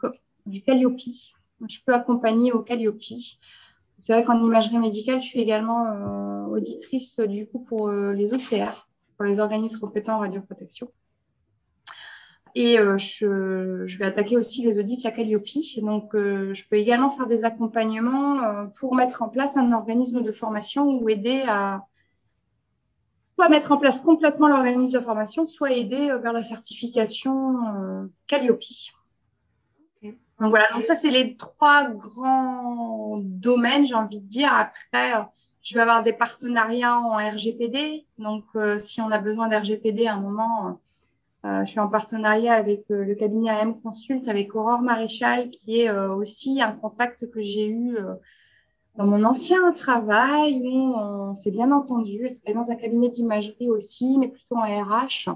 du 0.46 0.62
Calliope. 0.62 1.00
Je 1.68 1.78
peux 1.84 1.92
accompagner 1.92 2.52
au 2.52 2.60
Calliope. 2.60 3.02
C'est 3.98 4.12
vrai 4.12 4.24
qu'en 4.24 4.44
imagerie 4.44 4.78
médicale, 4.78 5.20
je 5.20 5.26
suis 5.26 5.40
également 5.40 6.46
auditrice 6.48 7.18
du 7.18 7.48
coup 7.48 7.58
pour 7.58 7.90
les 7.90 8.32
OCR, 8.32 8.88
pour 9.16 9.24
les 9.24 9.40
organismes 9.40 9.80
compétents 9.80 10.14
en 10.14 10.20
radioprotection. 10.20 10.88
Et 12.56 12.78
euh, 12.78 12.96
je, 12.98 13.82
je, 13.84 13.98
vais 13.98 14.04
attaquer 14.04 14.36
aussi 14.36 14.62
les 14.62 14.78
audits 14.78 15.00
la 15.02 15.10
Calliope. 15.10 15.42
Donc, 15.82 16.14
euh, 16.14 16.54
je 16.54 16.62
peux 16.68 16.76
également 16.76 17.10
faire 17.10 17.26
des 17.26 17.44
accompagnements 17.44 18.42
euh, 18.44 18.64
pour 18.78 18.94
mettre 18.94 19.22
en 19.22 19.28
place 19.28 19.56
un 19.56 19.72
organisme 19.72 20.22
de 20.22 20.30
formation 20.30 20.86
ou 20.86 21.08
aider 21.08 21.42
à 21.48 21.84
soit 23.34 23.48
mettre 23.48 23.72
en 23.72 23.78
place 23.78 24.02
complètement 24.02 24.46
l'organisme 24.46 25.00
de 25.00 25.04
formation, 25.04 25.48
soit 25.48 25.72
aider 25.72 26.14
vers 26.22 26.32
la 26.32 26.44
certification 26.44 28.08
Calliope. 28.28 28.62
Donc 30.40 30.50
voilà, 30.50 30.68
donc 30.72 30.84
ça 30.84 30.94
c'est 30.94 31.10
les 31.10 31.34
trois 31.36 31.88
grands 31.88 33.16
domaines, 33.20 33.84
j'ai 33.84 33.94
envie 33.94 34.20
de 34.20 34.26
dire. 34.26 34.52
Après, 34.52 35.14
je 35.62 35.74
vais 35.74 35.80
avoir 35.80 36.04
des 36.04 36.12
partenariats 36.12 36.96
en 36.96 37.16
RGPD. 37.16 38.06
Donc 38.18 38.44
si 38.80 39.00
on 39.00 39.10
a 39.10 39.18
besoin 39.18 39.48
d'RGPD 39.48 40.06
à 40.06 40.14
un 40.14 40.20
moment, 40.20 40.68
euh, 40.68 40.72
je 41.44 41.70
suis 41.70 41.80
en 41.80 41.88
partenariat 41.88 42.54
avec 42.54 42.90
euh, 42.90 43.04
le 43.04 43.14
cabinet 43.14 43.50
AM 43.50 43.78
Consult, 43.80 44.28
avec 44.28 44.54
Aurore 44.54 44.80
Maréchal, 44.80 45.50
qui 45.50 45.80
est 45.80 45.90
euh, 45.90 46.14
aussi 46.14 46.62
un 46.62 46.72
contact 46.72 47.30
que 47.30 47.42
j'ai 47.42 47.68
eu 47.68 47.98
dans 48.96 49.06
mon 49.06 49.24
ancien 49.24 49.72
travail 49.72 50.62
on 50.66 51.34
s'est 51.34 51.50
bien 51.50 51.70
entendu. 51.70 52.28
Je 52.30 52.34
travaillais 52.34 52.54
dans 52.54 52.70
un 52.70 52.76
cabinet 52.76 53.10
d'imagerie 53.10 53.68
aussi, 53.68 54.18
mais 54.18 54.28
plutôt 54.28 54.56
en 54.56 54.62
RH. 54.62 55.30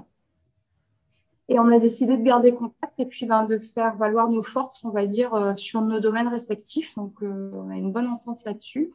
Et 1.47 1.59
on 1.59 1.67
a 1.69 1.79
décidé 1.79 2.17
de 2.17 2.23
garder 2.23 2.53
contact 2.53 2.99
et 2.99 3.05
puis 3.05 3.25
ben, 3.25 3.43
de 3.45 3.57
faire 3.57 3.95
valoir 3.95 4.29
nos 4.29 4.43
forces, 4.43 4.85
on 4.85 4.91
va 4.91 5.05
dire, 5.05 5.57
sur 5.57 5.81
nos 5.81 5.99
domaines 5.99 6.27
respectifs. 6.27 6.95
Donc, 6.95 7.15
on 7.21 7.69
a 7.69 7.75
une 7.75 7.91
bonne 7.91 8.07
entente 8.07 8.43
là-dessus. 8.45 8.93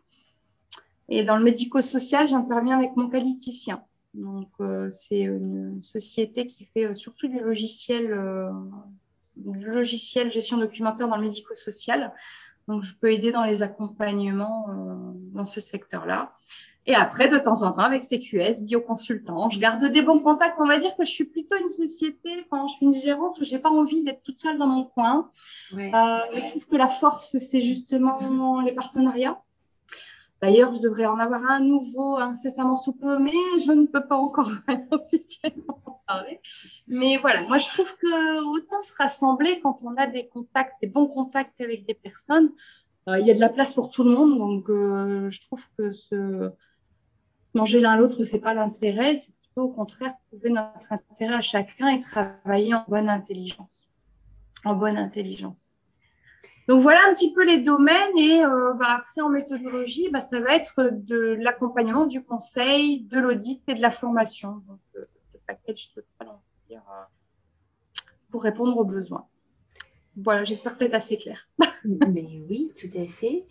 Et 1.09 1.25
dans 1.25 1.37
le 1.37 1.45
médico-social, 1.45 2.27
j'interviens 2.29 2.79
avec 2.79 2.97
mon 2.97 3.09
qualiticien. 3.09 3.85
Donc, 4.15 4.49
euh, 4.61 4.91
c'est 4.91 5.21
une 5.21 5.83
société 5.83 6.47
qui 6.47 6.65
fait 6.67 6.87
euh, 6.87 6.95
surtout 6.95 7.27
du 7.27 7.41
logiciel, 7.41 8.13
euh, 8.13 8.51
du 9.37 9.71
logiciel 9.71 10.33
gestion 10.33 10.59
documentaire 10.59 11.09
dans 11.09 11.17
le 11.17 11.23
médico-social. 11.23 12.13
Donc, 12.69 12.83
je 12.83 12.95
peux 12.95 13.13
aider 13.13 13.33
dans 13.33 13.45
les 13.45 13.63
accompagnements 13.63 14.69
dans 15.35 15.45
ce 15.45 15.61
secteur-là. 15.61 16.33
Et 16.87 16.95
après, 16.95 17.29
de 17.29 17.39
temps 17.39 17.63
en 17.63 17.73
temps, 17.73 17.83
avec 17.83 18.05
CQS, 18.05 18.63
bioconsultant, 18.63 19.49
je 19.49 19.59
garde 19.59 19.85
des 19.85 20.03
bons 20.03 20.21
contacts. 20.21 20.57
On 20.59 20.67
va 20.67 20.77
dire 20.77 20.95
que 20.97 21.05
je 21.05 21.11
suis 21.11 21.25
plutôt 21.25 21.57
une 21.57 21.69
société, 21.69 22.47
quand 22.51 22.69
je 22.69 22.75
suis 22.75 22.87
une 22.87 22.95
gérante, 22.95 23.39
j'ai 23.41 23.59
pas 23.59 23.71
envie 23.71 24.03
d'être 24.03 24.23
toute 24.23 24.39
seule 24.39 24.59
dans 24.59 24.67
mon 24.67 24.85
coin. 24.85 25.31
Ouais. 25.73 25.91
Euh, 25.95 26.19
je 26.35 26.51
trouve 26.51 26.67
que 26.67 26.77
la 26.77 26.89
force, 26.89 27.39
c'est 27.39 27.63
justement 27.63 28.61
les 28.61 28.73
partenariats. 28.73 29.41
D'ailleurs, 30.43 30.75
je 30.75 30.81
devrais 30.81 31.07
en 31.07 31.19
avoir 31.19 31.45
un 31.51 31.61
nouveau 31.61 32.17
incessamment 32.17 32.77
sous 32.77 32.93
peu, 32.93 33.19
mais 33.19 33.33
je 33.65 33.73
ne 33.73 33.87
peux 33.87 34.07
pas 34.07 34.17
encore 34.17 34.51
officiellement 34.91 35.81
en 35.87 36.03
parler. 36.07 36.41
Mais 36.87 37.17
voilà, 37.19 37.43
moi 37.45 37.59
je 37.59 37.69
trouve 37.69 37.97
que 37.97 38.45
autant 38.55 38.83
se 38.83 38.95
rassembler 38.99 39.61
quand 39.63 39.79
on 39.83 39.95
a 39.97 40.07
des 40.07 40.29
contacts, 40.29 40.75
des 40.83 40.89
bons 40.89 41.07
contacts 41.07 41.61
avec 41.61 41.87
des 41.87 41.95
personnes, 41.95 42.51
euh, 43.09 43.19
il 43.21 43.27
y 43.27 43.31
a 43.31 43.35
de 43.35 43.41
la 43.41 43.49
place 43.49 43.75
pour 43.75 43.91
tout 43.91 44.05
le 44.05 44.11
monde. 44.11 44.39
Donc 44.39 44.69
euh, 44.69 45.31
je 45.31 45.41
trouve 45.41 45.67
que 45.79 45.93
se 45.93 46.51
manger 47.55 47.81
l'un 47.81 47.97
l'autre, 47.97 48.25
c'est 48.25 48.41
pas 48.41 48.55
l'intérêt, 48.55 49.17
c'est 49.17 49.35
plutôt 49.37 49.63
au 49.63 49.73
contraire 49.73 50.15
trouver 50.29 50.51
notre 50.51 50.93
intérêt 50.93 51.35
à 51.35 51.41
chacun 51.41 51.89
et 51.89 52.01
travailler 52.01 52.75
en 52.75 52.85
bonne 52.89 53.09
intelligence. 53.09 53.89
En 54.65 54.75
bonne 54.75 54.97
intelligence. 54.97 55.74
Donc 56.69 56.81
voilà 56.81 57.01
un 57.09 57.13
petit 57.13 57.33
peu 57.33 57.45
les 57.45 57.59
domaines 57.59 58.17
et 58.19 58.43
euh, 58.43 58.73
bah, 58.75 59.01
après 59.01 59.21
en 59.21 59.29
méthodologie, 59.29 60.09
bah, 60.11 60.21
ça 60.21 60.41
va 60.41 60.57
être 60.57 60.91
de 60.93 61.37
l'accompagnement, 61.39 62.07
du 62.07 62.25
conseil, 62.25 63.03
de 63.03 63.19
l'audit 63.19 63.63
et 63.69 63.75
de 63.75 63.83
la 63.83 63.91
formation. 63.91 64.63
Donc 64.67 64.81
euh, 64.97 65.05
le 65.35 65.41
package 65.47 65.93
total, 65.95 66.35
dire, 66.69 66.83
euh, 66.91 67.05
pour 68.31 68.43
répondre 68.43 68.77
aux 68.79 68.85
besoins. 68.85 69.27
Voilà, 70.17 70.45
j'espère 70.45 70.73
que 70.73 70.79
c'est 70.79 70.95
assez 70.95 71.19
clair. 71.19 71.49
Mais 71.85 72.41
oui, 72.49 72.73
tout 72.77 72.91
à 72.97 73.07
fait. 73.07 73.45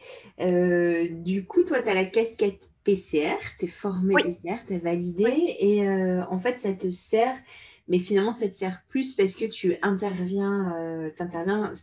du 1.12 1.46
coup, 1.46 1.64
toi, 1.64 1.84
tu 1.84 1.90
as 1.90 1.94
la 1.94 2.06
casquette 2.06 2.72
PCR, 2.84 3.38
tu 3.60 3.66
es 3.66 3.68
formé 3.68 4.16
PCR, 4.16 4.66
tu 4.66 4.74
as 4.74 4.80
validé 4.80 5.56
et 5.60 5.88
en 5.88 6.40
fait, 6.40 6.60
ça 6.60 6.74
te 6.74 6.90
sert, 6.90 7.38
mais 7.88 8.00
finalement, 8.00 8.32
ça 8.32 8.48
te 8.48 8.54
sert 8.54 8.82
plus 8.88 9.14
parce 9.14 9.36
que 9.36 9.46
tu 9.46 9.78
interviens, 9.84 10.74
interviens 11.20 11.74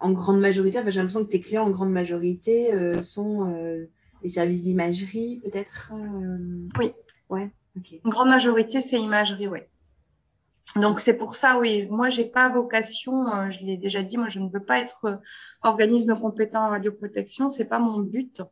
en 0.00 0.12
grande 0.12 0.40
majorité, 0.40 0.78
enfin, 0.78 0.90
j'ai 0.90 1.00
l'impression 1.00 1.24
que 1.24 1.30
tes 1.30 1.40
clients 1.40 1.64
en 1.64 1.70
grande 1.70 1.90
majorité 1.90 2.72
euh, 2.72 3.02
sont 3.02 3.50
euh, 3.52 3.86
des 4.22 4.28
services 4.28 4.62
d'imagerie, 4.62 5.40
peut-être 5.44 5.92
euh, 5.94 6.68
Oui. 6.78 6.92
Ouais, 7.28 7.50
ok. 7.76 7.92
Une 8.04 8.10
grande 8.10 8.28
majorité, 8.28 8.80
c'est 8.80 8.98
imagerie, 8.98 9.46
oui. 9.46 9.60
Donc 10.76 11.00
c'est 11.00 11.16
pour 11.16 11.34
ça, 11.34 11.58
oui, 11.58 11.88
moi 11.90 12.10
j'ai 12.10 12.24
pas 12.24 12.48
vocation, 12.48 13.50
je 13.50 13.64
l'ai 13.64 13.76
déjà 13.76 14.02
dit, 14.04 14.16
moi 14.16 14.28
je 14.28 14.38
ne 14.38 14.48
veux 14.48 14.62
pas 14.62 14.78
être 14.78 15.20
organisme 15.62 16.14
compétent 16.14 16.64
en 16.64 16.68
radioprotection, 16.70 17.50
c'est 17.50 17.64
pas 17.64 17.80
mon 17.80 18.00
but. 18.00 18.42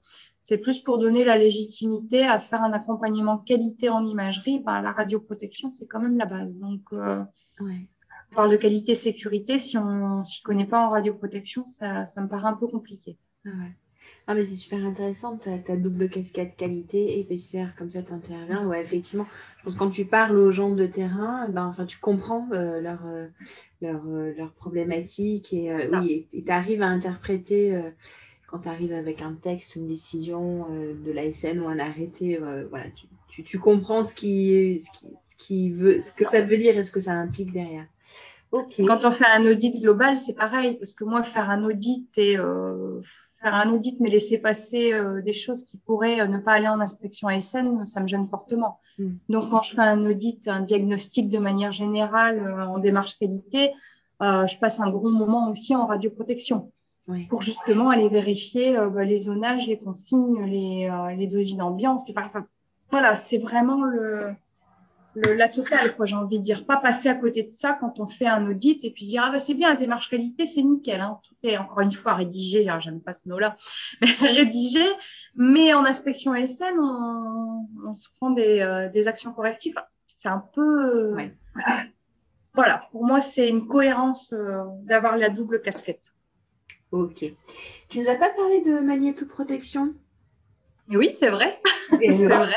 C'est 0.43 0.59
plus 0.59 0.81
pour 0.81 0.99
donner 0.99 1.25
la 1.25 1.39
légitimité 1.39 2.25
à 2.25 2.41
faire 2.41 2.63
un 2.63 2.73
accompagnement 2.73 3.39
qualité 3.39 3.89
en 3.89 4.05
imagerie. 4.05 4.59
Ben, 4.61 4.81
la 4.81 4.93
radioprotection, 4.93 5.71
c'est 5.71 5.87
quand 5.87 6.01
même 6.01 6.19
la 6.19 6.27
base. 6.27 6.57
Donc, 6.57 6.91
ouais 6.91 7.89
on 7.98 7.98
parle 8.35 8.51
de 8.51 8.57
qualité 8.57 8.95
sécurité, 8.95 9.59
si 9.59 9.79
on 9.79 10.25
s'y 10.25 10.43
connaît 10.43 10.67
pas 10.67 10.87
en 10.87 10.91
radioprotection, 10.91 11.67
ça, 11.67 12.07
ça 12.07 12.21
me 12.21 12.29
paraît 12.29 12.49
un 12.49 12.55
peu 12.55 12.67
compliqué. 12.67 13.17
Ah 13.45 13.51
ouais. 13.51 13.73
Ah 14.27 14.35
mais 14.35 14.45
c'est 14.45 14.57
super 14.57 14.85
intéressant, 14.85 15.39
tu 15.39 15.49
as, 15.49 15.77
double 15.77 16.11
casquette 16.11 16.55
qualité 16.57 17.19
et 17.19 17.25
PCR, 17.25 17.69
comme 17.77 17.89
ça 17.89 18.03
tu 18.03 18.13
interviens. 18.13 18.67
Ouais, 18.67 18.83
effectivement, 18.83 19.27
je 19.59 19.65
pense 19.65 19.75
que 19.75 19.79
quand 19.79 19.91
tu 19.91 20.05
parles 20.05 20.37
aux 20.37 20.51
gens 20.51 20.75
de 20.75 20.87
terrain, 20.87 21.49
ben, 21.49 21.67
enfin, 21.67 21.87
tu 21.87 21.99
comprends 21.99 22.47
euh, 22.53 22.81
leur, 22.81 23.07
euh, 23.07 23.27
leur, 23.81 24.03
euh, 24.07 24.35
leur, 24.37 24.53
problématique 24.53 25.53
et 25.53 25.75
oui, 25.93 26.29
tu 26.33 26.53
arrives 26.53 26.83
à 26.83 26.89
interpréter 26.89 27.81
quand 28.47 28.61
tu 28.61 28.69
arrives 28.69 28.93
avec 28.93 29.23
un 29.23 29.35
texte, 29.35 29.77
une 29.77 29.87
décision 29.87 30.67
de 30.71 31.13
l'ASN 31.13 31.61
ou 31.61 31.69
un 31.69 31.79
arrêté, 31.79 32.39
voilà, 32.71 32.91
tu, 32.91 33.07
tu, 33.29 33.45
tu, 33.45 33.59
comprends 33.59 34.03
ce 34.03 34.15
qui, 34.15 34.79
ce, 34.79 34.91
qui, 34.91 35.07
ce, 35.25 35.37
qui 35.37 35.71
veut, 35.71 36.01
ce 36.01 36.13
que 36.13 36.27
ça 36.27 36.41
veut 36.41 36.57
dire 36.57 36.79
et 36.79 36.83
ce 36.83 36.93
que 36.93 37.01
ça 37.01 37.13
implique 37.13 37.53
derrière. 37.53 37.87
Quand 38.51 39.05
on 39.05 39.11
fait 39.11 39.27
un 39.27 39.45
audit 39.47 39.81
global, 39.81 40.19
c'est 40.19 40.35
pareil, 40.35 40.77
parce 40.77 40.95
que 40.95 41.05
moi, 41.05 41.23
faire 41.23 41.51
un 41.51 41.65
audit 41.65 42.09
et 42.17 42.39
euh, 42.39 43.01
faire 43.41 43.55
un 43.55 43.71
audit, 43.71 44.01
mais 44.01 44.09
laisser 44.09 44.39
passer 44.39 44.93
euh, 44.93 45.21
des 45.23 45.33
choses 45.33 45.65
qui 45.65 45.77
pourraient 45.79 46.21
euh, 46.21 46.27
ne 46.27 46.39
pas 46.39 46.53
aller 46.53 46.69
en 46.69 46.81
inspection 46.81 47.29
ASN, 47.29 47.85
ça 47.85 48.01
me 48.01 48.09
gêne 48.09 48.27
fortement. 48.29 48.81
Hmm. 48.99 49.13
Donc, 49.29 49.51
quand 49.51 49.63
je 49.63 49.75
fais 49.75 49.83
un 49.83 50.05
audit, 50.07 50.49
un 50.49 50.61
diagnostic 50.61 51.29
de 51.29 51.39
manière 51.39 51.73
générale 51.73 52.41
en 52.69 52.79
démarche 52.79 53.19
qualité, 53.19 53.73
je 54.21 54.59
passe 54.59 54.81
un 54.81 54.91
gros 54.91 55.11
moment 55.11 55.51
aussi 55.51 55.77
en 55.77 55.87
radioprotection. 55.87 56.73
pour 57.31 57.41
justement 57.41 57.91
aller 57.91 58.09
vérifier 58.09 58.77
bah, 58.93 59.05
les 59.05 59.19
zonages, 59.19 59.67
les 59.67 59.79
consignes, 59.79 60.45
les, 60.45 60.91
les 61.17 61.27
dosiers 61.27 61.57
d'ambiance. 61.57 62.05
voilà, 62.91 63.15
c'est 63.15 63.39
vraiment 63.39 63.85
le, 63.85 64.35
la 65.35 65.49
totale, 65.49 65.95
quoi, 65.97 66.07
j'ai 66.07 66.15
envie 66.15 66.39
de 66.39 66.45
dire. 66.45 66.65
Pas 66.67 66.77
passer 66.77 67.09
à 67.09 67.15
côté 67.15 67.43
de 67.43 67.53
ça 67.53 67.77
quand 67.81 68.01
on 68.01 68.07
fait 68.07 68.27
un 68.27 68.49
audit 68.49 68.85
et 68.85 68.91
puis 68.91 69.07
dire, 69.07 69.23
ah 69.25 69.33
bah, 69.33 69.41
c'est 69.41 69.55
bien, 69.55 69.69
la 69.69 69.77
démarche 69.77 70.11
qualité, 70.11 70.47
c'est 70.47 70.63
nickel. 70.63 71.01
Hein. 71.01 71.21
Tout 71.23 71.35
est 71.43 71.57
encore 71.57 71.81
une 71.81 71.93
fois 71.93 72.15
rédigé, 72.15 72.69
alors 72.69 72.81
j'aime 72.81 73.01
pas 73.01 73.13
ce 73.13 73.29
mot-là, 73.29 73.57
rédigé. 74.21 74.85
Mais 75.35 75.73
en 75.75 75.85
inspection 75.85 76.35
SN, 76.35 76.79
on, 76.81 77.67
on 77.87 77.97
se 77.97 78.09
prend 78.19 78.31
des, 78.31 78.61
euh, 78.61 78.89
des 78.89 79.09
actions 79.09 79.33
correctives. 79.33 79.77
C'est 80.07 80.29
un 80.29 80.45
peu. 80.55 81.17
Voilà, 82.55 82.89
pour 82.91 83.07
moi, 83.07 83.21
c'est 83.21 83.49
une 83.49 83.69
cohérence 83.69 84.33
euh, 84.33 84.65
d'avoir 84.83 85.17
la 85.17 85.29
double 85.29 85.63
casquette. 85.63 86.13
Ok. 86.91 87.25
Tu 87.89 87.99
nous 87.99 88.09
as 88.09 88.17
pas 88.17 88.31
parlé 88.31 88.63
de 88.63 88.81
magnétoprotection 88.81 89.95
Oui, 90.89 91.15
c'est 91.21 91.29
vrai. 91.29 91.61
c'est 92.01 92.27
vrai. 92.27 92.57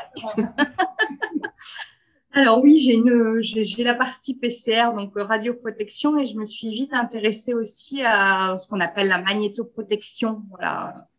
Alors 2.33 2.63
oui, 2.63 2.79
j'ai 2.79 2.93
une, 2.93 3.41
j'ai 3.41 3.83
la 3.83 3.93
partie 3.93 4.37
PCR, 4.37 4.93
donc 4.95 5.17
euh, 5.17 5.23
radioprotection, 5.23 6.17
et 6.17 6.25
je 6.25 6.37
me 6.37 6.45
suis 6.45 6.69
vite 6.69 6.93
intéressée 6.93 7.53
aussi 7.53 8.01
à 8.03 8.57
ce 8.57 8.69
qu'on 8.69 8.79
appelle 8.79 9.09
la 9.09 9.21
magnétoprotection. 9.21 10.41
Voilà, 10.49 11.09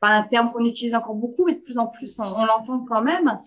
pas 0.00 0.08
un 0.08 0.22
terme 0.22 0.50
qu'on 0.52 0.64
utilise 0.64 0.94
encore 0.94 1.14
beaucoup, 1.14 1.44
mais 1.44 1.56
de 1.56 1.60
plus 1.60 1.76
en 1.76 1.88
plus 1.88 2.18
on, 2.18 2.46
l'entend 2.46 2.86
quand 2.86 3.02
même, 3.02 3.28
euh, 3.28 3.38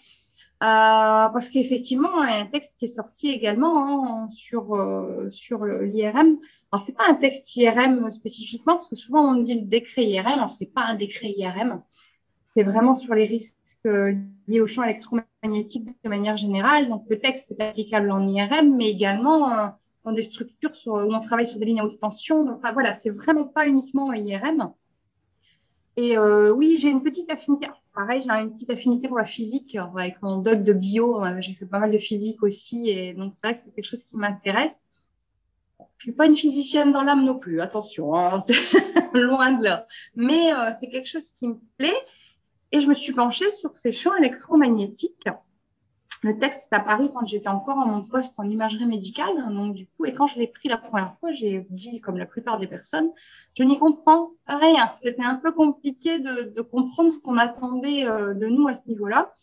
parce 0.60 1.49
qu'effectivement, 1.49 2.24
il 2.24 2.30
y 2.30 2.34
a 2.34 2.41
un 2.41 2.45
texte 2.45 2.76
qui 2.78 2.86
est 2.86 2.88
sorti 2.88 3.30
également 3.30 4.26
hein, 4.26 4.30
sur 4.30 4.76
euh, 4.76 5.30
sur 5.32 5.66
l'IRM. 5.66 6.38
Alors 6.72 6.86
c'est 6.86 6.95
pas 6.95 7.07
un 7.07 7.16
texte 7.16 7.55
IRM 7.55 8.12
spécifiquement, 8.12 8.76
parce 8.76 8.89
que 8.89 8.95
souvent 8.95 9.34
on 9.34 9.41
dit 9.41 9.60
le 9.60 9.66
décret 9.66 10.05
IRM. 10.05 10.28
Alors 10.28 10.53
c'est 10.53 10.72
pas 10.72 10.82
un 10.84 10.93
décret 10.93 11.34
IRM, 11.36 11.82
c'est 12.55 12.63
vraiment 12.63 12.95
sur 12.95 13.13
les 13.13 13.25
risques 13.25 13.87
liés 14.47 14.61
au 14.61 14.67
champ 14.67 14.83
électromagnétique 14.83 15.87
de 16.03 16.09
manière 16.09 16.37
générale. 16.37 16.89
Donc, 16.89 17.05
le 17.09 17.19
texte 17.19 17.51
est 17.51 17.61
applicable 17.61 18.11
en 18.11 18.25
IRM, 18.27 18.75
mais 18.75 18.89
également 18.89 19.51
euh, 19.51 19.67
dans 20.03 20.11
des 20.11 20.23
structures 20.23 20.71
où 20.87 20.91
on 20.91 21.21
travaille 21.21 21.47
sur 21.47 21.59
des 21.59 21.65
lignes 21.65 21.79
à 21.79 21.85
haute 21.85 21.99
tension. 21.99 22.45
Donc, 22.45 22.57
enfin, 22.57 22.71
voilà, 22.73 22.93
c'est 22.93 23.11
vraiment 23.11 23.45
pas 23.45 23.67
uniquement 23.67 24.07
en 24.07 24.13
IRM. 24.13 24.71
Et 25.95 26.17
euh, 26.17 26.51
oui, 26.51 26.77
j'ai 26.77 26.89
une 26.89 27.03
petite 27.03 27.29
affinité. 27.29 27.67
Pareil, 27.93 28.21
j'ai 28.21 28.29
une 28.29 28.53
petite 28.53 28.69
affinité 28.69 29.07
pour 29.07 29.17
la 29.17 29.25
physique. 29.25 29.75
Avec 29.75 30.21
mon 30.21 30.39
doc 30.39 30.63
de 30.63 30.73
bio, 30.73 31.23
euh, 31.23 31.41
j'ai 31.41 31.53
fait 31.53 31.65
pas 31.65 31.79
mal 31.79 31.91
de 31.91 31.97
physique 31.97 32.41
aussi. 32.41 32.89
Et 32.89 33.13
donc, 33.13 33.33
c'est 33.35 33.45
vrai 33.45 33.55
que 33.55 33.61
c'est 33.61 33.73
quelque 33.73 33.89
chose 33.89 34.03
qui 34.03 34.15
m'intéresse. 34.15 34.79
Je 35.97 36.03
suis 36.03 36.13
pas 36.13 36.25
une 36.25 36.35
physicienne 36.35 36.93
dans 36.93 37.03
l'âme 37.03 37.25
non 37.25 37.37
plus, 37.37 37.59
attention, 37.61 38.15
hein, 38.15 38.43
loin 39.13 39.51
de 39.51 39.63
là. 39.63 39.85
Mais 40.15 40.49
c'est 40.77 40.89
quelque 40.89 41.07
chose 41.07 41.29
qui 41.31 41.47
me 41.47 41.57
plaît. 41.77 41.93
Et 42.72 42.82
je 42.82 42.88
me 42.88 42.93
suis 42.93 43.13
penchée 43.13 43.49
sur 43.51 43.76
ces 43.78 43.91
champs 43.91 44.15
électromagnétiques. 44.15 45.30
Le 46.22 46.38
texte 46.38 46.67
est 46.72 46.76
apparu 46.76 47.09
quand 47.13 47.26
j'étais 47.26 47.47
encore 47.47 47.78
en 47.78 47.86
mon 47.86 48.03
poste 48.03 48.34
en 48.38 48.49
imagerie 48.49 48.86
médicale. 48.86 49.36
Donc, 49.53 49.74
du 49.74 49.88
coup, 49.88 50.05
et 50.05 50.13
quand 50.13 50.28
je 50.28 50.38
l'ai 50.38 50.47
pris 50.47 50.67
la 50.67 50.78
première 50.78 51.15
fois, 51.20 51.32
j'ai 51.32 51.65
dit, 51.70 52.01
comme 52.01 52.17
la 52.17 52.26
plupart 52.26 52.59
des 52.59 52.67
personnes, 52.67 53.09
je 53.57 53.63
n'y 53.63 53.80
comprends 53.80 54.32
rien. 54.45 54.91
C'était 55.01 55.24
un 55.24 55.36
peu 55.36 55.53
compliqué 55.53 56.20
de, 56.20 56.53
de 56.53 56.61
comprendre 56.61 57.09
ce 57.09 57.20
qu'on 57.22 57.38
attendait 57.38 58.05
euh, 58.05 58.34
de 58.34 58.47
nous 58.47 58.67
à 58.67 58.76
ce 58.76 58.88
niveau-là. 58.89 59.34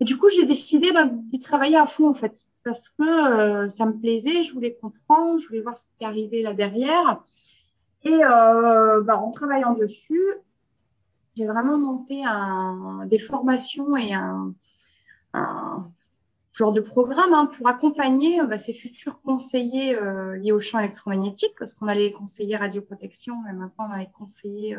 Et 0.00 0.04
du 0.04 0.18
coup, 0.18 0.28
j'ai 0.28 0.44
décidé 0.44 0.92
bah, 0.92 1.06
d'y 1.06 1.38
travailler 1.38 1.76
à 1.76 1.86
fond, 1.86 2.08
en 2.10 2.14
fait, 2.14 2.46
parce 2.64 2.88
que 2.88 3.02
euh, 3.02 3.68
ça 3.68 3.86
me 3.86 3.96
plaisait, 3.96 4.42
je 4.42 4.52
voulais 4.52 4.74
comprendre, 4.74 5.38
je 5.38 5.46
voulais 5.46 5.60
voir 5.60 5.76
ce 5.76 5.86
qui 5.98 6.04
arrivait 6.04 6.42
là 6.42 6.54
derrière. 6.54 7.22
Et 8.02 8.12
euh, 8.24 9.00
bah, 9.02 9.16
en 9.16 9.30
travaillant 9.30 9.74
dessus, 9.74 10.24
j'ai 11.36 11.46
vraiment 11.46 11.78
monté 11.78 12.24
des 13.06 13.18
formations 13.18 13.96
et 13.96 14.14
un, 14.14 14.54
genre 16.52 16.72
de 16.72 16.80
programme 16.80 17.34
hein, 17.34 17.46
pour 17.46 17.68
accompagner 17.68 18.40
bah, 18.46 18.56
ces 18.56 18.72
futurs 18.72 19.20
conseillers 19.20 19.94
euh, 19.94 20.36
liés 20.38 20.52
au 20.52 20.60
champ 20.60 20.78
électromagnétique, 20.78 21.52
parce 21.58 21.74
qu'on 21.74 21.86
a 21.86 21.94
les 21.94 22.12
conseillers 22.12 22.56
radioprotection 22.56 23.34
et 23.50 23.52
maintenant 23.52 23.88
on 23.90 23.92
a 23.92 23.98
les 23.98 24.08
conseillers 24.16 24.74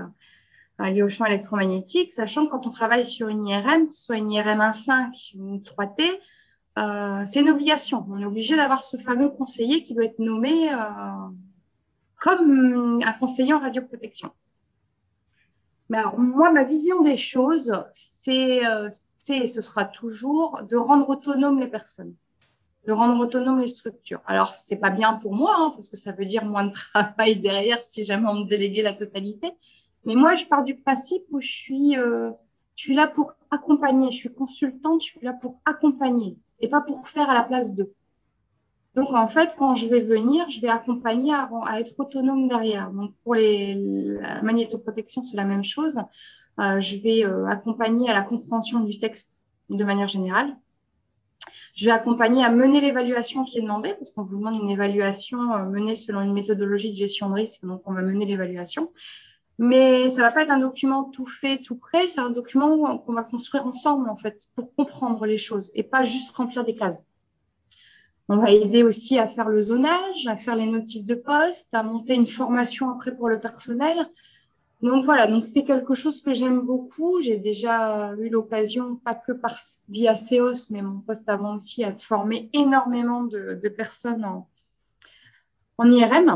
euh, 0.80 0.90
liés 0.90 1.04
au 1.04 1.10
champ 1.10 1.26
électromagnétique, 1.26 2.12
sachant 2.12 2.46
que 2.46 2.52
quand 2.52 2.68
on 2.68 2.70
travaille 2.70 3.06
sur 3.06 3.28
une 3.30 3.46
IRM, 3.48 3.90
soit 3.90 4.18
une 4.18 4.32
IRM 4.32 4.60
1.5 4.60 5.36
ou 5.38 5.48
une 5.56 5.62
3T, 5.62 6.20
euh, 6.78 7.24
c'est 7.26 7.42
une 7.42 7.50
obligation. 7.50 8.06
On 8.10 8.20
est 8.22 8.26
obligé 8.26 8.56
d'avoir 8.56 8.84
ce 8.84 8.98
fameux 8.98 9.30
conseiller 9.30 9.84
qui 9.84 9.96
doit 9.96 10.06
être 10.06 10.20
nommé 10.20 10.72
euh, 10.72 10.78
comme 12.20 13.02
un 13.04 13.14
conseiller 13.14 13.54
en 13.54 13.60
radioprotection. 13.60 14.32
Mais 15.90 15.98
alors, 15.98 16.20
moi, 16.20 16.52
ma 16.52 16.64
vision 16.64 17.02
des 17.02 17.16
choses, 17.16 17.74
c'est, 17.92 18.66
euh, 18.66 18.90
c'est, 18.92 19.48
ce 19.48 19.62
sera 19.62 19.86
toujours 19.86 20.62
de 20.70 20.76
rendre 20.76 21.10
autonomes 21.10 21.60
les 21.60 21.68
personnes, 21.68 22.14
de 22.86 22.92
rendre 22.92 23.22
autonomes 23.24 23.62
les 23.62 23.68
structures. 23.68 24.22
Alors, 24.26 24.54
c'est 24.54 24.78
pas 24.78 24.90
bien 24.90 25.14
pour 25.14 25.34
moi, 25.34 25.56
hein, 25.58 25.72
parce 25.76 25.88
que 25.88 25.98
ça 25.98 26.12
veut 26.12 26.26
dire 26.26 26.46
moins 26.46 26.66
de 26.66 26.74
travail 26.74 27.36
derrière 27.40 27.82
si 27.82 28.04
jamais 28.04 28.28
on 28.28 28.42
me 28.42 28.48
déléguait 28.48 28.82
la 28.82 28.94
totalité. 28.94 29.54
Mais 30.06 30.16
moi, 30.16 30.36
je 30.36 30.46
pars 30.46 30.64
du 30.64 30.76
principe 30.76 31.24
où 31.32 31.40
je 31.40 31.52
suis, 31.52 31.98
euh, 31.98 32.32
je 32.76 32.84
suis 32.84 32.96
là 32.96 33.08
pour 33.08 33.34
accompagner. 33.52 34.12
Je 34.12 34.18
suis 34.18 34.34
consultante, 34.34 35.02
je 35.02 35.08
suis 35.08 35.22
là 35.22 35.34
pour 35.34 35.60
accompagner 35.66 36.38
et 36.60 36.70
pas 36.70 36.82
pour 36.82 37.08
faire 37.08 37.30
à 37.30 37.34
la 37.34 37.44
place 37.44 37.76
d'eux. 37.76 37.94
Donc, 38.98 39.14
en 39.14 39.28
fait, 39.28 39.56
quand 39.60 39.76
je 39.76 39.88
vais 39.88 40.02
venir, 40.02 40.50
je 40.50 40.60
vais 40.60 40.70
accompagner 40.70 41.32
à, 41.32 41.80
être 41.80 41.94
autonome 42.00 42.48
derrière. 42.48 42.90
Donc, 42.90 43.14
pour 43.24 43.36
les, 43.36 43.76
la 43.76 44.42
c'est 45.06 45.38
la 45.38 45.46
même 45.46 45.64
chose. 45.64 46.02
Euh, 46.60 46.82
je 46.82 46.98
vais 46.98 47.24
euh, 47.24 47.46
accompagner 47.46 48.10
à 48.10 48.14
la 48.16 48.24
compréhension 48.24 48.80
du 48.80 48.98
texte 48.98 49.44
de 49.70 49.84
manière 49.84 50.08
générale. 50.08 50.58
Je 51.76 51.86
vais 51.86 51.92
accompagner 51.92 52.44
à 52.44 52.50
mener 52.50 52.82
l'évaluation 52.82 53.44
qui 53.44 53.60
est 53.60 53.62
demandée, 53.62 53.94
parce 53.94 54.10
qu'on 54.10 54.24
vous 54.24 54.40
demande 54.40 54.60
une 54.60 54.70
évaluation 54.70 55.54
euh, 55.54 55.66
menée 55.66 55.96
selon 55.96 56.22
une 56.22 56.34
méthodologie 56.34 56.90
de 56.90 56.98
gestion 56.98 57.30
de 57.30 57.36
risque, 57.36 57.64
donc 57.66 57.84
on 57.86 57.94
va 57.94 58.02
mener 58.02 58.26
l'évaluation. 58.26 58.92
Mais 59.60 60.10
ça 60.10 60.24
va 60.24 60.32
pas 60.32 60.42
être 60.42 60.50
un 60.50 60.58
document 60.58 61.04
tout 61.04 61.28
fait, 61.28 61.60
tout 61.60 61.76
prêt, 61.78 62.08
c'est 62.08 62.22
un 62.22 62.32
document 62.32 62.98
qu'on 62.98 63.14
va 63.14 63.22
construire 63.22 63.68
ensemble, 63.68 64.10
en 64.10 64.18
fait, 64.18 64.48
pour 64.56 64.74
comprendre 64.74 65.24
les 65.28 65.38
choses 65.38 65.70
et 65.76 65.84
pas 65.84 66.04
juste 66.04 66.32
remplir 66.32 66.66
des 66.66 66.76
cases. 66.76 67.06
On 68.30 68.38
va 68.38 68.52
aider 68.52 68.84
aussi 68.84 69.18
à 69.18 69.28
faire 69.28 69.48
le 69.48 69.62
zonage, 69.62 70.28
à 70.28 70.36
faire 70.36 70.56
les 70.56 70.68
notices 70.68 71.06
de 71.06 71.16
poste, 71.16 71.74
à 71.74 71.82
monter 71.82 72.14
une 72.14 72.28
formation 72.28 72.90
après 72.90 73.16
pour 73.16 73.30
le 73.30 73.40
personnel. 73.40 73.96
Donc 74.82 75.06
voilà, 75.06 75.28
donc 75.28 75.46
c'est 75.46 75.64
quelque 75.64 75.96
chose 75.96 76.22
que 76.22 76.34
j'aime 76.34 76.60
beaucoup. 76.62 77.22
J'ai 77.22 77.38
déjà 77.38 78.14
eu 78.20 78.30
l'occasion, 78.30 78.98
pas 78.98 79.16
que 79.16 79.32
par 79.32 79.56
via 79.88 80.16
CEOS, 80.16 80.72
mais 80.72 80.82
mon 80.82 81.00
poste 81.00 81.28
avant 81.30 81.56
aussi, 81.56 81.84
à 81.86 81.98
former 81.98 82.50
énormément 82.54 83.24
de, 83.24 83.70
personnes 83.70 84.26
en, 84.26 85.92
IRM, 85.92 86.30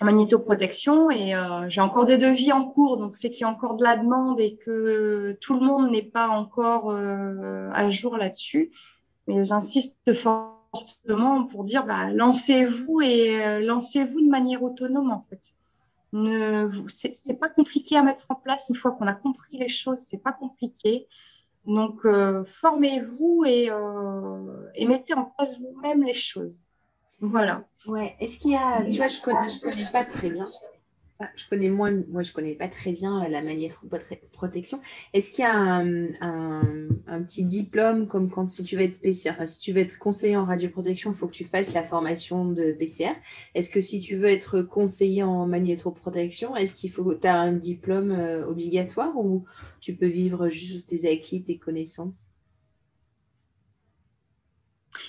en 0.00 0.04
magnétoprotection. 0.04 1.10
Et 1.10 1.34
euh, 1.34 1.68
j'ai 1.68 1.82
encore 1.82 2.06
des 2.06 2.16
devis 2.16 2.52
en 2.52 2.64
cours, 2.64 2.96
donc 2.96 3.16
c'est 3.16 3.30
qu'il 3.30 3.42
y 3.42 3.44
a 3.44 3.48
encore 3.48 3.76
de 3.76 3.84
la 3.84 3.98
demande 3.98 4.40
et 4.40 4.56
que 4.56 5.36
tout 5.42 5.54
le 5.54 5.60
monde 5.60 5.90
n'est 5.90 6.02
pas 6.02 6.28
encore 6.28 6.90
euh, 6.90 7.68
à 7.72 7.90
jour 7.90 8.16
là-dessus. 8.16 8.72
Mais 9.28 9.44
j'insiste 9.44 10.14
fort 10.14 10.61
pour 11.50 11.64
dire 11.64 11.84
bah, 11.84 12.10
lancez-vous 12.10 13.00
et 13.02 13.44
euh, 13.44 13.60
lancez-vous 13.60 14.20
de 14.20 14.28
manière 14.28 14.62
autonome 14.62 15.10
en 15.10 15.24
fait. 15.28 15.52
Ne, 16.14 16.70
c'est 16.88 17.38
pas 17.38 17.48
compliqué 17.48 17.96
à 17.96 18.02
mettre 18.02 18.26
en 18.28 18.34
place 18.34 18.68
une 18.68 18.74
fois 18.74 18.92
qu'on 18.92 19.06
a 19.06 19.14
compris 19.14 19.56
les 19.56 19.68
choses, 19.68 19.98
c'est 19.98 20.22
pas 20.22 20.32
compliqué. 20.32 21.06
Donc 21.66 22.04
euh, 22.04 22.44
formez-vous 22.60 23.44
et, 23.46 23.70
euh, 23.70 24.66
et, 24.74 24.86
mettez 24.86 25.14
en 25.14 25.24
place 25.24 25.58
vous-même 25.58 26.02
les 26.02 26.14
choses. 26.14 26.60
Voilà. 27.20 27.64
Ouais. 27.86 28.16
Est-ce 28.20 28.38
qu'il 28.38 28.50
y 28.50 28.56
a, 28.56 28.82
tu 28.82 28.96
vois, 28.96 29.08
je 29.08 29.20
connais, 29.20 29.46
connais 29.62 29.88
pas 29.92 30.04
très 30.04 30.28
bien. 30.28 30.46
Je 31.36 31.44
connais 31.48 31.68
moins, 31.68 31.92
moi 32.08 32.22
je 32.22 32.32
connais 32.32 32.54
pas 32.54 32.68
très 32.68 32.92
bien 32.92 33.28
la 33.28 33.42
protection. 34.32 34.80
Est-ce 35.12 35.30
qu'il 35.30 35.44
y 35.44 35.46
a 35.46 35.56
un, 35.56 37.22
petit 37.24 37.44
diplôme 37.44 38.08
comme 38.08 38.30
quand 38.30 38.46
si 38.46 38.64
tu 38.64 38.76
veux 38.76 38.82
être 38.82 39.00
PCR, 39.00 39.30
enfin 39.30 39.46
si 39.46 39.60
tu 39.60 39.72
veux 39.72 39.80
être 39.80 39.98
conseiller 39.98 40.36
en 40.36 40.44
radioprotection, 40.44 41.12
il 41.12 41.16
faut 41.16 41.28
que 41.28 41.32
tu 41.32 41.44
fasses 41.44 41.72
la 41.74 41.82
formation 41.82 42.46
de 42.46 42.72
PCR. 42.72 43.12
Est-ce 43.54 43.70
que 43.70 43.80
si 43.80 44.00
tu 44.00 44.16
veux 44.16 44.28
être 44.28 44.62
conseiller 44.62 45.22
en 45.22 45.46
magnétoprotection, 45.46 46.56
est-ce 46.56 46.74
qu'il 46.74 46.90
faut 46.90 47.04
que 47.04 47.14
tu 47.14 47.26
as 47.26 47.38
un 47.38 47.52
diplôme 47.52 48.10
euh, 48.10 48.46
obligatoire 48.46 49.16
ou 49.16 49.44
tu 49.80 49.94
peux 49.94 50.08
vivre 50.08 50.48
juste 50.48 50.86
tes 50.86 51.10
acquis, 51.10 51.42
tes 51.42 51.58
connaissances? 51.58 52.31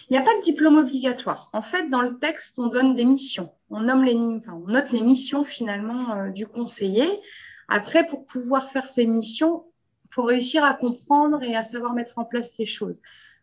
Il 0.09 0.13
n'y 0.13 0.17
a 0.17 0.21
pas 0.21 0.35
de 0.37 0.41
diplôme 0.41 0.77
obligatoire. 0.77 1.49
En 1.53 1.61
fait, 1.61 1.89
dans 1.89 2.01
le 2.01 2.17
texte, 2.17 2.59
on 2.59 2.67
donne 2.67 2.95
des 2.95 3.05
missions. 3.05 3.51
On, 3.69 3.81
note 3.81 4.91
les 4.91 5.01
missions 5.01 5.43
finalement 5.43 6.13
euh, 6.13 6.29
du 6.29 6.47
conseiller. 6.47 7.19
Après, 7.67 8.05
pour 8.05 8.25
pouvoir 8.25 8.69
faire 8.69 8.87
ces 8.87 9.05
missions, 9.05 9.65
il 10.05 10.13
faut 10.13 10.23
réussir 10.23 10.63
à 10.63 10.73
comprendre 10.73 11.41
et 11.43 11.55
à 11.55 11.63
savoir 11.63 11.93
mettre 11.93 12.17
en 12.19 12.25
place 12.25 12.57
les 12.57 12.65
choses. 12.65 13.01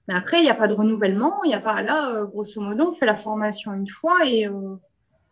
Mais 0.09 0.14
après, 0.14 0.38
il 0.38 0.45
n'y 0.45 0.51
a 0.51 0.55
pas 0.55 0.68
de 0.68 0.74
renouvellement. 0.74 1.43
Il 1.45 1.49
n'y 1.49 1.55
a 1.55 1.61
pas 1.61 1.82
là, 1.82 2.11
euh, 2.11 2.26
grosso 2.26 2.61
modo, 2.61 2.91
on 2.91 2.95
fait 2.95 3.07
la 3.07 3.16
formation 3.16 3.72
une 3.74 3.88
fois 3.88 4.26
et, 4.26 4.47
euh, 4.47 4.76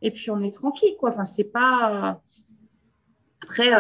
et 0.03 0.11
puis 0.11 0.31
on 0.31 0.41
est 0.41 0.53
tranquille. 0.53 0.95
Enfin, 1.03 1.25
c'est 1.25 1.45
pas. 1.53 2.21
Après, 3.43 3.71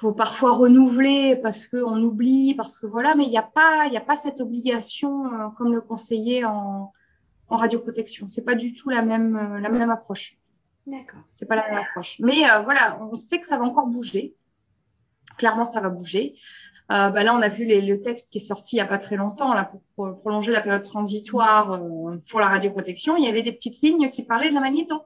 faut 0.00 0.12
parfois 0.12 0.52
renouveler 0.52 1.36
parce 1.36 1.66
qu'on 1.66 2.02
oublie, 2.02 2.54
parce 2.54 2.78
que 2.78 2.86
voilà, 2.86 3.14
mais 3.14 3.24
il 3.24 3.30
n'y 3.30 3.38
a 3.38 3.42
pas, 3.42 3.86
il 3.86 3.96
a 3.96 4.00
pas 4.00 4.16
cette 4.16 4.40
obligation 4.40 5.26
euh, 5.26 5.48
comme 5.56 5.74
le 5.74 5.82
conseiller 5.82 6.44
en, 6.44 6.90
en 7.48 7.56
radioprotection. 7.56 8.26
C'est 8.26 8.44
pas 8.44 8.54
du 8.54 8.72
tout 8.74 8.88
la 8.88 9.02
même, 9.02 9.36
euh, 9.36 9.60
la 9.60 9.68
même 9.68 9.90
approche. 9.90 10.38
D'accord. 10.86 11.20
C'est 11.34 11.46
pas 11.46 11.56
la 11.56 11.68
même 11.68 11.78
approche. 11.84 12.18
Mais 12.20 12.50
euh, 12.50 12.62
voilà, 12.62 12.98
on 13.00 13.14
sait 13.14 13.40
que 13.40 13.46
ça 13.46 13.58
va 13.58 13.64
encore 13.64 13.88
bouger. 13.88 14.34
Clairement, 15.36 15.66
ça 15.66 15.80
va 15.82 15.90
bouger. 15.90 16.34
Euh, 16.90 17.10
bah 17.10 17.22
là, 17.22 17.34
on 17.34 17.42
a 17.42 17.48
vu 17.48 17.66
les, 17.66 17.82
le 17.82 18.00
texte 18.00 18.32
qui 18.32 18.38
est 18.38 18.40
sorti 18.40 18.76
il 18.76 18.78
y 18.78 18.82
a 18.82 18.86
pas 18.86 18.98
très 18.98 19.16
longtemps 19.16 19.52
là 19.54 19.64
pour, 19.64 19.82
pour 19.94 20.20
prolonger 20.20 20.50
la 20.50 20.62
période 20.62 20.82
transitoire 20.82 21.74
euh, 21.74 22.16
pour 22.28 22.40
la 22.40 22.48
radioprotection. 22.48 23.16
Il 23.16 23.24
y 23.24 23.28
avait 23.28 23.42
des 23.42 23.52
petites 23.52 23.80
lignes 23.82 24.10
qui 24.10 24.22
parlaient 24.24 24.48
de 24.48 24.54
la 24.54 24.60
magnéto. 24.60 25.02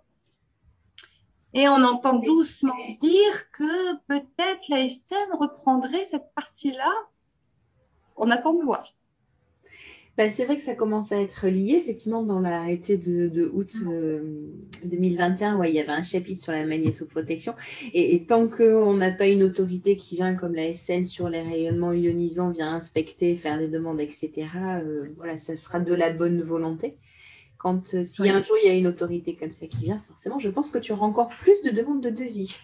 Et 1.54 1.68
on 1.68 1.82
entend 1.84 2.18
doucement 2.18 2.74
dire 3.00 3.50
que 3.52 3.96
peut-être 4.08 4.68
la 4.68 4.88
SN 4.88 5.36
reprendrait 5.38 6.04
cette 6.04 6.34
partie-là. 6.34 6.92
On 8.16 8.30
attend 8.30 8.54
de 8.54 8.64
voir. 8.64 8.92
Bah, 10.16 10.30
c'est 10.30 10.44
vrai 10.44 10.56
que 10.56 10.62
ça 10.62 10.74
commence 10.76 11.10
à 11.10 11.20
être 11.20 11.48
lié. 11.48 11.74
Effectivement, 11.82 12.22
dans 12.22 12.38
l'arrêté 12.38 12.96
de, 12.96 13.26
de 13.26 13.50
août 13.52 13.72
euh, 13.86 14.48
2021, 14.84 15.56
ouais, 15.56 15.70
il 15.70 15.74
y 15.74 15.80
avait 15.80 15.90
un 15.90 16.04
chapitre 16.04 16.40
sur 16.40 16.52
la 16.52 16.64
magnétoprotection. 16.64 17.54
Et, 17.92 18.14
et 18.14 18.24
tant 18.24 18.48
qu'on 18.48 18.94
n'a 18.94 19.10
pas 19.10 19.26
une 19.26 19.42
autorité 19.42 19.96
qui 19.96 20.16
vient, 20.16 20.34
comme 20.34 20.54
la 20.54 20.72
SN, 20.72 21.06
sur 21.06 21.28
les 21.28 21.42
rayonnements 21.42 21.92
ionisants, 21.92 22.50
vient 22.50 22.74
inspecter, 22.74 23.34
faire 23.36 23.58
des 23.58 23.66
demandes, 23.66 24.00
etc., 24.00 24.30
euh, 24.82 25.08
voilà, 25.16 25.38
ça 25.38 25.56
sera 25.56 25.80
de 25.80 25.94
la 25.94 26.10
bonne 26.10 26.42
volonté. 26.42 26.96
Quand 27.64 27.94
euh, 27.94 28.04
si 28.04 28.20
Oui. 28.20 28.28
un 28.30 28.42
jour 28.42 28.56
il 28.62 28.68
y 28.68 28.70
a 28.70 28.76
une 28.76 28.86
autorité 28.86 29.30
comme 29.40 29.52
ça 29.52 29.66
qui 29.66 29.84
vient, 29.88 30.00
forcément, 30.06 30.38
je 30.38 30.50
pense 30.50 30.68
que 30.70 30.78
tu 30.78 30.92
auras 30.92 31.06
encore 31.06 31.30
plus 31.42 31.62
de 31.62 31.70
demandes 31.70 32.02
de 32.02 32.10
devis. 32.10 32.58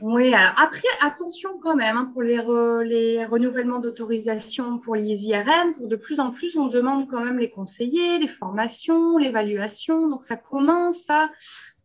Oui, 0.00 0.32
alors 0.34 0.54
après, 0.60 0.88
attention 1.02 1.50
quand 1.62 1.76
même 1.76 1.96
hein, 1.96 2.10
pour 2.12 2.22
les, 2.22 2.38
re- 2.38 2.82
les 2.82 3.24
renouvellements 3.26 3.80
d'autorisation 3.80 4.78
pour 4.78 4.96
les 4.96 5.26
IRM. 5.26 5.74
Pour 5.76 5.88
de 5.88 5.96
plus 5.96 6.18
en 6.20 6.30
plus, 6.30 6.56
on 6.56 6.68
demande 6.68 7.06
quand 7.10 7.22
même 7.22 7.38
les 7.38 7.50
conseillers, 7.50 8.18
les 8.18 8.28
formations, 8.28 9.18
l'évaluation. 9.18 10.08
Donc, 10.08 10.24
ça 10.24 10.36
commence 10.36 11.08
à, 11.10 11.30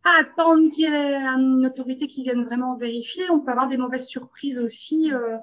à 0.04 0.10
attendre 0.20 0.72
qu'il 0.72 0.84
y 0.84 0.92
ait 0.92 1.14
une 1.36 1.66
autorité 1.66 2.08
qui 2.08 2.24
vienne 2.24 2.42
vraiment 2.44 2.76
vérifier. 2.76 3.30
On 3.30 3.38
peut 3.40 3.52
avoir 3.52 3.68
des 3.68 3.76
mauvaises 3.76 4.06
surprises 4.08 4.58
aussi 4.58 5.12
euh, 5.12 5.36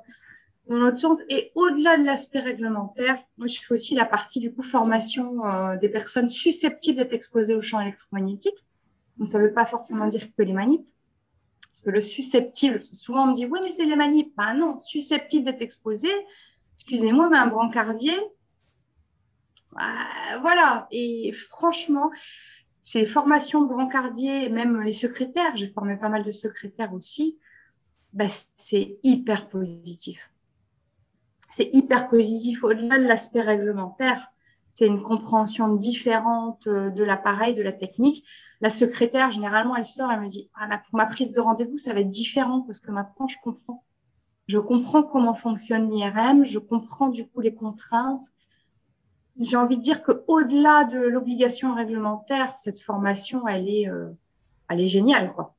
dans 0.69 0.77
l'autre 0.77 0.97
sens. 0.97 1.19
Et 1.29 1.51
au-delà 1.55 1.97
de 1.97 2.05
l'aspect 2.05 2.39
réglementaire, 2.39 3.17
moi, 3.37 3.47
je 3.47 3.59
fais 3.59 3.73
aussi 3.73 3.95
la 3.95 4.05
partie 4.05 4.39
du 4.39 4.53
coup 4.53 4.61
formation 4.61 5.45
euh, 5.45 5.77
des 5.77 5.89
personnes 5.89 6.29
susceptibles 6.29 6.97
d'être 6.97 7.13
exposées 7.13 7.55
au 7.55 7.61
champ 7.61 7.81
électromagnétique. 7.81 8.55
Donc, 9.17 9.27
ça 9.27 9.39
ne 9.39 9.43
veut 9.43 9.53
pas 9.53 9.65
forcément 9.65 10.07
dire 10.07 10.21
que 10.35 10.43
les 10.43 10.53
manips. 10.53 10.87
Parce 11.71 11.81
que 11.81 11.89
le 11.91 12.01
susceptible, 12.01 12.83
souvent 12.83 13.23
on 13.23 13.27
me 13.27 13.33
dit, 13.33 13.45
oui, 13.45 13.59
mais 13.61 13.71
c'est 13.71 13.85
les 13.85 13.95
manips. 13.95 14.33
Ben 14.35 14.53
non, 14.53 14.79
susceptible 14.79 15.45
d'être 15.45 15.61
exposé. 15.61 16.09
Excusez-moi, 16.73 17.29
mais 17.29 17.37
un 17.37 17.47
brancardier, 17.47 18.15
bah, 19.71 19.83
voilà. 20.41 20.87
Et 20.91 21.31
franchement, 21.33 22.11
ces 22.81 23.05
formations 23.05 23.61
de 23.61 23.67
brancardier, 23.67 24.45
et 24.45 24.49
même 24.49 24.81
les 24.81 24.91
secrétaires, 24.91 25.55
j'ai 25.55 25.69
formé 25.69 25.97
pas 25.97 26.09
mal 26.09 26.23
de 26.23 26.31
secrétaires 26.31 26.93
aussi, 26.93 27.37
bah, 28.13 28.25
c'est 28.55 28.97
hyper 29.03 29.49
positif. 29.49 30.31
C'est 31.49 31.69
hyper 31.73 32.09
positif 32.09 32.63
au-delà 32.63 32.99
de 32.99 33.05
l'aspect 33.05 33.41
réglementaire. 33.41 34.31
C'est 34.69 34.87
une 34.87 35.01
compréhension 35.01 35.73
différente 35.73 36.67
euh, 36.67 36.89
de 36.91 37.03
l'appareil, 37.03 37.55
de 37.55 37.63
la 37.63 37.73
technique 37.73 38.23
la 38.61 38.69
secrétaire, 38.69 39.31
généralement, 39.31 39.75
elle 39.75 39.85
sort, 39.85 40.11
elle 40.11 40.21
me 40.21 40.27
dit, 40.27 40.49
ah, 40.55 40.67
bah, 40.67 40.81
pour 40.89 40.97
ma 40.97 41.05
prise 41.05 41.31
de 41.31 41.39
rendez-vous, 41.39 41.77
ça 41.77 41.93
va 41.93 42.01
être 42.01 42.09
différent 42.09 42.61
parce 42.61 42.79
que 42.79 42.91
maintenant, 42.91 43.27
je 43.27 43.37
comprends. 43.41 43.83
Je 44.47 44.59
comprends 44.59 45.03
comment 45.03 45.35
fonctionne 45.35 45.89
l'IRM, 45.89 46.43
je 46.43 46.59
comprends 46.59 47.09
du 47.09 47.27
coup 47.27 47.39
les 47.39 47.53
contraintes. 47.53 48.25
J'ai 49.39 49.55
envie 49.55 49.77
de 49.77 49.81
dire 49.81 50.03
que 50.03 50.23
au-delà 50.27 50.83
de 50.85 50.99
l'obligation 50.99 51.73
réglementaire, 51.73 52.57
cette 52.57 52.81
formation, 52.81 53.47
elle 53.47 53.69
est, 53.69 53.87
euh, 53.87 54.09
elle 54.69 54.81
est 54.81 54.87
géniale, 54.87 55.33
quoi. 55.33 55.55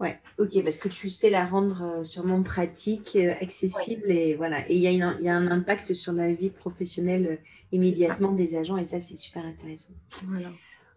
Ouais, 0.00 0.18
ok, 0.38 0.62
parce 0.64 0.78
que 0.78 0.88
tu 0.88 1.10
sais 1.10 1.28
la 1.28 1.44
rendre 1.44 1.82
euh, 1.82 2.04
sûrement 2.04 2.42
pratique, 2.42 3.16
euh, 3.16 3.32
accessible 3.40 4.10
et 4.10 4.34
voilà. 4.34 4.66
Et 4.70 4.76
il 4.76 4.80
y, 4.80 4.96
y 4.96 5.02
a 5.02 5.36
un 5.36 5.50
impact 5.50 5.92
sur 5.92 6.14
la 6.14 6.32
vie 6.32 6.48
professionnelle 6.48 7.26
euh, 7.26 7.36
immédiatement 7.70 8.32
des 8.32 8.56
agents 8.56 8.78
et 8.78 8.86
ça, 8.86 8.98
c'est 8.98 9.16
super 9.16 9.44
intéressant. 9.44 9.92
Voilà. 10.26 10.48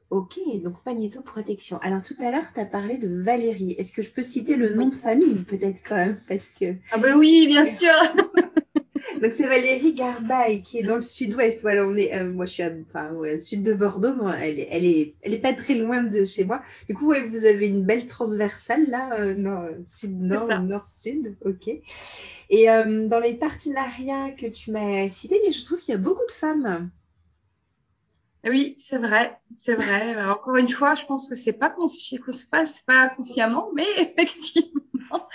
Ok, 0.09 0.39
donc 0.63 0.75
magnétoprotection. 0.85 1.79
Alors 1.79 2.01
tout 2.01 2.15
à 2.19 2.31
l'heure, 2.31 2.45
tu 2.53 2.59
as 2.61 2.65
parlé 2.65 2.97
de 2.97 3.21
Valérie. 3.21 3.75
Est-ce 3.77 3.91
que 3.91 4.01
je 4.01 4.11
peux 4.11 4.23
citer 4.23 4.55
le 4.55 4.73
nom 4.73 4.87
de 4.87 4.95
famille 4.95 5.43
peut-être 5.43 5.79
quand 5.85 5.95
même 5.95 6.21
Parce 6.27 6.49
que 6.49 6.75
Ah 6.91 6.97
ben 6.97 7.17
oui, 7.17 7.47
bien 7.47 7.65
sûr. 7.65 7.91
donc 9.23 9.31
c'est 9.31 9.47
Valérie 9.47 9.93
Garbaille 9.93 10.61
qui 10.63 10.79
est 10.79 10.83
dans 10.83 10.97
le 10.97 11.01
sud-ouest. 11.01 11.61
Voilà, 11.61 11.87
on 11.87 11.95
est, 11.95 12.13
euh, 12.13 12.29
moi 12.29 12.45
je 12.45 12.51
suis 12.51 12.63
à, 12.63 12.71
enfin, 12.89 13.13
ouais, 13.13 13.35
au 13.35 13.37
sud 13.37 13.63
de 13.63 13.73
Bordeaux, 13.73 14.13
mais 14.21 14.33
elle 14.41 14.59
est, 14.59 14.67
elle 14.69 14.85
est, 14.85 15.15
elle 15.21 15.33
est 15.33 15.39
pas 15.39 15.53
très 15.53 15.75
loin 15.75 16.03
de 16.03 16.25
chez 16.25 16.43
moi. 16.43 16.61
Du 16.89 16.93
coup, 16.93 17.07
ouais, 17.07 17.25
vous 17.29 17.45
avez 17.45 17.67
une 17.67 17.85
belle 17.85 18.05
transversale 18.05 18.89
là, 18.89 19.17
euh, 19.17 19.33
nord, 19.33 19.69
sud-nord, 19.87 20.41
C'est 20.41 20.53
ça. 20.53 20.59
nord-sud. 20.59 21.37
Ok. 21.45 21.69
Et 22.49 22.69
euh, 22.69 23.07
dans 23.07 23.19
les 23.19 23.33
partenariats 23.35 24.31
que 24.31 24.47
tu 24.47 24.71
m'as 24.71 25.07
cités, 25.07 25.39
je 25.49 25.63
trouve 25.63 25.79
qu'il 25.79 25.93
y 25.93 25.95
a 25.95 26.01
beaucoup 26.01 26.25
de 26.27 26.33
femmes. 26.33 26.91
Oui, 28.45 28.75
c'est 28.77 28.97
vrai, 28.97 29.39
c'est 29.57 29.75
vrai. 29.75 30.17
Alors, 30.17 30.37
encore 30.41 30.57
une 30.57 30.69
fois, 30.69 30.95
je 30.95 31.05
pense 31.05 31.29
que 31.29 31.35
c'est 31.35 31.53
pas 31.53 31.69
consci... 31.69 32.19
pas 32.85 33.09
consciemment, 33.15 33.71
mais 33.73 33.85
effectivement, 33.97 35.29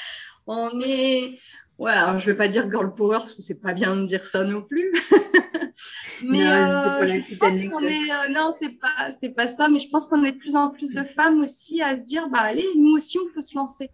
on 0.46 0.78
est. 0.82 1.38
Ouais, 1.78 1.92
alors 1.92 2.18
je 2.18 2.26
vais 2.30 2.36
pas 2.36 2.48
dire 2.48 2.68
girl 2.70 2.92
power 2.94 3.18
parce 3.18 3.34
que 3.34 3.42
c'est 3.42 3.60
pas 3.60 3.72
bien 3.72 3.94
de 3.96 4.04
dire 4.04 4.24
ça 4.24 4.42
non 4.44 4.62
plus. 4.62 4.92
mais 6.24 6.38
Non, 6.40 6.50
euh, 6.50 7.06
je 7.06 7.18
petite 7.20 7.38
pense 7.38 7.50
qu'on 7.68 7.80
est. 7.82 8.10
euh, 8.12 8.28
non, 8.30 8.50
c'est 8.58 8.70
pas, 8.80 9.10
c'est 9.18 9.28
pas 9.30 9.46
ça. 9.46 9.68
Mais 9.68 9.78
je 9.78 9.88
pense 9.88 10.08
qu'on 10.08 10.24
est 10.24 10.32
de 10.32 10.38
plus 10.38 10.56
en 10.56 10.70
plus 10.70 10.90
de 10.92 11.04
femmes 11.04 11.40
aussi 11.42 11.80
à 11.82 11.96
se 11.96 12.06
dire, 12.06 12.28
bah 12.30 12.40
allez, 12.40 12.66
nous 12.76 12.94
aussi 12.94 13.18
on 13.18 13.32
peut 13.32 13.40
se 13.40 13.56
lancer. 13.56 13.90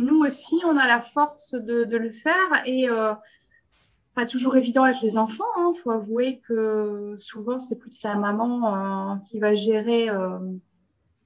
Nous 0.00 0.18
aussi, 0.20 0.56
on 0.66 0.76
a 0.76 0.88
la 0.88 1.00
force 1.00 1.52
de, 1.54 1.84
de 1.84 1.96
le 1.96 2.10
faire 2.10 2.62
et 2.66 2.90
euh, 2.90 3.14
pas 4.14 4.26
toujours 4.26 4.56
évident 4.56 4.82
avec 4.82 5.00
les 5.02 5.16
enfants. 5.16 5.44
Il 5.72 5.80
faut 5.82 5.92
avouer 5.92 6.40
que 6.46 7.14
souvent, 7.20 7.60
c'est 7.60 7.76
plus 7.78 8.02
la 8.02 8.16
maman 8.16 9.12
euh, 9.12 9.16
qui 9.30 9.38
va 9.38 9.54
gérer 9.54 10.10
euh, 10.10 10.38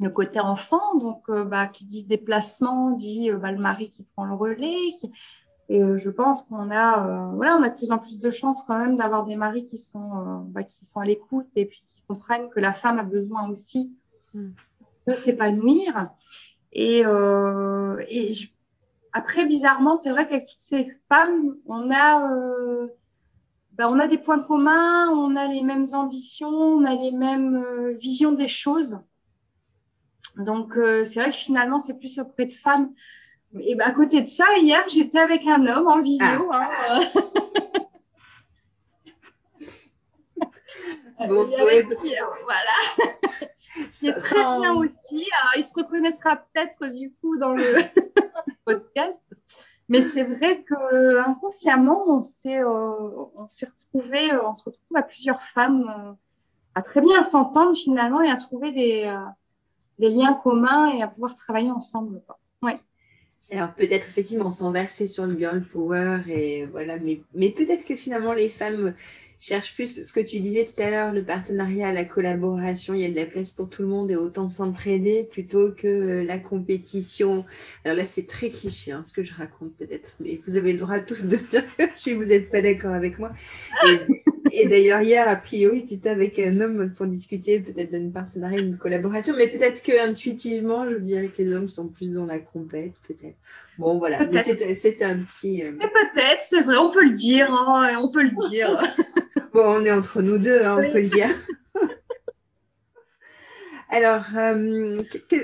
le 0.00 0.10
côté 0.10 0.38
enfant. 0.38 0.96
Donc, 0.98 1.22
euh, 1.30 1.44
bah, 1.44 1.66
qui 1.66 1.86
dit 1.86 2.04
déplacement, 2.04 2.90
dit 2.90 3.30
euh, 3.30 3.38
bah, 3.38 3.50
le 3.52 3.58
mari 3.58 3.88
qui 3.90 4.04
prend 4.14 4.26
le 4.26 4.34
relais. 4.34 4.76
qui- 5.00 5.10
Et 5.72 5.82
euh, 5.82 5.96
je 5.96 6.10
pense 6.10 6.42
qu'on 6.42 6.70
a, 6.70 7.06
euh, 7.30 7.34
voilà, 7.34 7.56
on 7.56 7.62
a 7.62 7.70
de 7.70 7.74
plus 7.74 7.92
en 7.92 7.98
plus 7.98 8.18
de 8.20 8.30
chances 8.30 8.62
quand 8.64 8.76
même 8.78 8.94
d'avoir 8.94 9.24
des 9.24 9.36
maris 9.36 9.64
qui 9.64 9.78
sont, 9.78 10.18
euh, 10.18 10.38
bah, 10.48 10.64
qui 10.64 10.84
sont 10.84 11.00
à 11.00 11.06
l'écoute 11.06 11.46
et 11.56 11.64
puis 11.64 11.82
qui 11.90 12.02
comprennent 12.06 12.50
que 12.50 12.60
la 12.60 12.74
femme 12.74 12.98
a 12.98 13.04
besoin 13.04 13.48
aussi 13.48 13.90
Mm. 14.34 14.50
de 15.06 15.14
s'épanouir. 15.14 16.10
Et, 16.72 17.06
euh, 17.06 17.96
et 18.08 18.34
je- 18.34 18.48
après, 19.14 19.46
bizarrement, 19.46 19.96
c'est 19.96 20.10
vrai 20.10 20.28
qu'avec 20.28 20.46
toutes 20.46 20.60
ces 20.60 20.92
femmes, 21.10 21.56
on 21.64 21.90
a, 21.90 22.86
ben, 23.72 23.88
on 23.88 23.98
a 23.98 24.08
des 24.08 24.18
points 24.18 24.40
communs, 24.40 25.08
on 25.08 25.36
a 25.36 25.46
les 25.48 25.62
mêmes 25.62 25.86
ambitions, 25.94 26.50
on 26.50 26.84
a 26.84 26.94
les 26.94 27.12
mêmes 27.12 27.64
visions 27.98 28.32
des 28.32 28.48
choses. 28.48 29.00
Donc, 30.36 30.74
c'est 31.06 31.20
vrai 31.20 31.30
que 31.30 31.36
finalement, 31.38 31.78
c'est 31.78 31.98
plus 31.98 32.18
auprès 32.18 32.44
de 32.44 32.52
femmes. 32.52 32.92
Et 33.60 33.74
ben, 33.74 33.86
à 33.86 33.92
côté 33.92 34.20
de 34.22 34.28
ça, 34.28 34.44
hier, 34.58 34.82
j'étais 34.88 35.18
avec 35.18 35.46
un 35.46 35.66
homme 35.66 35.86
en 35.86 36.00
visio. 36.00 36.50
hein, 36.52 36.70
euh. 36.90 37.20
Bon, 41.28 41.48
Et 41.50 41.60
avec 41.60 41.88
ouais, 41.90 41.96
qui, 42.02 42.14
euh, 42.16 42.24
voilà. 42.42 43.08
qui 43.92 44.08
est 44.08 44.12
ça- 44.12 44.18
très 44.20 44.58
bien 44.58 44.74
aussi. 44.74 45.16
Alors, 45.40 45.52
il 45.56 45.64
se 45.64 45.74
reconnaîtra 45.76 46.36
peut-être 46.36 46.84
du 46.92 47.14
coup 47.20 47.36
dans 47.38 47.52
le 47.52 47.76
podcast. 48.64 49.28
Mais 49.88 50.02
c'est 50.02 50.24
vrai 50.24 50.62
que 50.64 51.18
inconsciemment, 51.18 52.04
on 52.08 52.22
s'est, 52.22 52.58
euh, 52.60 52.92
on 53.36 53.46
s'est 53.46 53.68
retrouvé, 53.92 54.32
euh, 54.32 54.42
on 54.44 54.54
se 54.54 54.64
retrouve 54.64 54.96
à 54.96 55.02
plusieurs 55.02 55.42
femmes 55.42 55.88
euh, 55.96 56.12
à 56.74 56.82
très 56.82 57.00
bien 57.02 57.22
s'entendre 57.22 57.76
finalement 57.76 58.20
et 58.22 58.30
à 58.30 58.36
trouver 58.36 58.72
des, 58.72 59.04
euh, 59.04 59.18
des 59.98 60.08
liens 60.08 60.34
communs 60.34 60.88
et 60.92 61.02
à 61.02 61.08
pouvoir 61.08 61.34
travailler 61.34 61.70
ensemble. 61.70 62.22
Quoi. 62.26 62.38
Alors 63.50 63.74
peut-être 63.74 64.06
effectivement 64.08 64.50
sans 64.50 64.70
verser 64.70 65.06
sur 65.06 65.26
le 65.26 65.36
girl 65.36 65.62
power 65.64 66.20
et 66.28 66.66
voilà, 66.66 66.98
mais, 66.98 67.20
mais 67.34 67.50
peut-être 67.50 67.84
que 67.84 67.96
finalement 67.96 68.32
les 68.32 68.48
femmes 68.48 68.94
cherchent 69.40 69.74
plus 69.74 70.04
ce 70.04 70.12
que 70.12 70.20
tu 70.20 70.38
disais 70.38 70.64
tout 70.64 70.80
à 70.80 70.88
l'heure, 70.88 71.12
le 71.12 71.24
partenariat, 71.24 71.92
la 71.92 72.04
collaboration, 72.04 72.94
il 72.94 73.00
y 73.00 73.04
a 73.04 73.10
de 73.10 73.16
la 73.16 73.26
place 73.26 73.50
pour 73.50 73.68
tout 73.68 73.82
le 73.82 73.88
monde 73.88 74.10
et 74.10 74.16
autant 74.16 74.48
s'entraider 74.48 75.28
plutôt 75.30 75.72
que 75.72 75.88
euh, 75.88 76.24
la 76.24 76.38
compétition. 76.38 77.44
Alors 77.84 77.96
là 77.96 78.06
c'est 78.06 78.26
très 78.26 78.50
cliché 78.50 78.92
hein, 78.92 79.02
ce 79.02 79.12
que 79.12 79.24
je 79.24 79.34
raconte 79.34 79.74
peut-être, 79.76 80.16
mais 80.20 80.40
vous 80.46 80.56
avez 80.56 80.72
le 80.72 80.78
droit 80.78 81.00
tous 81.00 81.24
de 81.24 81.36
dire 81.36 81.64
si 81.96 82.14
vous 82.14 82.24
n'êtes 82.24 82.50
pas 82.50 82.62
d'accord 82.62 82.92
avec 82.92 83.18
moi. 83.18 83.32
Et 84.54 84.68
d'ailleurs, 84.68 85.00
hier, 85.00 85.28
a 85.28 85.36
priori, 85.36 85.86
tu 85.86 85.94
étais 85.94 86.10
avec 86.10 86.38
un 86.38 86.60
homme 86.60 86.92
pour 86.92 87.06
discuter 87.06 87.58
peut-être 87.60 87.90
d'une 87.90 88.12
partenariat, 88.12 88.60
d'une 88.60 88.76
collaboration, 88.76 89.34
mais 89.36 89.48
peut-être 89.48 89.82
qu'intuitivement, 89.82 90.88
je 90.88 90.96
dirais 90.96 91.28
que 91.28 91.42
les 91.42 91.54
hommes 91.54 91.70
sont 91.70 91.88
plus 91.88 92.14
dans 92.14 92.26
la 92.26 92.38
compète, 92.38 92.92
peut-être. 93.08 93.36
Bon, 93.78 93.98
voilà, 93.98 94.18
c'était 94.42 95.04
un 95.04 95.18
petit. 95.20 95.62
Euh, 95.62 95.72
peut-être, 95.72 96.42
c'est 96.42 96.60
vrai, 96.60 96.76
on 96.76 96.90
peut 96.90 97.04
le 97.04 97.12
dire, 97.12 97.50
hein, 97.50 97.98
on 98.02 98.10
peut 98.10 98.22
le 98.22 98.50
dire. 98.50 98.78
bon, 99.54 99.80
on 99.80 99.84
est 99.84 99.92
entre 99.92 100.20
nous 100.20 100.38
deux, 100.38 100.62
hein, 100.62 100.76
on 100.78 100.92
peut 100.92 101.00
le 101.00 101.08
dire. 101.08 101.30
Alors, 103.94 104.24
euh, 104.38 104.96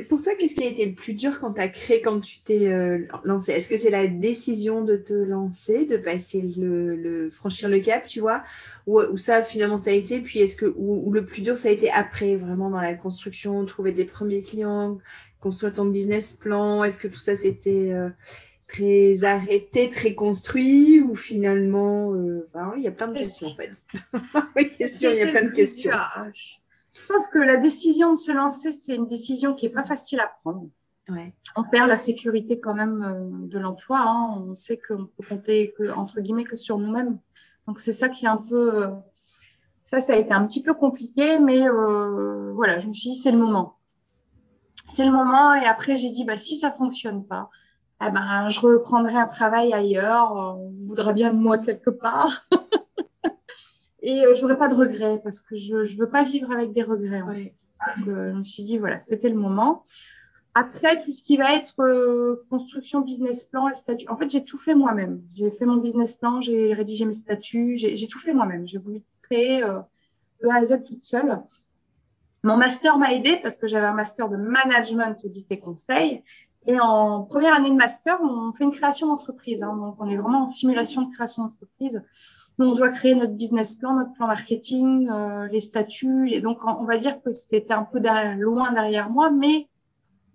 pour 0.08 0.22
toi, 0.22 0.32
qu'est-ce 0.34 0.54
qui 0.54 0.64
a 0.64 0.68
été 0.68 0.86
le 0.86 0.94
plus 0.94 1.12
dur 1.12 1.38
quand 1.38 1.52
tu 1.52 1.60
as 1.60 1.68
créé, 1.68 2.00
quand 2.00 2.18
tu 2.18 2.40
t'es 2.40 2.68
euh, 2.68 3.06
lancé? 3.22 3.52
Est-ce 3.52 3.68
que 3.68 3.76
c'est 3.76 3.90
la 3.90 4.06
décision 4.06 4.80
de 4.80 4.96
te 4.96 5.12
lancer, 5.12 5.84
de 5.84 5.98
passer 5.98 6.40
le, 6.56 7.28
franchir 7.28 7.68
le 7.68 7.78
cap, 7.80 8.06
tu 8.06 8.20
vois? 8.20 8.42
Ou, 8.86 9.18
ça, 9.18 9.42
finalement, 9.42 9.76
ça 9.76 9.90
a 9.90 9.92
été? 9.92 10.20
Puis 10.20 10.38
est-ce 10.38 10.56
que, 10.56 10.64
ou, 10.64 11.12
le 11.12 11.26
plus 11.26 11.42
dur, 11.42 11.58
ça 11.58 11.68
a 11.68 11.72
été 11.72 11.90
après, 11.90 12.36
vraiment 12.36 12.70
dans 12.70 12.80
la 12.80 12.94
construction, 12.94 13.66
trouver 13.66 13.92
des 13.92 14.06
premiers 14.06 14.42
clients, 14.42 14.96
construire 15.40 15.74
ton 15.74 15.84
business 15.84 16.32
plan? 16.32 16.82
Est-ce 16.84 16.96
que 16.96 17.08
tout 17.08 17.20
ça, 17.20 17.36
c'était 17.36 17.90
euh, 17.92 18.08
très 18.66 19.24
arrêté, 19.24 19.90
très 19.90 20.14
construit? 20.14 21.02
Ou 21.02 21.14
finalement, 21.16 22.14
il 22.78 22.82
y 22.82 22.88
a 22.88 22.92
plein 22.92 23.08
de 23.08 23.18
questions, 23.18 23.48
en 23.48 23.54
fait. 23.54 23.82
il 24.80 25.18
y 25.18 25.22
a 25.22 25.26
plein 25.32 25.44
de 25.44 25.54
questions. 25.54 25.92
Je 27.02 27.12
pense 27.12 27.26
que 27.28 27.38
la 27.38 27.56
décision 27.56 28.12
de 28.12 28.18
se 28.18 28.32
lancer, 28.32 28.72
c'est 28.72 28.94
une 28.94 29.06
décision 29.06 29.54
qui 29.54 29.66
n'est 29.66 29.72
pas 29.72 29.84
facile 29.84 30.20
à 30.20 30.30
prendre. 30.42 30.68
On 31.56 31.64
perd 31.64 31.88
la 31.88 31.96
sécurité 31.96 32.60
quand 32.60 32.74
même 32.74 33.02
euh, 33.02 33.46
de 33.48 33.58
l'emploi. 33.58 34.00
Hein. 34.00 34.44
On 34.46 34.54
sait 34.54 34.78
qu'on 34.78 35.06
peut 35.06 35.24
compter 35.28 35.74
que, 35.76 35.90
entre 35.90 36.20
guillemets 36.20 36.44
que 36.44 36.56
sur 36.56 36.78
nous-mêmes. 36.78 37.18
Donc 37.66 37.80
c'est 37.80 37.92
ça 37.92 38.08
qui 38.08 38.26
est 38.26 38.28
un 38.28 38.36
peu, 38.36 38.84
euh, 38.84 38.90
ça, 39.84 40.00
ça 40.00 40.14
a 40.14 40.16
été 40.16 40.32
un 40.32 40.46
petit 40.46 40.62
peu 40.62 40.74
compliqué, 40.74 41.38
mais 41.38 41.66
euh, 41.68 42.52
voilà, 42.52 42.78
je 42.78 42.88
me 42.88 42.92
suis 42.92 43.10
dit 43.10 43.16
c'est 43.16 43.32
le 43.32 43.38
moment. 43.38 43.78
C'est 44.90 45.04
le 45.04 45.12
moment. 45.12 45.54
Et 45.54 45.64
après 45.64 45.96
j'ai 45.96 46.10
dit 46.10 46.24
bah 46.24 46.36
si 46.36 46.58
ça 46.58 46.72
fonctionne 46.72 47.26
pas, 47.26 47.50
eh 48.06 48.10
ben 48.10 48.48
je 48.48 48.60
reprendrai 48.60 49.16
un 49.16 49.26
travail 49.26 49.72
ailleurs. 49.72 50.32
On 50.32 50.72
voudra 50.86 51.12
bien 51.12 51.32
de 51.32 51.38
moi 51.38 51.58
quelque 51.58 51.90
part. 51.90 52.46
Et 54.00 54.24
euh, 54.24 54.34
j'aurais 54.36 54.58
pas 54.58 54.68
de 54.68 54.74
regrets 54.74 55.20
parce 55.22 55.40
que 55.40 55.56
je 55.56 55.76
ne 55.76 55.98
veux 55.98 56.08
pas 56.08 56.22
vivre 56.22 56.50
avec 56.52 56.72
des 56.72 56.82
regrets. 56.82 57.22
En 57.22 57.32
fait. 57.32 57.54
Donc, 57.98 58.08
euh, 58.08 58.32
je 58.32 58.38
me 58.38 58.44
suis 58.44 58.62
dit, 58.62 58.78
voilà, 58.78 59.00
c'était 59.00 59.28
le 59.28 59.36
moment. 59.36 59.84
Après, 60.54 61.02
tout 61.02 61.12
ce 61.12 61.22
qui 61.22 61.36
va 61.36 61.54
être 61.54 61.80
euh, 61.80 62.44
construction, 62.50 63.00
business 63.00 63.44
plan, 63.44 63.68
les 63.68 63.74
statuts. 63.74 64.08
En 64.08 64.16
fait, 64.16 64.30
j'ai 64.30 64.44
tout 64.44 64.58
fait 64.58 64.74
moi-même. 64.74 65.22
J'ai 65.34 65.50
fait 65.50 65.66
mon 65.66 65.76
business 65.76 66.16
plan, 66.16 66.40
j'ai 66.40 66.74
rédigé 66.74 67.04
mes 67.04 67.12
statuts, 67.12 67.76
j'ai 67.76 68.08
tout 68.08 68.18
fait 68.18 68.32
moi-même. 68.32 68.66
J'ai 68.66 68.78
voulu 68.78 69.02
créer 69.22 69.60
de 69.60 70.48
A 70.48 70.56
à 70.56 70.64
Z 70.64 70.84
toute 70.84 71.04
seule. 71.04 71.42
Mon 72.44 72.56
master 72.56 72.98
m'a 72.98 73.12
aidé 73.12 73.38
parce 73.42 73.56
que 73.56 73.66
j'avais 73.66 73.86
un 73.86 73.94
master 73.94 74.28
de 74.28 74.36
management, 74.36 75.16
audit 75.24 75.46
et 75.50 75.58
conseil. 75.58 76.22
Et 76.66 76.78
en 76.80 77.22
première 77.22 77.54
année 77.54 77.70
de 77.70 77.76
master, 77.76 78.18
on 78.22 78.52
fait 78.52 78.64
une 78.64 78.72
création 78.72 79.08
d'entreprise. 79.08 79.62
Hein. 79.62 79.76
donc, 79.76 79.96
on 79.98 80.08
est 80.08 80.16
vraiment 80.16 80.44
en 80.44 80.48
simulation 80.48 81.02
de 81.02 81.12
création 81.12 81.44
d'entreprise 81.44 82.02
on 82.66 82.74
doit 82.74 82.90
créer 82.90 83.14
notre 83.14 83.34
business 83.34 83.74
plan, 83.74 83.94
notre 83.94 84.12
plan 84.14 84.26
marketing, 84.26 85.08
euh, 85.08 85.46
les 85.48 85.60
statuts. 85.60 86.30
Et 86.32 86.40
donc, 86.40 86.58
on 86.64 86.84
va 86.84 86.98
dire 86.98 87.22
que 87.22 87.32
c'était 87.32 87.74
un 87.74 87.84
peu 87.84 88.00
loin 88.36 88.72
derrière 88.72 89.10
moi, 89.10 89.30
mais 89.30 89.68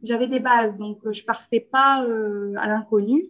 j'avais 0.02 0.28
des 0.28 0.40
bases. 0.40 0.78
Donc, 0.78 1.00
euh, 1.06 1.12
je 1.12 1.24
partais 1.26 1.60
pas 1.60 2.06
euh, 2.06 2.54
à 2.58 2.68
l'inconnu. 2.68 3.30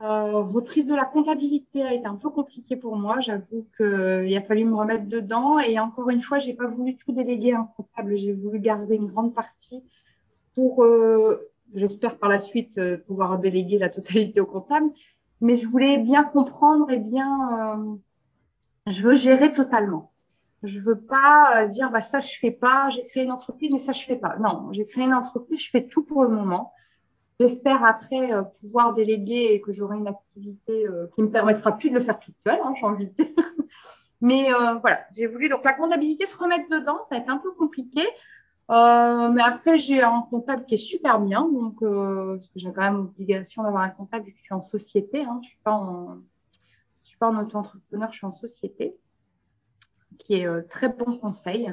reprise 0.00 0.88
de 0.88 0.96
la 0.96 1.04
comptabilité 1.04 1.82
a 1.82 1.94
été 1.94 2.06
un 2.06 2.16
peu 2.16 2.30
compliquée 2.30 2.76
pour 2.76 2.96
moi. 2.96 3.20
J'avoue 3.20 3.66
qu'il 3.76 4.36
a 4.36 4.42
fallu 4.42 4.64
me 4.64 4.74
remettre 4.74 5.06
dedans. 5.06 5.60
Et 5.60 5.78
encore 5.78 6.10
une 6.10 6.22
fois, 6.22 6.40
j'ai 6.40 6.54
pas 6.54 6.66
voulu 6.66 6.96
tout 6.96 7.12
déléguer 7.12 7.52
à 7.52 7.60
un 7.60 7.68
comptable. 7.76 8.16
J'ai 8.16 8.32
voulu 8.32 8.58
garder 8.58 8.96
une 8.96 9.06
grande 9.06 9.32
partie 9.32 9.80
pour, 10.56 10.84
j'espère 11.72 12.18
par 12.18 12.28
la 12.28 12.40
suite, 12.40 12.80
pouvoir 13.06 13.38
déléguer 13.38 13.78
la 13.78 13.88
totalité 13.88 14.40
au 14.40 14.46
comptable 14.46 14.90
mais 15.42 15.56
je 15.56 15.66
voulais 15.66 15.98
bien 15.98 16.22
comprendre 16.22 16.90
et 16.90 16.98
bien, 16.98 17.76
euh, 17.76 17.96
je 18.86 19.02
veux 19.02 19.16
gérer 19.16 19.52
totalement. 19.52 20.12
Je 20.62 20.78
veux 20.78 21.00
pas 21.00 21.64
euh, 21.64 21.66
dire 21.66 21.90
bah 21.90 22.00
ça 22.00 22.20
je 22.20 22.38
fais 22.38 22.52
pas, 22.52 22.88
j'ai 22.88 23.04
créé 23.04 23.24
une 23.24 23.32
entreprise 23.32 23.72
mais 23.72 23.78
ça 23.78 23.92
je 23.92 24.04
fais 24.04 24.16
pas. 24.16 24.36
Non, 24.38 24.68
j'ai 24.72 24.86
créé 24.86 25.04
une 25.04 25.14
entreprise, 25.14 25.60
je 25.60 25.70
fais 25.70 25.88
tout 25.88 26.04
pour 26.04 26.22
le 26.22 26.28
moment. 26.28 26.72
J'espère 27.40 27.84
après 27.84 28.32
euh, 28.32 28.42
pouvoir 28.60 28.94
déléguer 28.94 29.54
et 29.54 29.60
que 29.60 29.72
j'aurai 29.72 29.96
une 29.98 30.06
activité 30.06 30.86
qui 31.14 31.22
me 31.22 31.30
permettra 31.30 31.76
plus 31.76 31.90
de 31.90 31.96
le 31.96 32.04
faire 32.04 32.20
toute 32.20 32.36
seule, 32.46 32.60
hein, 32.64 32.74
j'ai 32.78 32.86
envie 32.86 33.08
de 33.08 33.12
dire. 33.12 33.26
Mais 34.20 34.52
voilà, 34.80 35.00
j'ai 35.10 35.26
voulu 35.26 35.48
donc 35.48 35.64
la 35.64 35.72
comptabilité 35.72 36.26
se 36.26 36.38
remettre 36.38 36.68
dedans, 36.68 37.02
ça 37.02 37.16
a 37.16 37.18
été 37.18 37.28
un 37.28 37.38
peu 37.38 37.50
compliqué. 37.50 38.06
Euh, 38.72 39.28
mais 39.28 39.42
après, 39.42 39.76
j'ai 39.76 40.02
un 40.02 40.22
comptable 40.30 40.64
qui 40.64 40.74
est 40.74 40.78
super 40.78 41.20
bien, 41.20 41.46
donc 41.46 41.82
euh, 41.82 42.36
parce 42.36 42.48
que 42.48 42.58
j'ai 42.58 42.72
quand 42.72 42.80
même 42.80 42.96
l'obligation 42.96 43.62
d'avoir 43.62 43.82
un 43.82 43.90
comptable 43.90 44.24
vu 44.24 44.32
que 44.32 44.38
je 44.38 44.44
suis 44.44 44.54
en 44.54 44.62
société. 44.62 45.24
Hein, 45.24 45.40
je 45.42 45.48
suis 45.48 45.58
pas 45.62 45.72
en, 45.72 46.16
je 47.02 47.08
suis 47.08 47.18
pas 47.18 47.28
en 47.28 47.38
auto-entrepreneur, 47.38 48.10
je 48.10 48.16
suis 48.16 48.26
en 48.26 48.32
société, 48.32 48.96
qui 50.18 50.36
est 50.36 50.46
euh, 50.46 50.62
très 50.62 50.88
bon 50.88 51.18
conseil. 51.18 51.70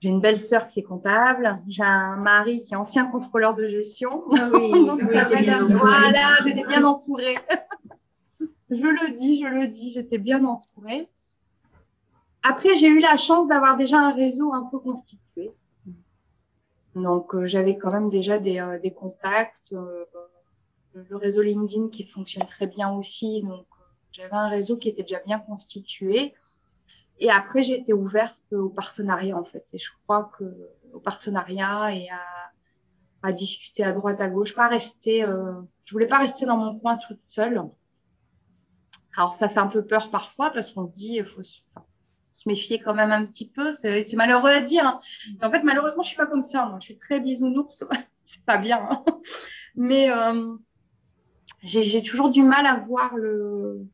J'ai 0.00 0.08
une 0.08 0.22
belle 0.22 0.40
sœur 0.40 0.68
qui 0.68 0.80
est 0.80 0.84
comptable. 0.84 1.60
J'ai 1.68 1.84
un 1.84 2.16
mari 2.16 2.64
qui 2.64 2.72
est 2.72 2.78
ancien 2.78 3.06
contrôleur 3.06 3.54
de 3.54 3.68
gestion. 3.68 4.24
Ah 4.38 4.48
oui, 4.54 4.70
donc 4.86 5.04
ça 5.04 5.26
Voilà, 5.26 6.36
j'étais 6.44 6.64
bien 6.64 6.82
entourée. 6.82 7.36
je 8.70 8.86
le 8.86 9.16
dis, 9.16 9.42
je 9.42 9.48
le 9.48 9.68
dis, 9.68 9.92
j'étais 9.92 10.18
bien 10.18 10.42
entourée. 10.44 11.10
Après, 12.42 12.74
j'ai 12.74 12.88
eu 12.88 13.00
la 13.00 13.18
chance 13.18 13.48
d'avoir 13.48 13.76
déjà 13.76 13.98
un 13.98 14.12
réseau 14.12 14.52
un 14.54 14.64
peu 14.64 14.78
constitué. 14.78 15.52
Donc, 16.94 17.34
euh, 17.34 17.46
j'avais 17.46 17.76
quand 17.78 17.90
même 17.90 18.10
déjà 18.10 18.38
des, 18.38 18.60
euh, 18.60 18.78
des 18.78 18.90
contacts, 18.90 19.72
euh, 19.72 20.04
le 20.94 21.16
réseau 21.16 21.40
LinkedIn 21.40 21.88
qui 21.88 22.04
fonctionne 22.04 22.46
très 22.46 22.66
bien 22.66 22.90
aussi. 22.92 23.42
Donc, 23.42 23.66
j'avais 24.12 24.34
un 24.34 24.48
réseau 24.48 24.76
qui 24.76 24.90
était 24.90 25.02
déjà 25.02 25.20
bien 25.20 25.38
constitué. 25.38 26.34
Et 27.18 27.30
après, 27.30 27.70
été 27.70 27.92
ouverte 27.92 28.44
au 28.52 28.68
partenariat, 28.68 29.38
en 29.38 29.44
fait. 29.44 29.66
Et 29.72 29.78
je 29.78 29.90
crois 30.02 30.30
que 30.38 30.44
au 30.92 31.00
partenariat 31.00 31.94
et 31.94 32.08
à, 32.10 32.20
à 33.22 33.32
discuter 33.32 33.84
à 33.84 33.92
droite, 33.92 34.20
à 34.20 34.28
gauche, 34.28 34.54
pas 34.54 34.68
rester, 34.68 35.24
euh, 35.24 35.54
je 35.84 35.92
voulais 35.94 36.06
pas 36.06 36.18
rester 36.18 36.44
dans 36.44 36.58
mon 36.58 36.78
coin 36.78 36.98
toute 36.98 37.20
seule. 37.26 37.62
Alors, 39.16 39.32
ça 39.32 39.48
fait 39.48 39.60
un 39.60 39.68
peu 39.68 39.84
peur 39.86 40.10
parfois 40.10 40.50
parce 40.50 40.72
qu'on 40.72 40.86
se 40.86 40.92
dit, 40.92 41.22
faut, 41.22 41.42
se 42.32 42.48
méfier 42.48 42.80
quand 42.80 42.94
même 42.94 43.12
un 43.12 43.24
petit 43.24 43.48
peu. 43.48 43.74
C'est 43.74 44.14
malheureux 44.14 44.50
à 44.50 44.60
dire. 44.60 44.86
Hein. 44.86 44.98
En 45.42 45.50
fait, 45.50 45.62
malheureusement, 45.62 46.02
je 46.02 46.08
suis 46.08 46.16
pas 46.16 46.26
comme 46.26 46.42
ça. 46.42 46.66
Moi, 46.66 46.78
je 46.80 46.86
suis 46.86 46.96
très 46.96 47.20
bisounours. 47.20 47.84
c'est 48.24 48.44
pas 48.44 48.58
bien. 48.58 48.88
Hein. 48.90 49.04
Mais 49.76 50.10
euh, 50.10 50.54
j'ai 51.62 52.02
toujours 52.02 52.30
du 52.30 52.42
mal 52.42 52.66
à 52.66 52.76
voir 52.76 53.16
le 53.16 53.86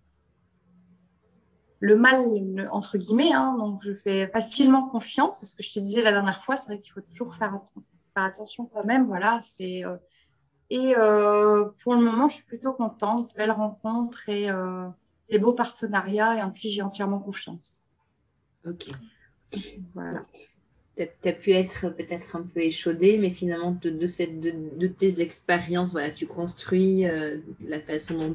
le 1.80 1.96
mal 1.96 2.68
entre 2.72 2.98
guillemets. 2.98 3.32
Hein. 3.32 3.56
Donc, 3.58 3.82
je 3.82 3.94
fais 3.94 4.28
facilement 4.28 4.88
confiance. 4.88 5.44
Ce 5.44 5.54
que 5.56 5.62
je 5.62 5.72
te 5.74 5.80
disais 5.80 6.02
la 6.02 6.12
dernière 6.12 6.42
fois, 6.42 6.56
c'est 6.56 6.72
vrai 6.72 6.80
qu'il 6.80 6.92
faut 6.92 7.00
toujours 7.00 7.34
faire, 7.34 7.60
attention 8.14 8.66
quand 8.66 8.84
même. 8.84 9.06
Voilà, 9.06 9.38
c'est 9.42 9.84
euh, 9.84 9.96
et 10.70 10.94
euh, 10.96 11.66
pour 11.82 11.94
le 11.94 12.00
moment, 12.00 12.28
je 12.28 12.34
suis 12.34 12.44
plutôt 12.44 12.72
contente. 12.72 13.34
Belle 13.36 13.52
rencontre 13.52 14.28
et 14.28 14.48
des 15.30 15.38
beaux 15.38 15.54
partenariats 15.54 16.36
et 16.36 16.42
en 16.42 16.50
qui 16.50 16.70
j'ai 16.70 16.82
entièrement 16.82 17.20
confiance. 17.20 17.82
Ok. 18.68 18.86
Voilà. 19.94 20.22
Tu 20.96 21.28
as, 21.28 21.32
pu 21.32 21.52
être 21.52 21.90
peut-être 21.90 22.34
un 22.34 22.42
peu 22.42 22.60
échaudé, 22.60 23.18
mais 23.18 23.30
finalement, 23.30 23.70
de, 23.80 24.06
cette, 24.08 24.40
de, 24.40 24.86
tes 24.88 25.20
expériences, 25.20 25.92
voilà, 25.92 26.10
tu 26.10 26.26
construis 26.26 27.06
euh, 27.06 27.38
la 27.60 27.80
façon 27.80 28.14
dont 28.14 28.34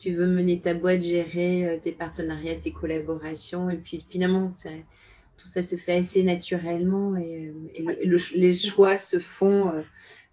tu, 0.00 0.12
veux 0.12 0.26
mener 0.26 0.58
ta 0.58 0.74
boîte, 0.74 1.02
gérer 1.02 1.64
euh, 1.64 1.78
tes 1.80 1.92
partenariats, 1.92 2.56
tes 2.56 2.72
collaborations. 2.72 3.70
Et 3.70 3.76
puis 3.76 4.04
finalement, 4.08 4.48
tout 5.36 5.46
ça 5.46 5.62
se 5.62 5.76
fait 5.76 5.98
assez 5.98 6.24
naturellement 6.24 7.14
et, 7.16 7.52
euh, 7.80 8.18
les 8.34 8.56
choix 8.56 8.96
se 8.96 9.20
font 9.20 9.72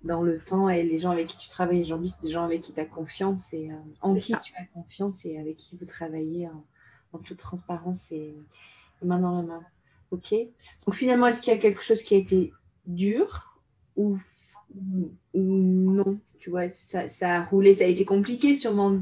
dans 0.03 0.23
le 0.23 0.39
temps. 0.39 0.69
Et 0.69 0.81
les 0.81 0.97
gens 0.97 1.11
avec 1.11 1.27
qui 1.27 1.37
tu 1.37 1.49
travailles 1.49 1.81
aujourd'hui, 1.81 2.09
c'est 2.09 2.23
des 2.23 2.31
gens 2.31 2.45
avec 2.45 2.61
qui 2.61 2.73
tu 2.73 2.79
as 2.79 2.85
confiance 2.85 3.53
et 3.53 3.69
en 4.01 4.15
qui 4.15 4.33
tu 4.43 4.53
as 4.57 4.65
confiance 4.73 5.23
et 5.25 5.37
avec 5.37 5.57
qui 5.57 5.77
vous 5.79 5.85
travaillez 5.85 6.47
en, 6.47 6.65
en 7.13 7.19
toute 7.19 7.37
transparence. 7.37 8.11
Et, 8.11 8.33
main 9.03 9.19
dans 9.19 9.37
la 9.37 9.43
main. 9.43 9.63
Ok. 10.11 10.33
Donc 10.85 10.95
finalement, 10.95 11.27
est-ce 11.27 11.41
qu'il 11.41 11.53
y 11.53 11.55
a 11.55 11.59
quelque 11.59 11.81
chose 11.81 12.03
qui 12.03 12.15
a 12.15 12.17
été 12.17 12.53
dur 12.85 13.59
ou, 13.95 14.17
non? 15.33 16.19
Tu 16.39 16.49
vois, 16.49 16.69
ça, 16.69 17.07
ça, 17.07 17.37
a 17.37 17.43
roulé, 17.43 17.73
ça 17.73 17.85
a 17.85 17.87
été 17.87 18.05
compliqué 18.05 18.55
sûrement. 18.55 18.99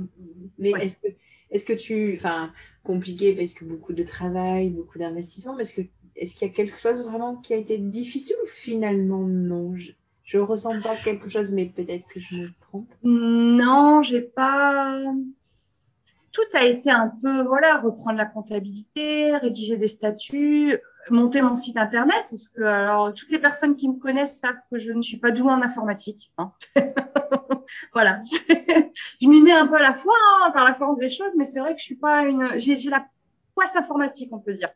Mais 0.60 0.72
est-ce 0.80 0.97
que, 0.97 1.08
est 1.49 1.66
que 1.66 1.74
tu, 1.74 2.14
enfin, 2.16 2.54
compliqué 2.84 3.34
parce 3.34 3.54
que 3.54 3.66
beaucoup 3.66 3.93
de 3.93 4.04
travail, 4.04 4.70
beaucoup 4.70 4.99
d'investissement, 4.99 5.56
mais 5.56 5.64
est-ce 5.64 5.82
que 5.82 5.88
est-ce 6.16 6.36
qu'il 6.36 6.47
y 6.47 6.52
a 6.52 6.54
quelque 6.54 6.80
chose 6.80 7.02
vraiment 7.02 7.38
qui 7.38 7.54
a 7.54 7.58
été 7.58 7.78
difficile 7.78 8.36
ou 8.43 8.47
finalement 8.47 9.26
non? 9.26 9.76
Je, 9.76 10.38
ne 10.38 10.43
ressens 10.43 10.80
pas 10.82 10.95
quelque 10.95 11.28
chose, 11.30 11.52
mais 11.52 11.66
peut-être 11.66 12.08
que 12.08 12.20
je 12.20 12.43
me 12.43 12.49
trompe. 12.60 12.93
Non, 13.04 14.02
j'ai 14.02 14.22
pas 14.22 15.04
tout 16.32 16.41
a 16.53 16.65
été 16.65 16.89
un 16.89 17.11
peu, 17.21 17.43
voilà, 17.43 17.77
reprendre 17.77 18.17
la 18.17 18.25
comptabilité, 18.25 19.36
rédiger 19.38 19.77
des 19.77 19.88
statuts, 19.88 20.77
monter 21.09 21.41
mon 21.41 21.55
site 21.55 21.77
internet, 21.77 22.25
parce 22.29 22.47
que 22.49 22.63
alors 22.63 23.13
toutes 23.13 23.32
les 23.32 23.39
personnes 23.39 23.75
qui 23.75 23.89
me 23.89 23.95
connaissent 23.95 24.39
savent 24.39 24.59
que 24.71 24.77
je 24.77 24.91
ne 24.91 25.01
suis 25.01 25.17
pas 25.17 25.32
douée 25.32 25.51
en 25.51 25.61
informatique. 25.61 26.32
Hein. 26.38 26.51
voilà, 27.93 28.21
je 29.21 29.27
m'y 29.27 29.41
mets 29.41 29.51
un 29.51 29.67
peu 29.67 29.75
à 29.75 29.82
la 29.82 29.93
fois 29.93 30.13
hein, 30.43 30.51
par 30.51 30.65
la 30.65 30.73
force 30.73 30.97
des 30.97 31.09
choses, 31.09 31.32
mais 31.38 31.45
c'est 31.45 31.59
vrai 31.59 31.73
que 31.73 31.79
je 31.79 31.86
suis 31.86 31.95
pas 31.95 32.25
une, 32.25 32.57
j'ai 32.57 32.75
la 32.89 33.05
poisse 33.55 33.75
informatique, 33.75 34.29
on 34.32 34.39
peut 34.39 34.53
dire. 34.53 34.69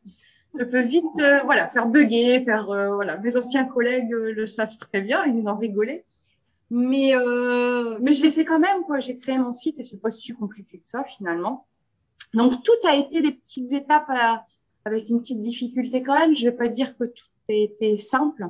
Je 0.57 0.63
peux 0.63 0.81
vite, 0.81 1.05
euh, 1.19 1.41
voilà, 1.43 1.67
faire 1.69 1.87
bugger, 1.87 2.43
faire, 2.43 2.69
euh, 2.69 2.93
voilà, 2.93 3.17
mes 3.19 3.35
anciens 3.35 3.65
collègues 3.65 4.13
euh, 4.13 4.31
le 4.31 4.47
savent 4.47 4.75
très 4.77 5.01
bien, 5.01 5.25
ils 5.25 5.47
en 5.47 5.57
rigolaient. 5.57 6.05
Mais, 6.71 7.13
mais 8.01 8.13
je 8.13 8.23
l'ai 8.23 8.31
fait 8.31 8.45
quand 8.45 8.59
même, 8.59 8.81
quoi. 8.83 8.99
J'ai 8.99 9.17
créé 9.17 9.37
mon 9.37 9.53
site 9.53 9.79
et 9.79 9.83
c'est 9.83 10.01
pas 10.01 10.11
si 10.11 10.33
compliqué 10.33 10.79
que 10.79 10.89
ça 10.89 11.03
finalement. 11.03 11.67
Donc 12.33 12.63
tout 12.63 12.87
a 12.87 12.95
été 12.95 13.21
des 13.21 13.31
petites 13.31 13.71
étapes 13.73 14.09
à, 14.09 14.45
avec 14.83 15.09
une 15.09 15.19
petite 15.19 15.41
difficulté 15.41 16.03
quand 16.03 16.17
même. 16.17 16.35
Je 16.35 16.45
vais 16.45 16.55
pas 16.55 16.67
dire 16.67 16.97
que 16.97 17.05
tout 17.05 17.25
a 17.49 17.53
été 17.53 17.97
simple. 17.97 18.49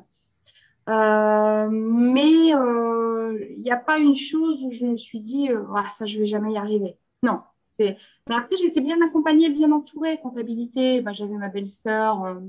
Euh, 0.87 1.67
mais 1.71 2.47
il 2.47 2.55
euh, 2.55 3.55
n'y 3.57 3.71
a 3.71 3.77
pas 3.77 3.97
une 3.97 4.15
chose 4.15 4.63
où 4.63 4.71
je 4.71 4.85
me 4.85 4.97
suis 4.97 5.19
dit 5.19 5.49
euh, 5.49 5.63
ah, 5.75 5.87
ça 5.89 6.05
je 6.05 6.19
vais 6.19 6.25
jamais 6.25 6.53
y 6.53 6.57
arriver. 6.57 6.97
Non. 7.23 7.41
Mais 7.79 7.97
après 8.29 8.55
j'étais 8.55 8.81
bien 8.81 8.97
accompagnée, 9.05 9.49
bien 9.49 9.71
entourée. 9.71 10.19
Comptabilité, 10.21 11.01
bah, 11.01 11.13
j'avais 11.13 11.33
ma 11.33 11.49
belle-sœur 11.49 12.23
euh, 12.23 12.39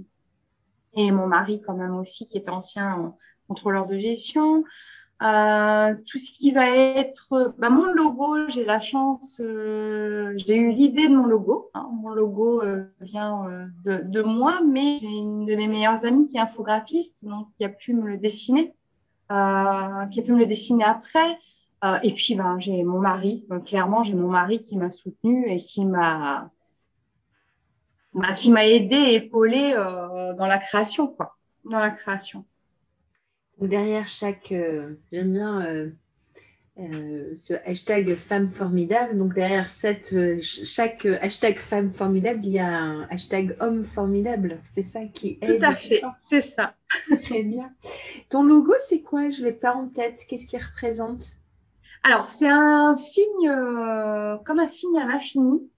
et 0.94 1.10
mon 1.10 1.26
mari 1.26 1.62
quand 1.64 1.74
même 1.74 1.96
aussi 1.96 2.28
qui 2.28 2.38
était 2.38 2.50
ancien 2.50 3.14
contrôleur 3.48 3.86
de 3.86 3.98
gestion. 3.98 4.64
Euh, 5.22 5.94
tout 6.06 6.18
ce 6.18 6.30
qui 6.30 6.52
va 6.52 6.68
être 6.68 7.54
bah, 7.58 7.70
mon 7.70 7.86
logo, 7.86 8.48
j'ai 8.48 8.66
la 8.66 8.80
chance, 8.80 9.40
euh, 9.40 10.34
j'ai 10.36 10.56
eu 10.56 10.72
l'idée 10.72 11.08
de 11.08 11.14
mon 11.14 11.24
logo. 11.26 11.70
Hein. 11.72 11.88
Mon 12.02 12.10
logo 12.10 12.62
euh, 12.62 12.84
vient 13.00 13.48
euh, 13.48 13.66
de, 13.84 14.02
de, 14.04 14.20
moi, 14.20 14.60
mais 14.62 14.98
j'ai 14.98 15.06
une 15.06 15.46
de 15.46 15.56
mes 15.56 15.68
meilleures 15.68 16.04
amies 16.04 16.26
qui 16.26 16.36
est 16.36 16.40
infographiste, 16.40 17.24
donc 17.24 17.48
qui 17.56 17.64
a 17.64 17.70
pu 17.70 17.94
me 17.94 18.06
le 18.08 18.18
dessiner, 18.18 18.74
euh, 19.32 20.06
qui 20.10 20.20
a 20.20 20.22
pu 20.22 20.32
me 20.32 20.38
le 20.38 20.46
dessiner 20.46 20.84
après. 20.84 21.38
et 22.02 22.12
puis 22.12 22.34
ben, 22.34 22.58
j'ai 22.58 22.82
mon 22.82 22.98
mari, 23.00 23.46
clairement 23.64 24.02
j'ai 24.02 24.14
mon 24.14 24.28
mari 24.28 24.62
qui 24.62 24.76
m'a 24.76 24.90
soutenu 24.90 25.48
et 25.48 25.56
qui 25.56 25.84
m'a 25.86 26.50
bah, 28.12 28.32
qui 28.34 28.50
m'a 28.50 28.66
aidé 28.66 28.96
épaulé 29.12 29.72
dans 30.38 30.46
la 30.46 30.58
création, 30.58 31.06
quoi, 31.06 31.36
dans 31.64 31.80
la 31.80 31.90
création 31.90 32.44
derrière 33.60 34.06
chaque, 34.06 34.52
euh, 34.52 34.94
j'aime 35.12 35.32
bien 35.32 35.66
euh, 35.66 35.90
euh, 36.78 37.32
ce 37.36 37.54
hashtag 37.64 38.16
femme 38.16 38.48
formidable. 38.48 39.16
Donc 39.16 39.34
derrière 39.34 39.68
cette, 39.68 40.14
chaque 40.42 41.06
hashtag 41.06 41.58
femme 41.58 41.92
formidable, 41.92 42.40
il 42.44 42.52
y 42.52 42.58
a 42.58 42.68
un 42.68 43.02
hashtag 43.08 43.56
homme 43.60 43.84
formidable. 43.84 44.60
C'est 44.72 44.82
ça 44.82 45.04
qui 45.06 45.38
est. 45.40 45.58
Tout 45.58 45.64
à 45.64 45.74
fait, 45.74 46.02
c'est 46.18 46.42
ça. 46.42 46.74
Très 47.24 47.42
bien. 47.42 47.72
Ton 48.28 48.42
logo, 48.42 48.74
c'est 48.86 49.00
quoi? 49.00 49.30
Je 49.30 49.42
l'ai 49.42 49.52
pas 49.52 49.74
en 49.74 49.88
tête. 49.88 50.24
Qu'est-ce 50.28 50.46
qu'il 50.46 50.62
représente? 50.62 51.36
Alors 52.02 52.28
c'est 52.28 52.48
un 52.48 52.94
signe, 52.94 53.50
comme 54.44 54.60
un 54.60 54.68
signe 54.68 54.98
à 54.98 55.06
l'infini. 55.06 55.68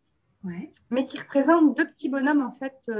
Ouais. 0.45 0.71
Mais 0.91 1.05
qui 1.07 1.19
représente 1.19 1.77
deux 1.77 1.87
petits 1.87 2.09
bonhommes 2.09 2.43
en 2.43 2.53
fait 2.53 2.91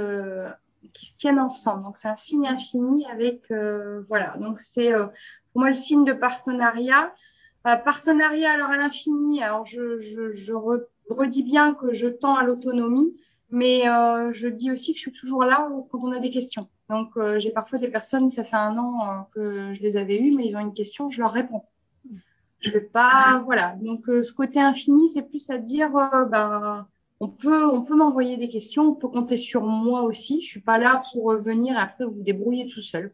qui 0.93 1.05
se 1.05 1.17
tiennent 1.17 1.39
ensemble. 1.39 1.83
Donc 1.83 1.97
c'est 1.97 2.07
un 2.07 2.15
signe 2.15 2.47
infini 2.47 3.05
avec 3.07 3.51
euh, 3.51 4.03
voilà. 4.09 4.35
Donc 4.37 4.59
c'est 4.59 4.93
euh, 4.93 5.05
pour 5.51 5.61
moi 5.61 5.69
le 5.69 5.75
signe 5.75 6.05
de 6.05 6.13
partenariat. 6.13 7.13
Euh, 7.67 7.75
partenariat 7.75 8.51
alors 8.51 8.69
à 8.69 8.77
l'infini. 8.77 9.43
Alors 9.43 9.65
je, 9.65 10.53
redis 11.09 11.43
bien 11.43 11.73
que 11.73 11.93
je 11.93 12.07
tends 12.07 12.35
à 12.35 12.43
l'autonomie, 12.43 13.15
mais 13.49 13.83
je 14.31 14.47
dis 14.47 14.71
aussi 14.71 14.93
que 14.93 14.99
je 14.99 15.03
suis 15.03 15.11
toujours 15.11 15.43
là 15.43 15.67
quand 15.91 15.99
on 16.01 16.11
a 16.11 16.19
des 16.19 16.31
questions. 16.31 16.67
Donc 16.89 17.11
j'ai 17.37 17.51
parfois 17.51 17.79
des 17.79 17.89
personnes, 17.89 18.29
ça 18.29 18.43
fait 18.43 18.55
un 18.55 18.77
an 18.77 19.27
que 19.33 19.73
je 19.73 19.81
les 19.81 19.97
avais 19.97 20.19
eues, 20.19 20.35
mais 20.35 20.45
ils 20.45 20.55
ont 20.55 20.59
une 20.59 20.73
question, 20.73 21.09
je 21.09 21.19
leur 21.19 21.31
réponds. 21.31 21.63
Je 22.59 22.71
vais 22.71 22.81
pas, 22.81 23.41
voilà. 23.45 23.75
Donc 23.81 24.05
ce 24.05 24.31
côté 24.33 24.59
infini, 24.59 25.09
c'est 25.09 25.23
plus 25.23 25.49
à 25.49 25.57
dire, 25.57 25.89
bah 25.91 26.87
on 27.19 27.27
peut, 27.27 27.65
on 27.65 27.83
peut 27.83 27.95
m'envoyer 27.95 28.37
des 28.37 28.49
questions, 28.49 28.89
on 28.89 28.95
peut 28.95 29.09
compter 29.09 29.37
sur 29.37 29.63
moi 29.63 30.03
aussi. 30.03 30.41
Je 30.41 30.47
suis 30.47 30.61
pas 30.61 30.77
là 30.77 31.01
pour 31.11 31.33
venir 31.33 31.75
et 31.75 31.79
après 31.79 32.05
vous 32.05 32.23
débrouiller 32.23 32.67
tout 32.67 32.81
seul. 32.81 33.13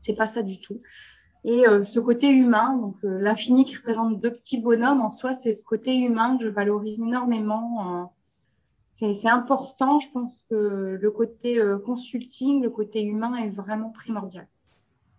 C'est 0.00 0.16
pas 0.16 0.26
ça 0.26 0.42
du 0.42 0.60
tout. 0.60 0.80
Et 1.44 1.68
euh, 1.68 1.84
ce 1.84 2.00
côté 2.00 2.28
humain, 2.28 2.76
donc 2.76 2.96
euh, 3.04 3.20
l'infini 3.20 3.64
qui 3.64 3.76
représente 3.76 4.20
deux 4.20 4.32
petits 4.32 4.60
bonhommes 4.60 5.00
en 5.00 5.10
soi, 5.10 5.32
c'est 5.32 5.54
ce 5.54 5.64
côté 5.64 5.94
humain 5.94 6.36
que 6.36 6.44
je 6.44 6.48
valorise 6.48 7.00
énormément. 7.00 8.00
Euh, 8.00 8.04
c'est 8.94 9.28
important. 9.28 10.00
Je 10.00 10.10
pense 10.10 10.44
que 10.50 10.98
le 11.00 11.10
côté 11.10 11.60
consulting, 11.84 12.62
le 12.62 12.70
côté 12.70 13.02
humain 13.02 13.34
est 13.34 13.50
vraiment 13.50 13.90
primordial. 13.90 14.48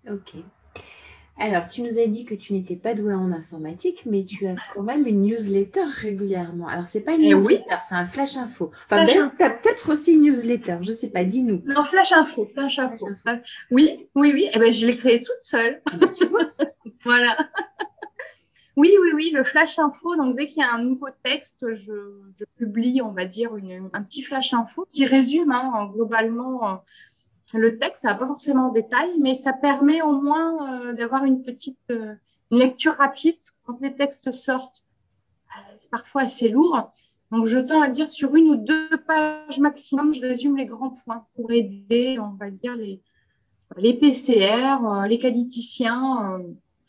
Ok. 0.09 0.35
Alors, 1.39 1.67
tu 1.67 1.83
nous 1.83 1.99
as 1.99 2.07
dit 2.07 2.25
que 2.25 2.33
tu 2.33 2.53
n'étais 2.53 2.75
pas 2.75 2.95
douée 2.95 3.13
en 3.13 3.31
informatique, 3.31 4.03
mais 4.07 4.25
tu 4.25 4.47
as 4.47 4.55
quand 4.73 4.81
même 4.81 5.05
une 5.05 5.21
newsletter 5.21 5.83
régulièrement. 5.85 6.67
Alors, 6.67 6.88
c'est 6.88 7.01
pas 7.01 7.13
une 7.13 7.23
eh 7.23 7.33
newsletter, 7.33 7.75
c'est 7.88 7.95
un 7.95 8.07
flash 8.07 8.38
info. 8.38 8.71
Enfin, 8.89 9.05
tu 9.05 9.43
as 9.43 9.49
peut-être 9.51 9.93
aussi 9.93 10.13
une 10.13 10.23
newsletter, 10.23 10.77
je 10.81 10.89
ne 10.89 10.95
sais 10.95 11.11
pas, 11.11 11.23
dis-nous. 11.23 11.61
Non, 11.65 11.83
flash 11.83 12.11
info, 12.11 12.45
flash 12.45 12.79
info. 12.79 13.07
Oui, 13.69 14.07
oui, 14.15 14.31
oui. 14.33 14.49
Eh 14.53 14.57
ben, 14.57 14.73
je 14.73 14.88
l'ai 14.88 14.97
créé 14.97 15.21
toute 15.21 15.43
seule. 15.43 15.81
Ah 15.85 16.07
tu 16.07 16.25
vois 16.25 16.47
Voilà. 17.05 17.38
oui, 18.75 18.91
oui, 19.01 19.11
oui, 19.13 19.31
le 19.33 19.43
flash 19.43 19.77
info. 19.77 20.15
Donc, 20.15 20.35
dès 20.35 20.47
qu'il 20.47 20.63
y 20.63 20.65
a 20.65 20.73
un 20.73 20.81
nouveau 20.81 21.09
texte, 21.23 21.71
je, 21.73 21.93
publie, 22.57 23.01
on 23.03 23.11
va 23.11 23.25
dire, 23.25 23.51
un 23.93 24.03
petit 24.03 24.23
flash 24.23 24.55
info 24.55 24.88
qui 24.91 25.05
résume 25.05 25.51
hein, 25.51 25.91
globalement 25.93 26.81
le 27.53 27.77
texte, 27.77 28.01
ça 28.01 28.09
n'a 28.09 28.15
pas 28.15 28.27
forcément 28.27 28.67
en 28.67 28.71
détail, 28.71 29.09
mais 29.19 29.33
ça 29.33 29.53
permet 29.53 30.01
au 30.01 30.21
moins 30.21 30.85
euh, 30.87 30.93
d'avoir 30.93 31.23
une 31.23 31.43
petite 31.43 31.79
euh, 31.91 32.15
lecture 32.51 32.93
rapide 32.95 33.37
quand 33.65 33.79
les 33.81 33.95
textes 33.95 34.31
sortent. 34.31 34.83
Euh, 35.55 35.73
c'est 35.77 35.89
parfois 35.89 36.23
assez 36.23 36.49
lourd. 36.49 36.91
Donc, 37.31 37.45
je 37.45 37.57
tends 37.57 37.81
à 37.81 37.89
dire 37.89 38.09
sur 38.09 38.35
une 38.35 38.49
ou 38.49 38.55
deux 38.55 38.89
pages 39.05 39.59
maximum, 39.59 40.13
je 40.13 40.21
résume 40.21 40.57
les 40.57 40.65
grands 40.65 40.91
points 40.91 41.25
pour 41.35 41.51
aider, 41.51 42.19
on 42.19 42.33
va 42.35 42.49
dire, 42.49 42.75
les, 42.75 43.01
les 43.77 43.93
PCR, 43.93 44.77
les 45.07 45.19
qualiticiens, 45.19 46.39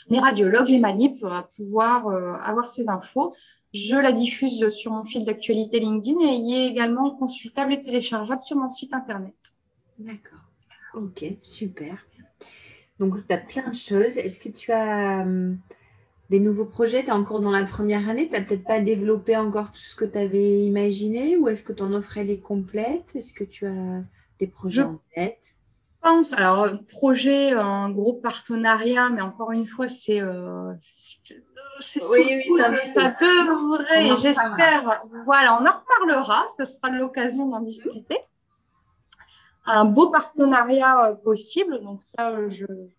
les 0.09 0.21
radiologues, 0.21 0.69
les 0.69 0.79
manips 0.79 1.25
à 1.25 1.49
pouvoir 1.57 2.07
avoir 2.41 2.69
ces 2.69 2.89
infos. 2.89 3.35
Je 3.75 3.97
la 3.97 4.13
diffuse 4.13 4.69
sur 4.69 4.93
mon 4.93 5.05
fil 5.05 5.25
d'actualité 5.25 5.81
LinkedIn 5.81 6.21
et 6.21 6.35
il 6.37 6.55
est 6.55 6.67
également 6.69 7.11
consultable 7.11 7.73
et 7.73 7.81
téléchargeable 7.81 8.43
sur 8.43 8.57
mon 8.57 8.69
site 8.69 8.95
internet. 8.95 9.35
D'accord. 9.99 10.48
Ok, 10.95 11.25
super. 11.43 12.07
Donc, 12.99 13.15
tu 13.27 13.35
as 13.35 13.39
plein 13.39 13.69
de 13.69 13.75
choses. 13.75 14.19
Est-ce 14.19 14.41
que 14.41 14.49
tu 14.49 14.73
as 14.73 15.21
hum, 15.21 15.59
des 16.31 16.41
nouveaux 16.41 16.65
projets? 16.65 17.03
Tu 17.03 17.09
es 17.09 17.13
encore 17.13 17.41
dans 17.41 17.51
la 17.51 17.65
première 17.65 18.09
année? 18.09 18.29
Tu 18.29 18.35
n'as 18.35 18.43
peut-être 18.43 18.65
pas 18.65 18.81
développé 18.81 19.37
encore 19.37 19.73
tout 19.73 19.79
ce 19.79 19.97
que 19.97 20.05
tu 20.05 20.19
avais 20.19 20.65
imaginé? 20.65 21.37
Ou 21.37 21.49
est-ce 21.49 21.63
que 21.63 21.73
ton 21.73 21.93
offre, 21.93 22.19
elle 22.19 22.31
est 22.31 22.41
complète? 22.41 23.15
Est-ce 23.15 23.33
que 23.33 23.45
tu 23.45 23.67
as 23.67 24.03
des 24.39 24.47
projets 24.47 24.83
en 24.83 25.01
tête? 25.15 25.59
pense. 26.01 26.33
Alors, 26.33 26.69
projet, 26.89 27.53
un 27.53 27.91
gros 27.91 28.15
partenariat, 28.15 29.11
mais 29.11 29.23
encore 29.23 29.53
une 29.53 29.67
fois, 29.67 29.89
c'est. 29.89 30.21
Euh, 30.21 30.73
oui, 32.13 32.25
oui, 32.31 32.59
ça, 32.59 32.85
ça 32.87 33.11
devrait, 33.11 34.17
j'espère. 34.21 35.03
Voilà, 35.25 35.61
on 35.61 35.67
en 35.67 35.73
reparlera. 35.81 36.47
Ce 36.57 36.65
sera 36.65 36.91
l'occasion 36.91 37.49
d'en 37.49 37.61
discuter 37.61 38.19
un 39.69 39.85
beau 39.85 40.11
partenariat 40.11 41.11
euh, 41.11 41.15
possible. 41.15 41.81
Donc 41.83 42.03
ça, 42.03 42.31
euh, 42.31 42.51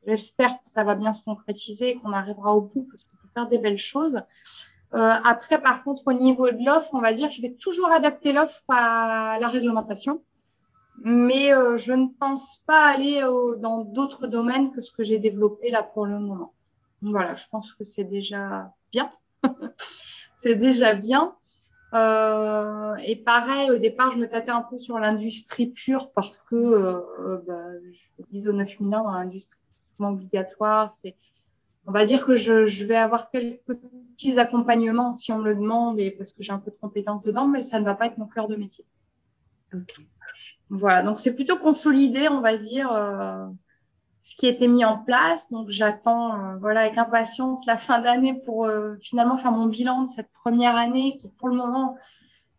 j'espère 0.06 0.52
que 0.62 0.70
ça 0.70 0.84
va 0.84 0.96
bien 0.96 1.14
se 1.14 1.24
concrétiser, 1.24 1.96
qu'on 1.96 2.14
arrivera 2.14 2.56
au 2.56 2.62
bout 2.62 2.88
parce 2.90 3.04
qu'on 3.04 3.18
peut 3.18 3.30
faire 3.34 3.50
des 3.50 3.58
belles 3.58 3.78
choses. 3.78 4.22
Euh, 4.94 5.14
après, 5.24 5.62
par 5.62 5.84
contre, 5.84 6.04
au 6.08 6.14
niveau 6.14 6.50
de 6.50 6.64
l'offre, 6.64 6.94
on 6.94 7.02
va 7.02 7.14
dire, 7.14 7.32
je 7.32 7.42
vais 7.42 7.54
toujours 7.54 7.92
adapter 7.92 8.34
l'offre 8.34 8.64
à 8.70 9.38
la 9.40 9.48
réglementation, 9.48 10.24
mais 11.04 11.52
je 11.78 11.94
ne 11.94 12.08
pense 12.20 12.64
pas 12.66 12.88
aller 12.88 13.22
dans 13.60 13.84
d'autres 13.84 14.26
domaines 14.26 14.72
que 14.72 14.82
ce 14.82 14.92
que 14.92 15.04
j'ai 15.04 15.20
développé 15.20 15.70
là 15.70 15.84
pour 15.84 16.08
le 16.08 16.18
moment. 16.18 16.54
voilà, 17.04 17.36
je 17.36 17.46
pense 17.52 17.74
que 17.74 17.84
c'est 17.84 18.04
déjà 18.04 18.74
bien. 18.92 19.12
c'est 20.38 20.56
déjà 20.56 20.96
bien. 20.96 21.36
Euh, 21.94 22.96
et 23.06 23.16
pareil, 23.16 23.72
au 23.72 23.78
départ, 23.78 24.12
je 24.12 24.20
me 24.20 24.28
tâtais 24.28 24.52
un 24.52 24.62
peu 24.62 24.78
sur 24.78 25.00
l'industrie 25.00 25.68
pure 25.68 26.12
parce 26.12 26.44
que 26.44 26.56
euh, 26.56 27.38
bah, 27.48 27.64
je 27.92 28.24
ISO 28.32 28.54
9001 28.54 29.04
dans 29.04 29.12
l'industrie, 29.12 29.58
obligatoire. 30.00 30.94
C'est, 30.94 31.16
on 31.88 31.92
va 31.92 32.06
dire 32.06 32.24
que 32.24 32.36
je, 32.36 32.68
je, 32.68 32.86
vais 32.86 32.96
avoir 32.96 33.32
quelques 33.32 33.76
petits 34.14 34.40
accompagnements 34.40 35.16
si 35.16 35.32
on 35.32 35.40
me 35.40 35.46
le 35.46 35.56
demande 35.56 36.00
et 36.00 36.12
parce 36.12 36.32
que 36.32 36.44
j'ai 36.44 36.52
un 36.52 36.60
peu 36.60 36.70
de 36.70 36.78
compétences 36.80 37.24
dedans, 37.24 37.48
mais 37.48 37.64
ça 37.64 37.80
ne 37.80 37.86
va 37.86 37.96
pas 37.96 38.06
être 38.06 38.18
mon 38.18 38.28
cœur 38.28 38.48
de 38.48 38.56
métier. 38.56 38.86
Okay. 39.74 40.08
Voilà, 40.70 41.02
donc 41.02 41.20
c'est 41.20 41.34
plutôt 41.34 41.58
consolidé, 41.58 42.28
on 42.30 42.42
va 42.42 42.56
dire. 42.58 42.92
Euh, 42.92 43.48
ce 44.22 44.36
qui 44.36 44.48
été 44.48 44.68
mis 44.68 44.86
en 44.86 44.98
place. 44.98 45.52
Donc 45.52 45.70
j'attends 45.70 46.34
euh, 46.34 46.58
voilà 46.60 46.82
avec 46.82 46.98
impatience 46.98 47.66
la 47.66 47.78
fin 47.78 48.02
d'année 48.02 48.40
pour 48.46 48.66
euh, 48.66 48.96
finalement 49.02 49.38
faire 49.38 49.52
mon 49.52 49.66
bilan 49.66 50.04
de 50.04 50.10
cette 50.10 50.32
première 50.44 50.76
année 50.76 51.16
qui 51.18 51.30
pour 51.30 51.50
le 51.50 51.56
moment 51.56 51.98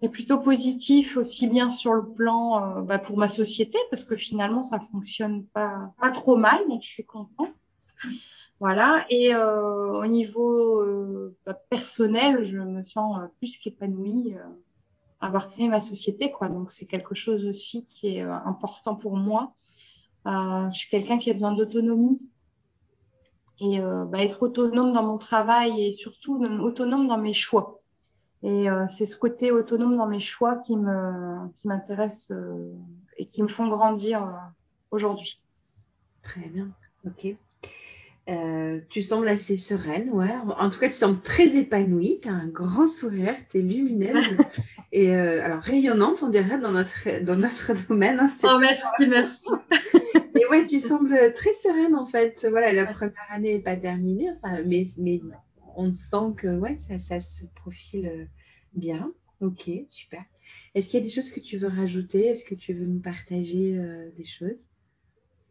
est 0.02 0.08
plutôt 0.08 0.38
positif 0.38 1.16
aussi 1.16 1.48
bien 1.48 1.70
sur 1.70 1.92
le 1.92 2.06
plan 2.06 2.78
euh, 2.78 2.80
bah, 2.82 2.98
pour 2.98 3.18
ma 3.18 3.28
société 3.28 3.78
parce 3.90 4.04
que 4.04 4.16
finalement 4.16 4.62
ça 4.62 4.80
fonctionne 4.80 5.44
pas 5.46 5.92
pas 6.00 6.10
trop 6.10 6.36
mal 6.36 6.60
donc 6.68 6.82
je 6.82 6.88
suis 6.88 7.04
contente. 7.04 7.50
Voilà. 8.60 9.06
Et 9.08 9.34
euh, 9.34 10.00
au 10.00 10.06
niveau 10.06 10.80
euh, 10.80 11.36
bah, 11.46 11.54
personnel 11.54 12.44
je 12.44 12.58
me 12.58 12.82
sens 12.84 13.18
plus 13.38 13.58
qu'épanouie 13.58 14.34
avoir 15.20 15.48
créé 15.50 15.68
ma 15.68 15.82
société 15.82 16.30
quoi. 16.30 16.48
Donc 16.48 16.70
c'est 16.70 16.86
quelque 16.86 17.14
chose 17.14 17.44
aussi 17.44 17.86
qui 17.86 18.16
est 18.16 18.22
important 18.22 18.94
pour 18.94 19.16
moi 19.16 19.54
je 20.26 20.70
suis 20.78 20.90
quelqu'un 20.90 21.18
qui 21.18 21.30
a 21.30 21.34
besoin 21.34 21.52
d'autonomie 21.52 22.20
et 23.60 23.80
bah, 23.80 24.22
être 24.22 24.42
autonome 24.42 24.92
dans 24.92 25.02
mon 25.02 25.18
travail 25.18 25.82
et 25.82 25.92
surtout 25.92 26.42
autonome 26.42 27.08
dans 27.08 27.18
mes 27.18 27.34
choix 27.34 27.80
et 28.42 28.70
euh, 28.70 28.86
c'est 28.88 29.06
ce 29.06 29.18
côté 29.18 29.52
autonome 29.52 29.96
dans 29.96 30.06
mes 30.06 30.20
choix 30.20 30.56
qui 30.56 30.74
qui 31.56 31.68
m'intéresse 31.68 32.30
euh, 32.30 32.72
et 33.18 33.26
qui 33.26 33.42
me 33.42 33.48
font 33.48 33.68
grandir 33.68 34.24
euh, 34.24 34.32
aujourd'hui. 34.90 35.40
Très 36.22 36.48
bien, 36.48 36.70
ok. 37.06 37.36
Tu 38.88 39.02
sembles 39.02 39.28
assez 39.28 39.56
sereine, 39.56 40.10
ouais. 40.10 40.32
En 40.58 40.70
tout 40.70 40.78
cas, 40.78 40.88
tu 40.88 40.94
sembles 40.94 41.20
très 41.20 41.56
épanouie. 41.56 42.20
Tu 42.22 42.28
as 42.28 42.32
un 42.32 42.46
grand 42.46 42.86
sourire, 42.86 43.34
tu 43.50 43.58
es 43.58 43.62
lumineuse 43.62 44.36
et 44.92 45.14
alors 45.14 45.60
rayonnante, 45.60 46.22
on 46.22 46.28
dirait, 46.28 46.58
dans 46.58 46.72
notre, 46.72 47.22
dans 47.22 47.36
notre 47.36 47.72
domaine. 47.88 48.20
Hein, 48.20 48.32
oh, 48.44 48.58
merci, 48.60 49.06
merci. 49.08 49.50
et 50.40 50.46
ouais, 50.46 50.66
tu 50.66 50.80
sembles 50.80 51.32
très 51.34 51.52
sereine 51.54 51.94
en 51.94 52.06
fait. 52.06 52.46
Voilà, 52.50 52.72
la 52.72 52.86
première 52.86 53.14
année 53.30 53.54
n'est 53.54 53.62
pas 53.62 53.76
terminée, 53.76 54.30
enfin, 54.42 54.62
mais, 54.64 54.84
mais 54.98 55.20
on 55.76 55.92
sent 55.92 56.34
que 56.36 56.48
ouais, 56.58 56.76
ça, 56.78 56.98
ça 56.98 57.20
se 57.20 57.44
profile 57.54 58.06
euh, 58.06 58.24
bien. 58.74 59.12
Ok, 59.40 59.70
super. 59.88 60.22
Est-ce 60.74 60.90
qu'il 60.90 61.00
y 61.00 61.02
a 61.02 61.06
des 61.06 61.12
choses 61.12 61.30
que 61.30 61.40
tu 61.40 61.56
veux 61.56 61.68
rajouter? 61.68 62.26
Est-ce 62.26 62.44
que 62.44 62.54
tu 62.54 62.74
veux 62.74 62.86
nous 62.86 63.00
partager 63.00 63.76
euh, 63.76 64.10
des 64.16 64.24
choses? 64.24 64.58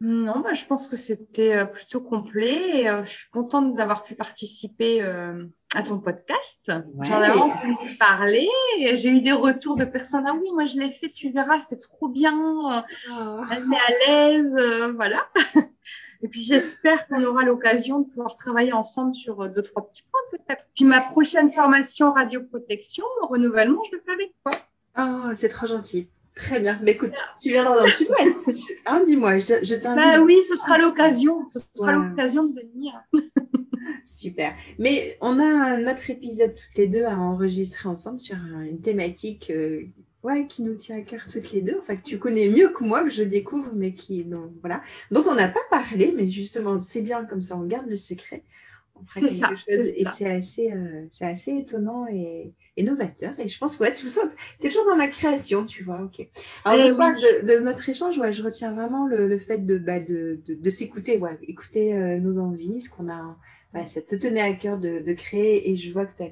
Non, 0.00 0.40
bah, 0.40 0.54
je 0.54 0.64
pense 0.64 0.88
que 0.88 0.96
c'était 0.96 1.54
euh, 1.54 1.64
plutôt 1.66 2.00
complet. 2.00 2.84
je 3.04 3.10
suis 3.10 3.30
contente 3.30 3.74
d'avoir 3.74 4.02
pu 4.02 4.14
participer 4.14 5.02
à 5.02 5.82
ton 5.82 5.98
podcast. 5.98 6.72
J'en 7.02 7.22
ai 7.22 7.30
entendu 7.30 7.96
parler. 7.98 8.48
J'ai 8.94 9.10
eu 9.10 9.20
des 9.20 9.32
retours 9.32 9.76
de 9.76 9.84
personnes. 9.84 10.24
Ah 10.26 10.34
oui, 10.34 10.48
moi 10.54 10.66
je 10.66 10.76
l'ai 10.76 10.90
fait, 10.90 11.10
tu 11.10 11.30
verras, 11.30 11.58
c'est 11.58 11.80
trop 11.80 12.08
bien. 12.08 12.34
Oh. 12.36 13.40
Elle 13.50 13.64
à 13.74 14.06
l'aise. 14.06 14.56
voilà. 14.96 15.28
Et 16.22 16.28
puis 16.28 16.42
j'espère 16.42 17.06
qu'on 17.08 17.24
aura 17.24 17.44
l'occasion 17.44 18.00
de 18.00 18.08
pouvoir 18.08 18.34
travailler 18.36 18.72
ensemble 18.72 19.14
sur 19.14 19.40
euh, 19.40 19.48
deux, 19.48 19.62
trois 19.62 19.88
petits 19.88 20.02
points 20.02 20.20
peut-être. 20.38 20.66
Puis 20.74 20.84
ma 20.84 21.00
prochaine 21.00 21.50
formation 21.50 22.12
radioprotection, 22.12 23.04
renouvellement, 23.22 23.82
je 23.90 23.96
le 23.96 24.02
fais 24.04 24.12
avec 24.12 24.34
toi. 24.44 24.52
Oh, 24.98 25.34
c'est 25.34 25.48
trop 25.48 25.66
gentil. 25.66 26.08
Très 26.40 26.60
bien. 26.60 26.78
Mais 26.82 26.92
écoute, 26.92 27.14
tu 27.42 27.50
viendras 27.50 27.76
dans 27.76 27.84
le 27.84 27.90
sud-ouest. 27.90 28.50
hein, 28.86 29.02
Dis-moi, 29.06 29.38
je, 29.38 29.44
je 29.62 29.74
t'invite. 29.74 30.04
Bah 30.04 30.20
oui, 30.20 30.42
ce 30.48 30.56
sera 30.56 30.78
l'occasion. 30.78 31.46
Ce 31.48 31.58
sera 31.74 31.92
l'occasion 31.92 32.44
de 32.44 32.60
venir. 32.60 32.92
Super. 34.04 34.54
Mais 34.78 35.18
on 35.20 35.38
a 35.38 35.44
un 35.44 35.86
autre 35.90 36.08
épisode 36.10 36.54
toutes 36.54 36.78
les 36.78 36.86
deux 36.86 37.04
à 37.04 37.18
enregistrer 37.18 37.88
ensemble 37.88 38.20
sur 38.20 38.36
une 38.36 38.80
thématique 38.80 39.50
euh, 39.50 39.82
ouais, 40.22 40.46
qui 40.46 40.62
nous 40.62 40.74
tient 40.74 40.96
à 40.96 41.02
cœur 41.02 41.22
toutes 41.30 41.52
les 41.52 41.62
deux, 41.62 41.76
enfin 41.80 41.96
que 41.96 42.02
tu 42.02 42.18
connais 42.18 42.48
mieux 42.48 42.70
que 42.70 42.84
moi, 42.84 43.04
que 43.04 43.10
je 43.10 43.22
découvre, 43.22 43.70
mais 43.74 43.94
qui, 43.94 44.24
donc 44.24 44.52
voilà. 44.60 44.82
Donc 45.10 45.26
on 45.26 45.34
n'a 45.34 45.48
pas 45.48 45.60
parlé, 45.70 46.14
mais 46.16 46.28
justement 46.28 46.78
c'est 46.78 47.02
bien 47.02 47.24
comme 47.24 47.40
ça, 47.42 47.56
on 47.56 47.64
garde 47.66 47.88
le 47.88 47.96
secret. 47.96 48.44
C'est 49.14 49.30
ça, 49.30 49.50
et 49.66 50.04
c'est 50.14 50.26
assez, 50.26 50.72
euh, 50.72 51.06
c'est 51.10 51.24
assez 51.24 51.52
étonnant 51.52 52.06
et, 52.06 52.52
novateur. 52.82 53.32
Et 53.38 53.48
je 53.48 53.58
pense 53.58 53.78
ouais, 53.78 53.94
tu 53.94 54.06
es 54.06 54.68
toujours 54.68 54.86
dans 54.86 54.96
la 54.96 55.08
création, 55.08 55.64
tu 55.64 55.82
vois. 55.82 56.00
Ok. 56.02 56.26
Alors 56.64 56.86
eh 56.86 56.90
de, 56.90 57.46
de, 57.46 57.60
notre 57.60 57.88
échange, 57.88 58.18
ouais, 58.18 58.32
je 58.32 58.42
retiens 58.42 58.72
vraiment 58.72 59.06
le, 59.06 59.38
fait 59.38 59.64
de, 59.64 59.78
bah, 59.78 60.00
de, 60.00 60.40
de, 60.46 60.70
s'écouter, 60.70 61.18
ouais, 61.18 61.38
écouter 61.42 61.94
euh, 61.94 62.18
nos 62.18 62.38
envies, 62.38 62.82
ce 62.82 62.90
qu'on 62.90 63.08
a, 63.08 63.36
bah, 63.72 63.86
ça 63.86 64.00
te 64.02 64.16
tenait 64.16 64.40
à 64.40 64.52
cœur 64.52 64.78
de, 64.78 65.12
créer. 65.12 65.70
Et 65.70 65.76
je 65.76 65.92
vois 65.92 66.06
que 66.06 66.16
tu 66.16 66.22
as 66.24 66.30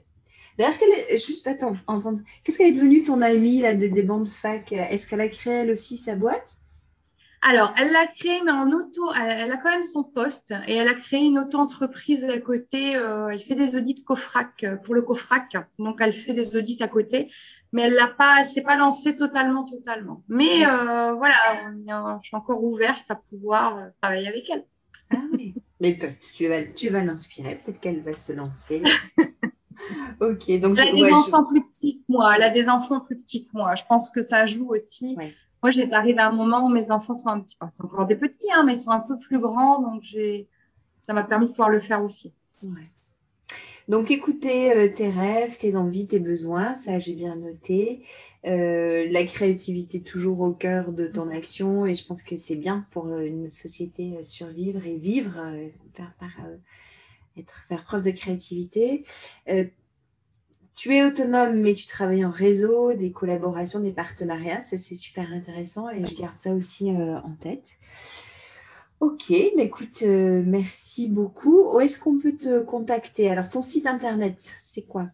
D'ailleurs, 0.58 0.74
juste 1.12 1.46
attends, 1.46 1.76
qu'est-ce 2.42 2.58
qu'elle 2.58 2.70
est 2.70 2.76
devenue 2.76 3.04
ton 3.04 3.22
amie 3.22 3.60
là, 3.60 3.74
des, 3.74 3.88
des 3.88 4.02
bandes 4.02 4.28
fac? 4.28 4.72
Est-ce 4.72 5.08
qu'elle 5.08 5.20
a 5.20 5.28
créé 5.28 5.52
elle 5.52 5.70
aussi 5.70 5.96
sa 5.96 6.16
boîte? 6.16 6.57
Alors, 7.40 7.72
elle 7.78 7.92
l'a 7.92 8.06
créé, 8.06 8.42
mais 8.44 8.50
en 8.50 8.70
auto, 8.70 9.12
elle, 9.14 9.50
a 9.52 9.56
quand 9.58 9.70
même 9.70 9.84
son 9.84 10.02
poste 10.02 10.52
et 10.66 10.74
elle 10.74 10.88
a 10.88 10.94
créé 10.94 11.20
une 11.20 11.38
auto-entreprise 11.38 12.24
à 12.24 12.40
côté. 12.40 12.96
Euh, 12.96 13.28
elle 13.28 13.40
fait 13.40 13.54
des 13.54 13.76
audits 13.76 14.02
COFRAC 14.04 14.64
euh, 14.64 14.76
pour 14.76 14.94
le 14.94 15.02
COFRAC, 15.02 15.56
donc 15.78 16.00
elle 16.00 16.12
fait 16.12 16.34
des 16.34 16.56
audits 16.56 16.82
à 16.82 16.88
côté, 16.88 17.30
mais 17.72 17.82
elle 17.82 17.94
l'a 17.94 18.08
pas, 18.08 18.44
s'est 18.44 18.62
pas 18.62 18.76
lancée 18.76 19.14
totalement, 19.14 19.64
totalement. 19.64 20.24
Mais 20.28 20.66
euh, 20.66 21.14
voilà, 21.14 21.36
je 22.22 22.26
suis 22.26 22.36
encore 22.36 22.64
ouverte 22.64 23.08
à 23.08 23.14
pouvoir 23.14 23.90
travailler 24.02 24.28
avec 24.28 24.50
elle. 24.50 24.64
Ah 25.10 25.22
oui. 25.32 25.54
Mais 25.80 25.96
tu 26.34 26.48
vas, 26.48 26.64
tu 26.64 26.88
vas 26.88 27.04
l'inspirer, 27.04 27.60
peut-être 27.64 27.78
qu'elle 27.78 28.02
va 28.02 28.14
se 28.14 28.32
lancer. 28.32 28.82
ok, 30.20 30.60
donc 30.60 30.76
elle 30.78 30.88
a 30.88 30.92
des 30.92 31.12
enfants 31.12 31.44
plus 31.44 31.62
petits 31.62 31.98
que 32.00 32.04
moi. 32.12 32.34
Elle 32.34 32.42
a 32.42 32.50
des 32.50 32.68
enfants 32.68 33.00
plus 33.00 33.16
petits 33.16 33.46
que 33.46 33.50
moi. 33.52 33.76
Je 33.76 33.84
pense 33.88 34.10
que 34.10 34.22
ça 34.22 34.44
joue 34.44 34.70
aussi. 34.70 35.16
Moi, 35.62 35.70
j'ai 35.70 35.92
arrivé 35.92 36.18
à 36.18 36.28
un 36.28 36.32
moment 36.32 36.64
où 36.64 36.68
mes 36.68 36.90
enfants 36.90 37.14
sont 37.14 37.30
un 37.30 37.40
petit 37.40 37.56
peu, 37.56 37.66
encore 37.82 38.06
des 38.06 38.16
petits, 38.16 38.50
hein, 38.52 38.62
mais 38.64 38.74
ils 38.74 38.78
sont 38.78 38.90
un 38.90 39.00
peu 39.00 39.18
plus 39.18 39.40
grands, 39.40 39.82
donc 39.82 40.02
j'ai, 40.02 40.48
ça 41.02 41.12
m'a 41.12 41.24
permis 41.24 41.46
de 41.46 41.50
pouvoir 41.50 41.70
le 41.70 41.80
faire 41.80 42.02
aussi. 42.02 42.32
Donc, 43.88 44.10
écouter 44.10 44.72
euh, 44.72 44.88
tes 44.94 45.08
rêves, 45.08 45.56
tes 45.56 45.74
envies, 45.74 46.06
tes 46.06 46.18
besoins, 46.18 46.74
ça 46.74 46.98
j'ai 46.98 47.14
bien 47.14 47.34
noté. 47.36 48.02
Euh, 48.44 49.08
la 49.10 49.24
créativité 49.24 50.00
toujours 50.00 50.40
au 50.40 50.52
cœur 50.52 50.92
de 50.92 51.06
ton 51.06 51.30
action 51.30 51.86
et 51.86 51.94
je 51.94 52.04
pense 52.04 52.22
que 52.22 52.36
c'est 52.36 52.54
bien 52.54 52.86
pour 52.90 53.06
euh, 53.06 53.22
une 53.24 53.48
société 53.48 54.22
survivre 54.22 54.86
et 54.86 54.96
vivre, 54.96 55.40
faire 55.94 56.12
par 56.20 56.30
être, 57.36 57.64
faire 57.68 57.84
preuve 57.84 58.02
de 58.02 58.10
créativité. 58.10 59.04
Euh, 60.78 60.80
tu 60.80 60.94
es 60.94 61.04
autonome, 61.04 61.60
mais 61.60 61.74
tu 61.74 61.86
travailles 61.86 62.24
en 62.24 62.30
réseau, 62.30 62.92
des 62.92 63.10
collaborations, 63.10 63.80
des 63.80 63.92
partenariats. 63.92 64.62
Ça, 64.62 64.78
c'est 64.78 64.94
super 64.94 65.32
intéressant 65.32 65.90
et 65.90 66.04
je 66.06 66.14
garde 66.14 66.36
ça 66.38 66.52
aussi 66.52 66.90
euh, 66.90 67.18
en 67.18 67.34
tête. 67.40 67.72
Ok, 69.00 69.30
mais 69.56 69.64
écoute, 69.64 70.02
euh, 70.02 70.42
merci 70.44 71.08
beaucoup. 71.08 71.72
Où 71.72 71.80
est-ce 71.80 72.00
qu'on 72.00 72.18
peut 72.18 72.36
te 72.36 72.60
contacter? 72.60 73.30
Alors, 73.30 73.48
ton 73.48 73.62
site 73.62 73.86
internet, 73.86 74.54
c'est 74.64 74.82
quoi? 74.82 75.08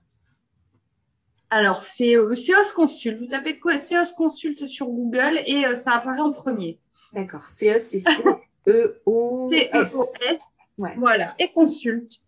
Alors, 1.50 1.84
c'est 1.84 2.14
CEOS 2.14 2.74
Consult. 2.74 3.18
Vous 3.18 3.26
tapez 3.26 3.58
quoi? 3.58 3.78
CEOS 3.78 4.14
Consult 4.16 4.66
sur 4.66 4.86
Google 4.86 5.38
et 5.46 5.64
ça 5.76 5.92
apparaît 5.92 6.20
en 6.20 6.32
premier. 6.32 6.78
D'accord. 7.12 7.48
CEOS, 7.48 7.78
c'est 7.78 8.00
C-E-O-S. 8.00 9.50
C-E-O-S. 9.92 10.38
Voilà, 10.76 11.34
et 11.38 11.52
consulte. 11.52 12.22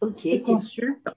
Ok. 0.00 0.26
Et 0.26 0.42
consulte. 0.42 1.08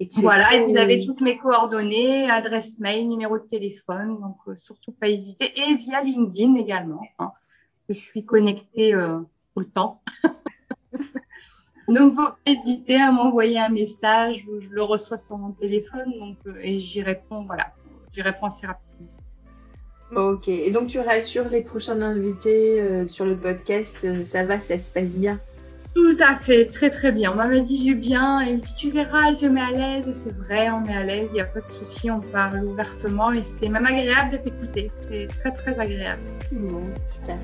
Et 0.00 0.08
voilà, 0.16 0.54
et 0.54 0.62
vous 0.62 0.78
avez 0.78 1.04
toutes 1.04 1.20
mes 1.20 1.36
coordonnées, 1.36 2.28
adresse 2.30 2.80
mail, 2.80 3.06
numéro 3.06 3.38
de 3.38 3.44
téléphone, 3.44 4.18
donc 4.18 4.36
euh, 4.48 4.56
surtout 4.56 4.92
pas 4.92 5.10
hésiter. 5.10 5.52
Et 5.60 5.74
via 5.74 6.00
LinkedIn 6.00 6.54
également. 6.54 7.02
Hein, 7.18 7.32
je 7.90 7.92
suis 7.92 8.24
connectée 8.24 8.94
euh, 8.94 9.18
tout 9.52 9.60
le 9.60 9.66
temps. 9.66 10.00
donc, 11.88 12.14
vous 12.14 12.28
hésitez 12.46 12.96
à 12.96 13.12
m'envoyer 13.12 13.58
un 13.58 13.68
message, 13.68 14.46
je 14.60 14.70
le 14.70 14.82
reçois 14.82 15.18
sur 15.18 15.36
mon 15.36 15.52
téléphone, 15.52 16.10
donc, 16.18 16.38
euh, 16.46 16.58
et 16.62 16.78
j'y 16.78 17.02
réponds, 17.02 17.44
voilà, 17.44 17.74
j'y 18.14 18.22
réponds 18.22 18.46
assez 18.46 18.66
rapidement. 18.66 19.06
Ok, 20.16 20.48
et 20.48 20.70
donc 20.70 20.88
tu 20.88 20.98
rassures 20.98 21.48
les 21.50 21.60
prochains 21.60 22.00
invités 22.00 23.06
sur 23.06 23.24
le 23.24 23.36
podcast, 23.36 24.24
ça 24.24 24.44
va, 24.44 24.58
ça 24.58 24.76
se 24.76 24.90
passe 24.90 25.10
bien? 25.10 25.38
Tout 25.94 26.16
à 26.20 26.36
fait, 26.36 26.66
très 26.66 26.90
très 26.90 27.12
bien. 27.12 27.32
On 27.32 27.36
m'avait 27.36 27.60
dit 27.60 27.82
du 27.82 27.94
bien 27.94 28.40
et 28.40 28.54
me 28.54 28.60
dit 28.60 28.74
tu 28.76 28.90
verras, 28.90 29.28
elle 29.28 29.36
te 29.36 29.46
met 29.46 29.60
à 29.60 29.70
l'aise. 29.70 30.08
Et 30.08 30.12
c'est 30.12 30.36
vrai, 30.36 30.70
on 30.70 30.84
est 30.86 30.94
à 30.94 31.02
l'aise, 31.02 31.30
il 31.32 31.34
n'y 31.34 31.40
a 31.40 31.46
pas 31.46 31.60
de 31.60 31.64
souci, 31.64 32.10
on 32.10 32.20
parle 32.20 32.64
ouvertement 32.64 33.32
et 33.32 33.42
c'est 33.42 33.68
même 33.68 33.86
agréable 33.86 34.30
d'être 34.30 34.46
écouté. 34.46 34.90
C'est 35.08 35.28
très 35.40 35.52
très 35.52 35.78
agréable. 35.78 36.22
Bon, 36.52 36.82
super. 37.20 37.38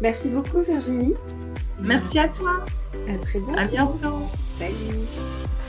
Merci 0.00 0.30
beaucoup 0.30 0.62
Virginie. 0.62 1.14
Merci 1.80 2.18
à 2.18 2.28
toi. 2.28 2.64
À 3.08 3.18
très 3.18 3.38
bientôt. 3.40 3.58
À 3.58 3.64
bientôt. 3.64 4.22
Salut. 4.58 5.61